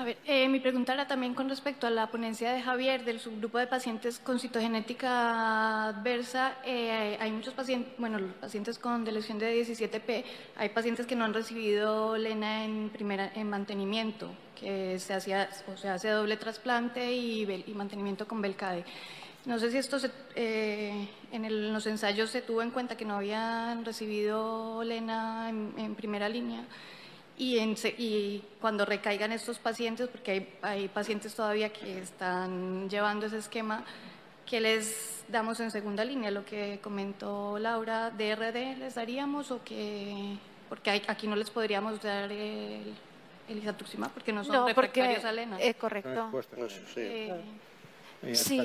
A 0.00 0.04
ver, 0.04 0.16
eh, 0.24 0.48
mi 0.48 0.60
pregunta 0.60 0.94
era 0.94 1.06
también 1.06 1.34
con 1.34 1.46
respecto 1.50 1.86
a 1.86 1.90
la 1.90 2.06
ponencia 2.06 2.54
de 2.54 2.62
Javier 2.62 3.04
del 3.04 3.20
subgrupo 3.20 3.58
de 3.58 3.66
pacientes 3.66 4.18
con 4.18 4.40
citogenética 4.40 5.88
adversa. 5.88 6.54
Eh, 6.64 7.18
hay 7.20 7.30
muchos 7.30 7.52
pacientes, 7.52 7.92
bueno, 7.98 8.18
los 8.18 8.32
pacientes 8.32 8.78
con 8.78 9.04
delección 9.04 9.38
de 9.38 9.62
17P, 9.62 10.24
hay 10.56 10.70
pacientes 10.70 11.06
que 11.06 11.14
no 11.14 11.26
han 11.26 11.34
recibido 11.34 12.16
LENA 12.16 12.64
en, 12.64 12.88
primera, 12.88 13.30
en 13.34 13.50
mantenimiento, 13.50 14.30
que 14.58 14.98
se 14.98 15.12
hacía, 15.12 15.50
o 15.70 15.76
se 15.76 15.90
hace 15.90 16.08
doble 16.08 16.38
trasplante 16.38 17.14
y, 17.14 17.44
mantenimiento 17.74 18.26
con 18.26 18.40
Belcade. 18.40 18.86
No 19.44 19.58
sé 19.58 19.70
si 19.70 19.76
esto 19.76 19.98
eh, 20.34 21.08
en, 21.30 21.72
los 21.74 21.86
ensayos 21.86 22.30
se 22.30 22.40
tuvo 22.40 22.62
en 22.62 22.70
cuenta 22.70 22.96
que 22.96 23.04
no 23.04 23.16
habían 23.16 23.84
recibido 23.84 24.82
LENA 24.82 25.50
en 25.50 25.94
primera 25.94 26.26
línea 26.26 26.64
y, 27.36 28.42
cuando 28.60 28.84
recaigan 28.84 29.32
estos 29.32 29.58
pacientes, 29.58 30.08
porque 30.08 30.48
hay, 30.62 30.88
pacientes 30.88 31.34
todavía 31.34 31.72
que 31.72 32.00
están 32.00 32.88
llevando 32.90 33.26
ese 33.26 33.38
esquema, 33.38 33.84
¿qué 34.46 34.60
les 34.60 35.24
damos 35.28 35.58
en 35.60 35.70
segunda 35.70 36.04
línea? 36.04 36.30
Lo 36.30 36.44
que 36.44 36.78
comentó 36.82 37.58
Laura, 37.58 38.10
¿DRD 38.10 38.76
les 38.78 38.94
daríamos 38.94 39.50
o 39.50 39.64
que, 39.64 40.36
porque 40.68 41.02
aquí 41.06 41.26
no 41.26 41.36
les 41.36 41.50
podríamos 41.50 42.02
dar 42.02 42.30
el, 42.30 42.94
el 43.48 43.74
porque 44.12 44.32
no 44.32 44.44
son 44.44 44.56
no, 44.56 44.66
refractarios 44.68 45.24
a 45.24 45.32
LENA? 45.32 45.58
Es 45.60 45.76
correcto. 45.76 46.30
Sí, 46.94 47.30
Si, 48.34 48.58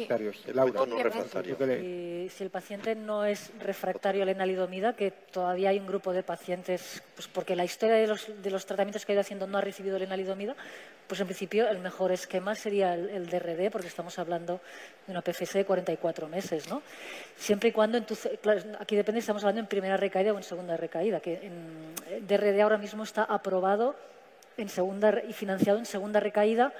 el 2.43 2.49
paciente 2.49 2.95
no 2.95 3.23
es 3.23 3.51
refractario 3.59 4.23
a 4.23 4.25
la 4.25 4.31
enalidomida, 4.31 4.97
que 4.97 5.11
todavía 5.11 5.69
hay 5.69 5.79
un 5.79 5.87
grupo 5.87 6.11
de 6.11 6.23
pacientes, 6.23 7.01
pues 7.15 7.29
porque 7.29 7.55
la 7.55 7.63
historia 7.63 7.95
de 7.95 8.07
los, 8.07 8.29
de 8.43 8.51
los 8.51 8.65
tratamientos 8.65 9.05
que 9.05 9.13
ha 9.13 9.15
ido 9.15 9.21
haciendo 9.21 9.47
no 9.47 9.57
ha 9.57 9.61
recibido 9.61 9.97
la 9.97 10.03
enalidomida, 10.03 10.57
pues 11.07 11.21
en 11.21 11.27
principio 11.27 11.69
el 11.69 11.79
mejor 11.79 12.11
esquema 12.11 12.53
sería 12.53 12.95
el, 12.95 13.29
DRD, 13.29 13.71
porque 13.71 13.87
estamos 13.87 14.19
hablando 14.19 14.59
de 15.07 15.11
una 15.13 15.21
PFS 15.21 15.53
de 15.53 15.65
44 15.65 16.27
meses, 16.27 16.67
¿no? 16.69 16.81
Siempre 17.37 17.69
y 17.69 17.71
cuando, 17.71 17.97
en 17.97 18.05
tu, 18.05 18.17
aquí 18.77 18.97
depende 18.97 19.21
si 19.21 19.23
estamos 19.23 19.43
hablando 19.43 19.61
en 19.61 19.67
primera 19.67 19.95
recaída 19.95 20.33
o 20.33 20.37
en 20.37 20.43
segunda 20.43 20.75
recaída, 20.75 21.21
que 21.21 21.35
en 21.45 22.27
DRD 22.27 22.59
ahora 22.59 22.77
mismo 22.77 23.03
está 23.03 23.23
aprobado 23.23 23.95
en 24.57 24.67
segunda 24.67 25.21
y 25.27 25.31
financiado 25.31 25.79
en 25.79 25.85
segunda 25.85 26.19
recaída 26.19 26.73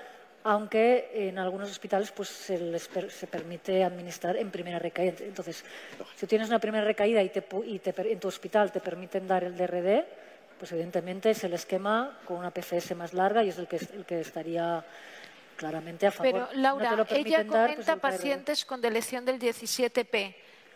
aunque 0.46 1.10
en 1.12 1.39
algunos 1.39 1.72
hospitales 1.72 2.12
pues, 2.12 2.30
se, 2.30 2.60
les 2.60 2.84
se 2.84 3.28
permite 3.28 3.84
administrar 3.84 4.38
en 4.38 4.52
primera 4.52 4.78
recaída. 4.78 5.16
Entonces, 5.22 5.66
si 6.16 6.28
tienes 6.28 6.50
una 6.50 6.60
primera 6.60 6.86
recaída 6.86 7.24
y, 7.24 7.32
en 7.34 8.20
tu 8.20 8.28
hospital 8.28 8.72
te 8.72 8.80
permiten 8.80 9.28
dar 9.28 9.43
el 9.43 9.58
DRD, 9.58 10.06
pues 10.60 10.72
evidentemente 10.72 11.32
es 11.32 11.43
el 11.43 11.54
esquema 11.54 12.20
con 12.26 12.38
una 12.38 12.52
PFS 12.52 12.96
más 12.96 13.14
larga 13.14 13.43
y 13.43 13.50
es 13.50 13.58
el 13.58 13.68
que, 13.68 13.78
el 13.78 14.06
que 14.06 14.22
estaría 14.22 14.86
claramente 15.58 16.06
a 16.06 16.12
favor. 16.12 16.48
Pero 16.52 16.62
Laura, 16.62 16.91
ella 17.10 17.43
pues, 17.43 17.48
comenta 17.48 17.96
pacientes 17.96 18.66
con 18.66 18.82
delección 18.82 19.26
del 19.26 19.39
17P. 19.39 20.36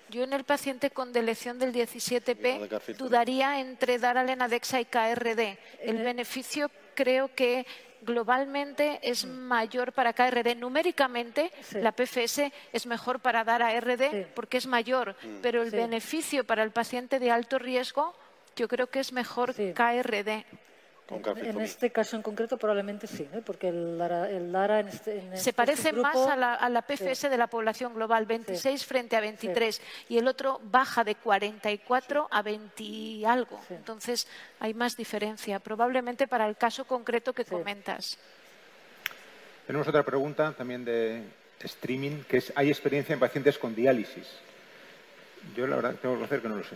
Yo 0.09 0.23
en 0.23 0.33
el 0.33 0.45
paciente 0.45 0.89
con 0.89 1.13
delección 1.13 1.59
del 1.59 1.71
17P 1.71 2.97
dudaría 2.97 3.59
entre 3.59 3.99
dar 3.99 4.17
alenadexa 4.17 4.81
y 4.81 4.85
KRD. 4.85 5.59
El 5.81 5.97
beneficio 5.97 6.71
creo 6.95 7.33
que 7.35 7.67
globalmente 8.01 8.99
es 9.03 9.25
mayor 9.25 9.93
para 9.93 10.13
KRD. 10.13 10.55
Numéricamente, 10.55 11.51
la 11.73 11.91
PFS 11.91 12.51
es 12.73 12.85
mejor 12.85 13.19
para 13.19 13.43
dar 13.43 13.61
a 13.61 13.79
RD 13.79 14.27
porque 14.33 14.57
es 14.57 14.67
mayor, 14.67 15.15
mm. 15.21 15.37
pero 15.41 15.61
el 15.61 15.71
beneficio 15.71 16.43
para 16.43 16.63
el 16.63 16.71
paciente 16.71 17.19
de 17.19 17.31
alto 17.31 17.59
riesgo 17.59 18.13
yo 18.55 18.67
creo 18.67 18.87
que 18.87 18.99
es 18.99 19.13
mejor 19.13 19.53
KRD. 19.53 20.45
En 21.11 21.61
este 21.61 21.91
caso 21.91 22.15
en 22.15 22.21
concreto 22.21 22.57
probablemente 22.57 23.07
sí, 23.07 23.27
porque 23.45 23.69
el 23.69 23.97
DARA, 23.97 24.79
en 24.79 24.87
este, 24.87 25.19
en 25.19 25.31
Se 25.31 25.37
este 25.37 25.53
parece 25.53 25.93
más 25.93 26.15
a 26.15 26.35
la, 26.35 26.81
PFS 26.81 27.29
de 27.29 27.37
la 27.37 27.47
población 27.47 27.93
global, 27.93 28.25
26 28.25 28.85
frente 28.85 29.15
a 29.15 29.21
23, 29.21 29.81
y 30.09 30.17
el 30.17 30.27
otro 30.27 30.59
baja 30.63 31.03
de 31.03 31.15
44 31.15 32.27
a 32.29 32.41
20 32.41 32.83
y 32.83 33.25
algo. 33.25 33.59
Entonces 33.69 34.27
hay 34.59 34.73
más 34.73 34.95
diferencia, 34.95 35.59
probablemente 35.59 36.27
para 36.27 36.47
el 36.47 36.57
caso 36.57 36.85
concreto 36.85 37.33
que 37.33 37.45
comentas. 37.45 38.17
Tenemos 39.65 39.87
otra 39.87 40.03
pregunta 40.03 40.53
también 40.53 40.85
de 40.85 41.23
streaming, 41.61 42.23
que 42.23 42.37
es, 42.37 42.53
¿hay 42.55 42.69
experiencia 42.69 43.13
en 43.13 43.19
pacientes 43.19 43.57
con 43.57 43.75
diálisis? 43.75 44.27
Yo 45.55 45.67
la 45.67 45.75
verdad 45.75 45.95
tengo 46.01 46.17
que 46.17 46.23
hacer 46.23 46.41
que 46.41 46.49
no 46.49 46.55
lo 46.57 46.63
sé. 46.63 46.75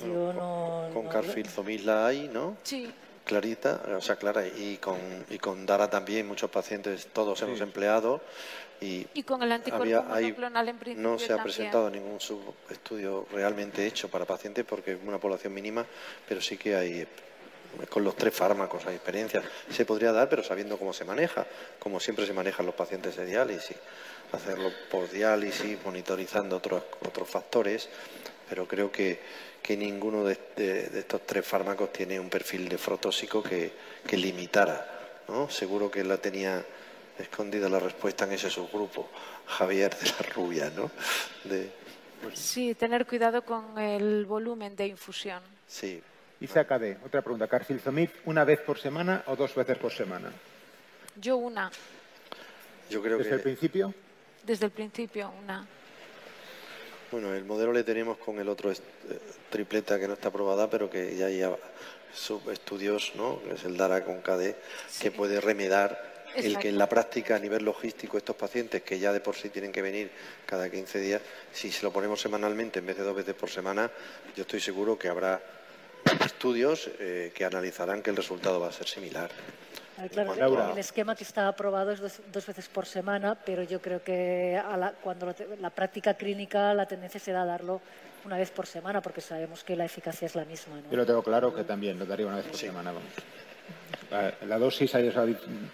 Yo 0.00 0.32
no, 0.32 0.90
con, 0.92 1.06
con 1.08 1.86
la 1.86 2.06
hay, 2.06 2.28
¿no? 2.28 2.56
Sí 2.62 2.92
clarita, 3.24 3.80
o 3.96 4.00
sea, 4.00 4.16
clara, 4.16 4.46
y 4.46 4.76
con, 4.76 4.98
y 5.30 5.38
con 5.38 5.66
Dara 5.66 5.88
también 5.90 6.26
muchos 6.26 6.50
pacientes, 6.50 7.08
todos 7.12 7.40
hemos 7.42 7.60
empleado. 7.60 8.20
Y, 8.80 9.06
y 9.14 9.22
con 9.22 9.42
el 9.42 9.50
anticuerpo 9.50 10.02
monoclonal 10.02 10.68
en 10.68 10.76
principio 10.76 11.10
No 11.10 11.18
se 11.18 11.32
ha 11.32 11.42
presentado 11.42 11.88
ningún 11.90 12.20
subestudio 12.20 13.26
realmente 13.32 13.86
hecho 13.86 14.10
para 14.10 14.26
pacientes 14.26 14.64
porque 14.64 14.92
es 14.92 14.98
una 15.06 15.18
población 15.18 15.54
mínima, 15.54 15.86
pero 16.28 16.40
sí 16.40 16.58
que 16.58 16.76
hay 16.76 17.06
con 17.88 18.04
los 18.04 18.14
tres 18.14 18.34
fármacos 18.34 18.86
hay 18.86 18.96
experiencia. 18.96 19.42
Se 19.70 19.84
podría 19.84 20.12
dar, 20.12 20.28
pero 20.28 20.44
sabiendo 20.44 20.78
cómo 20.78 20.92
se 20.92 21.04
maneja, 21.04 21.46
como 21.78 21.98
siempre 21.98 22.26
se 22.26 22.32
manejan 22.32 22.66
los 22.66 22.74
pacientes 22.74 23.16
de 23.16 23.26
diálisis, 23.26 23.76
hacerlo 24.32 24.70
por 24.90 25.10
diálisis, 25.10 25.78
monitorizando 25.84 26.56
otros, 26.56 26.82
otros 27.00 27.28
factores, 27.28 27.88
pero 28.48 28.68
creo 28.68 28.92
que 28.92 29.18
que 29.64 29.78
ninguno 29.78 30.24
de, 30.24 30.38
estos 30.94 31.24
tres 31.24 31.46
fármacos 31.46 31.90
tiene 31.90 32.20
un 32.20 32.28
perfil 32.28 32.68
nefrotóxico 32.68 33.42
que, 33.42 33.72
que 34.06 34.14
limitara. 34.18 35.22
¿no? 35.26 35.48
Seguro 35.48 35.90
que 35.90 36.04
la 36.04 36.18
tenía 36.18 36.62
escondida 37.18 37.66
la 37.70 37.78
respuesta 37.80 38.26
en 38.26 38.32
ese 38.32 38.50
subgrupo, 38.50 39.08
Javier 39.46 39.96
de 39.96 40.04
la 40.04 40.34
Rubia. 40.34 40.70
¿no? 40.76 40.90
Sí, 42.34 42.74
tener 42.74 43.06
cuidado 43.06 43.42
con 43.42 43.78
el 43.78 44.26
volumen 44.26 44.76
de 44.76 44.88
infusión. 44.88 45.42
Sí. 45.66 46.02
saca 46.46 46.78
de 46.78 46.98
otra 47.02 47.22
pregunta. 47.22 47.48
¿Carfilzomib 47.48 48.10
una 48.26 48.44
vez 48.44 48.60
por 48.60 48.78
semana 48.78 49.24
o 49.28 49.34
dos 49.34 49.54
veces 49.54 49.78
por 49.78 49.92
semana? 49.94 50.30
Yo 51.16 51.38
una. 51.38 51.70
Yo 52.90 53.00
creo 53.00 53.16
¿Desde 53.16 53.36
el 53.36 53.40
principio? 53.40 53.94
Desde 54.44 54.66
el 54.66 54.72
principio, 54.72 55.32
una. 55.42 55.66
Bueno, 57.14 57.32
el 57.32 57.44
modelo 57.44 57.72
le 57.72 57.84
tenemos 57.84 58.18
con 58.18 58.40
el 58.40 58.48
otro 58.48 58.72
eh, 58.72 58.76
tripleta 59.48 60.00
que 60.00 60.08
no 60.08 60.14
está 60.14 60.30
aprobada, 60.30 60.68
pero 60.68 60.90
que 60.90 61.14
ya 61.16 61.26
hay 61.26 61.44
subestudios, 62.12 63.12
¿no? 63.14 63.40
Que 63.40 63.54
es 63.54 63.62
el 63.62 63.76
DARA 63.76 64.04
con 64.04 64.20
KD, 64.20 64.56
que 65.00 65.12
puede 65.12 65.40
remedar 65.40 66.24
el 66.34 66.58
que 66.58 66.70
en 66.70 66.76
la 66.76 66.88
práctica 66.88 67.36
a 67.36 67.38
nivel 67.38 67.64
logístico 67.64 68.18
estos 68.18 68.34
pacientes 68.34 68.82
que 68.82 68.98
ya 68.98 69.12
de 69.12 69.20
por 69.20 69.36
sí 69.36 69.48
tienen 69.48 69.70
que 69.70 69.80
venir 69.80 70.10
cada 70.44 70.68
15 70.68 70.98
días, 70.98 71.22
si 71.52 71.70
se 71.70 71.84
lo 71.84 71.92
ponemos 71.92 72.20
semanalmente 72.20 72.80
en 72.80 72.86
vez 72.86 72.96
de 72.96 73.04
dos 73.04 73.14
veces 73.14 73.36
por 73.36 73.48
semana, 73.48 73.92
yo 74.34 74.42
estoy 74.42 74.58
seguro 74.58 74.98
que 74.98 75.06
habrá 75.06 75.40
estudios 76.24 76.90
eh, 76.98 77.30
que 77.32 77.44
analizarán 77.44 78.02
que 78.02 78.10
el 78.10 78.16
resultado 78.16 78.58
va 78.58 78.70
a 78.70 78.72
ser 78.72 78.88
similar. 78.88 79.30
Claro, 80.10 80.72
el 80.72 80.78
esquema 80.78 81.14
que 81.14 81.24
está 81.24 81.48
aprobado 81.48 81.92
es 81.92 82.00
dos, 82.00 82.46
veces 82.46 82.68
por 82.68 82.86
semana, 82.86 83.36
pero 83.36 83.62
yo 83.62 83.80
creo 83.80 84.02
que 84.02 84.60
cuando 85.02 85.34
la 85.60 85.70
práctica 85.70 86.14
clínica 86.14 86.74
la 86.74 86.86
tendencia 86.86 87.20
será 87.20 87.42
a 87.42 87.46
darlo 87.46 87.80
una 88.24 88.36
vez 88.36 88.50
por 88.50 88.66
semana, 88.66 89.00
porque 89.00 89.20
sabemos 89.20 89.62
que 89.62 89.76
la 89.76 89.84
eficacia 89.84 90.26
es 90.26 90.34
la 90.34 90.44
misma. 90.44 90.80
Yo 90.90 90.96
lo 90.96 91.06
tengo 91.06 91.22
claro 91.22 91.54
que 91.54 91.64
también 91.64 91.98
lo 91.98 92.06
daría 92.06 92.26
una 92.26 92.36
vez 92.36 92.46
por 92.46 92.56
semana. 92.56 92.92
La, 94.46 94.58
dosis, 94.58 94.92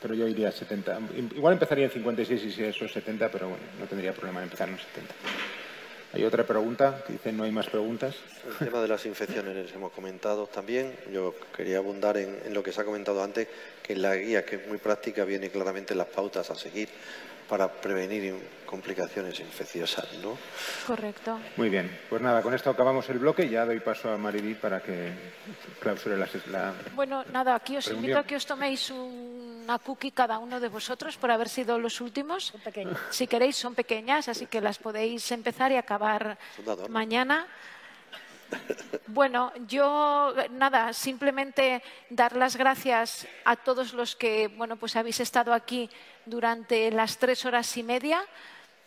pero 0.00 0.14
yo 0.14 0.26
iría 0.26 0.48
a 0.48 0.52
70. 0.52 0.98
Igual 1.36 1.54
empezaría 1.54 1.86
en 1.86 1.90
56 1.90 2.44
y 2.44 2.50
si 2.50 2.64
eso 2.64 2.84
es 2.84 2.92
70, 2.92 3.28
pero 3.30 3.48
bueno, 3.48 3.62
no 3.78 3.86
tendría 3.86 4.12
problema 4.12 4.40
en 4.40 4.44
empezar 4.44 4.68
en 4.68 4.78
70. 4.78 5.14
Hay 6.12 6.24
otra 6.24 6.44
pregunta 6.44 7.04
que 7.06 7.12
dice 7.12 7.32
no 7.32 7.44
hay 7.44 7.52
más 7.52 7.68
preguntas. 7.68 8.16
El 8.60 8.66
tema 8.66 8.82
de 8.82 8.88
las 8.88 9.06
infecciones 9.06 9.54
les 9.54 9.72
hemos 9.72 9.92
comentado 9.92 10.48
también. 10.48 10.92
Yo 11.12 11.34
quería 11.56 11.78
abundar 11.78 12.16
en, 12.16 12.52
lo 12.52 12.64
que 12.64 12.72
se 12.72 12.80
ha 12.80 12.84
comentado 12.84 13.22
antes, 13.22 13.46
que 13.80 13.92
en 13.92 14.02
la 14.02 14.16
guía, 14.16 14.44
que 14.44 14.56
es 14.56 14.66
muy 14.66 14.78
práctica, 14.78 15.24
viene 15.24 15.50
claramente 15.50 15.94
las 15.94 16.08
pautas 16.08 16.50
a 16.50 16.56
seguir 16.56 16.88
para 17.50 17.66
prevenir 17.68 18.62
complicaciones 18.64 19.40
infecciosas, 19.40 20.06
¿no? 20.22 20.38
Correcto. 20.86 21.40
Muy 21.56 21.68
bien. 21.68 21.90
Pues 22.08 22.22
nada, 22.22 22.40
con 22.42 22.54
esto 22.54 22.70
acabamos 22.70 23.08
el 23.10 23.18
bloque 23.18 23.44
y 23.44 23.50
ya 23.50 23.66
doy 23.66 23.80
paso 23.80 24.12
a 24.12 24.16
Mariví 24.16 24.54
para 24.54 24.80
que 24.80 25.10
clausure 25.80 26.16
la, 26.16 26.28
la 26.46 26.72
Bueno, 26.94 27.24
nada, 27.32 27.56
aquí 27.56 27.76
os 27.76 27.90
invito 27.90 28.20
a 28.20 28.22
que 28.22 28.36
os 28.36 28.46
toméis 28.46 28.94
una 28.94 29.82
cookie 29.82 30.12
cada 30.12 30.38
uno 30.38 30.60
de 30.60 30.68
vosotros 30.68 31.16
por 31.18 31.32
haber 31.32 31.48
sido 31.48 31.80
los 31.80 32.00
últimos. 32.00 32.54
Si 33.10 33.26
queréis, 33.26 33.56
son 33.56 33.74
pequeñas, 33.74 34.28
así 34.28 34.46
que 34.46 34.60
las 34.60 34.78
podéis 34.78 35.26
empezar 35.32 35.72
y 35.72 35.76
acabar 35.76 36.38
mañana. 36.88 37.48
Bueno, 39.08 39.52
yo 39.66 40.32
nada, 40.50 40.92
simplemente 40.92 41.82
dar 42.10 42.36
las 42.36 42.56
gracias 42.56 43.26
a 43.44 43.56
todos 43.56 43.92
los 43.92 44.14
que 44.14 44.48
bueno, 44.48 44.76
pues 44.76 44.94
habéis 44.94 45.18
estado 45.20 45.52
aquí 45.52 45.90
durante 46.26 46.90
las 46.92 47.18
tres 47.18 47.44
horas 47.44 47.76
y 47.76 47.82
media. 47.82 48.22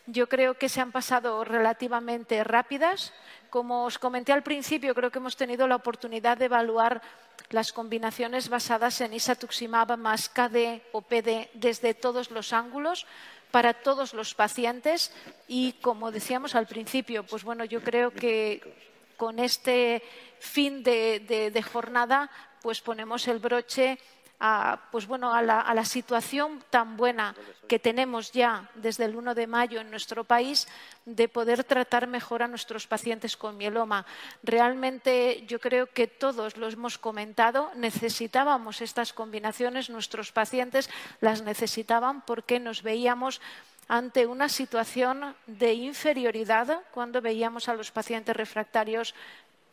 Yo 0.06 0.28
creo 0.28 0.58
que 0.58 0.70
se 0.70 0.82
han 0.82 0.92
pasado 0.92 1.44
relativamente 1.44 2.44
rápidas. 2.44 3.14
Como 3.50 3.86
os 3.86 4.00
comenté 4.00 4.32
al 4.32 4.44
principio, 4.44 4.96
creo 4.96 5.12
que 5.12 5.20
hemos 5.20 5.38
tenido 5.38 5.68
la 5.68 5.76
oportunidad 5.76 6.38
de 6.38 6.46
evaluar 6.46 7.02
las 7.50 7.72
combinaciones 7.72 8.50
basadas 8.50 9.02
en 9.02 9.14
isatuximab 9.14 9.98
más 9.98 10.30
KD 10.30 10.82
o 10.92 11.02
PD 11.02 11.50
desde 11.54 11.94
todos 11.94 12.32
los 12.32 12.54
ángulos 12.54 13.06
para 13.52 13.74
todos 13.74 14.14
los 14.14 14.34
pacientes 14.34 15.14
y 15.48 15.74
como 15.74 16.12
decíamos 16.12 16.56
al 16.56 16.66
principio, 16.66 17.24
pues 17.24 17.44
bueno, 17.44 17.66
yo 17.66 17.84
creo 17.84 18.12
que 18.12 18.93
con 19.24 19.40
este 19.40 20.04
fin 20.38 20.84
de, 20.84 21.66
jornada, 21.72 22.30
pues 22.62 22.82
ponemos 22.82 23.26
el 23.30 23.40
broche 23.40 23.98
a, 24.38 24.90
pues 24.92 25.08
bueno, 25.08 25.34
a 25.34 25.42
la, 25.42 25.86
situación 25.86 26.62
tan 26.70 26.98
buena 26.98 27.34
que 27.70 27.80
tenemos 27.80 28.34
ya 28.34 28.70
desde 28.76 29.06
el 29.06 29.16
1 29.16 29.34
de 29.34 29.48
mayo 29.48 29.80
en 29.80 29.90
nuestro 29.90 30.26
país 30.26 30.68
de 31.06 31.30
poder 31.30 31.64
tratar 31.64 32.06
mejor 32.06 32.44
a 32.44 32.50
nuestros 32.50 32.86
pacientes 32.86 33.38
con 33.38 33.56
mieloma. 33.56 34.06
Realmente 34.44 35.46
yo 35.48 35.62
creo 35.62 35.88
que 35.88 36.08
todos 36.08 36.58
lo 36.58 36.68
hemos 36.68 36.98
comentado, 36.98 37.72
necesitábamos 37.76 38.82
estas 38.82 39.14
combinaciones, 39.14 39.90
nuestros 39.90 40.34
pacientes 40.34 40.90
las 41.22 41.44
necesitaban 41.44 42.26
porque 42.26 42.60
nos 42.60 42.84
veíamos 42.84 43.40
ante 43.88 44.26
una 44.26 44.50
situación 44.50 45.36
de 45.48 45.74
inferioridad 45.74 46.82
cuando 46.92 47.22
veíamos 47.22 47.70
a 47.70 47.74
los 47.74 47.92
pacientes 47.92 48.36
refractarios 48.36 49.14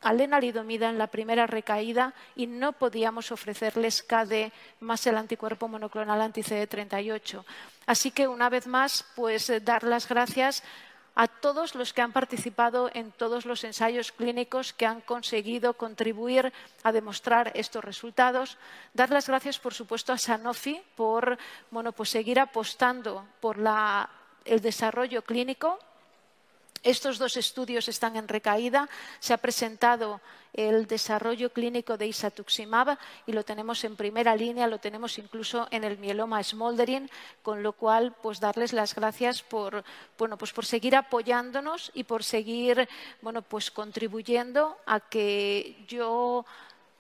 a 0.02 0.12
lenalidomida 0.12 0.88
en 0.88 0.98
la 0.98 1.08
primera 1.08 1.46
recaída 1.46 2.14
y 2.34 2.46
no 2.46 2.72
podíamos 2.72 3.32
ofrecerles 3.32 4.02
KD 4.02 4.50
más 4.80 5.06
el 5.06 5.16
anticuerpo 5.16 5.68
monoclonal 5.68 6.20
anti-CD38. 6.22 7.44
Así 7.86 8.10
que, 8.10 8.26
una 8.26 8.48
vez 8.48 8.66
más, 8.66 9.04
pues 9.14 9.52
dar 9.62 9.82
las 9.82 10.08
gracias 10.08 10.62
a 11.20 11.28
todos 11.28 11.74
los 11.74 11.92
que 11.92 12.00
han 12.00 12.12
participado 12.12 12.88
en 12.94 13.12
todos 13.12 13.44
los 13.44 13.62
ensayos 13.64 14.10
clínicos 14.10 14.72
que 14.72 14.86
han 14.86 15.02
conseguido 15.02 15.74
contribuir 15.74 16.50
a 16.82 16.92
demostrar 16.92 17.52
estos 17.54 17.84
resultados. 17.84 18.56
Dar 18.94 19.10
las 19.10 19.28
gracias, 19.28 19.58
por 19.58 19.74
supuesto, 19.74 20.14
a 20.14 20.16
Sanofi 20.16 20.80
por 20.96 21.36
bueno, 21.70 21.92
pues 21.92 22.08
seguir 22.08 22.40
apostando 22.40 23.26
por 23.40 23.58
el 24.46 24.60
desarrollo 24.62 25.20
clínico 25.20 25.78
estos 26.82 27.18
dos 27.18 27.36
estudios 27.36 27.88
están 27.88 28.16
en 28.16 28.28
recaída. 28.28 28.88
Se 29.18 29.32
ha 29.32 29.38
presentado 29.38 30.20
el 30.52 30.86
desarrollo 30.86 31.52
clínico 31.52 31.96
de 31.96 32.08
isatuximab 32.08 32.98
y 33.26 33.32
lo 33.32 33.44
tenemos 33.44 33.84
en 33.84 33.96
primera 33.96 34.34
línea, 34.34 34.66
lo 34.66 34.78
tenemos 34.78 35.18
incluso 35.18 35.68
en 35.70 35.84
el 35.84 35.98
mieloma 35.98 36.42
smoldering, 36.42 37.08
con 37.42 37.62
lo 37.62 37.72
cual, 37.72 38.14
pues 38.22 38.40
darles 38.40 38.72
las 38.72 38.94
gracias 38.94 39.42
por, 39.42 39.84
bueno, 40.18 40.36
pues 40.36 40.52
por 40.52 40.66
seguir 40.66 40.96
apoyándonos 40.96 41.90
y 41.94 42.04
por 42.04 42.24
seguir, 42.24 42.88
bueno, 43.22 43.42
pues 43.42 43.70
contribuyendo 43.70 44.76
a 44.86 45.00
que 45.00 45.76
yo 45.86 46.44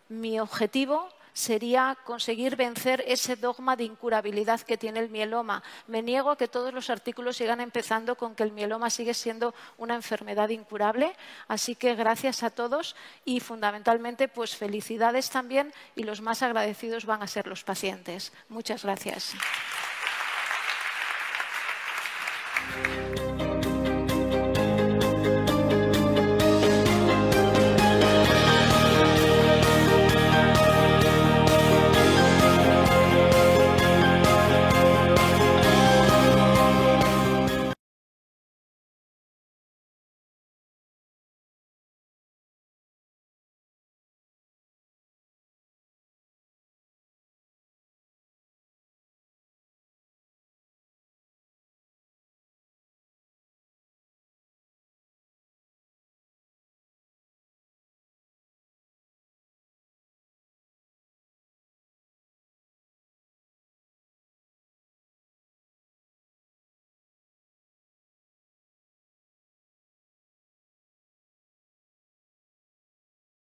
mi 0.08 0.38
objetivo 0.38 1.08
sería 1.32 1.96
conseguir 2.04 2.56
vencer 2.56 3.04
ese 3.06 3.36
dogma 3.36 3.76
de 3.76 3.84
incurabilidad 3.84 4.60
que 4.60 4.76
tiene 4.76 5.00
el 5.00 5.10
mieloma. 5.10 5.62
Me 5.86 6.02
niego 6.02 6.30
a 6.30 6.36
que 6.36 6.48
todos 6.48 6.72
los 6.72 6.90
artículos 6.90 7.36
sigan 7.36 7.60
empezando 7.60 8.16
con 8.16 8.34
que 8.34 8.42
el 8.42 8.52
mieloma 8.52 8.90
sigue 8.90 9.14
siendo 9.14 9.54
una 9.78 9.94
enfermedad 9.94 10.48
incurable, 10.48 11.16
así 11.48 11.74
que 11.74 11.94
gracias 11.94 12.42
a 12.42 12.50
todos 12.50 12.96
y 13.24 13.40
fundamentalmente 13.40 14.28
pues 14.28 14.56
felicidades 14.56 15.30
también 15.30 15.72
y 15.96 16.04
los 16.04 16.20
más 16.20 16.42
agradecidos 16.42 17.06
van 17.06 17.22
a 17.22 17.26
ser 17.26 17.46
los 17.46 17.64
pacientes. 17.64 18.32
Muchas 18.48 18.84
gracias. 18.84 19.34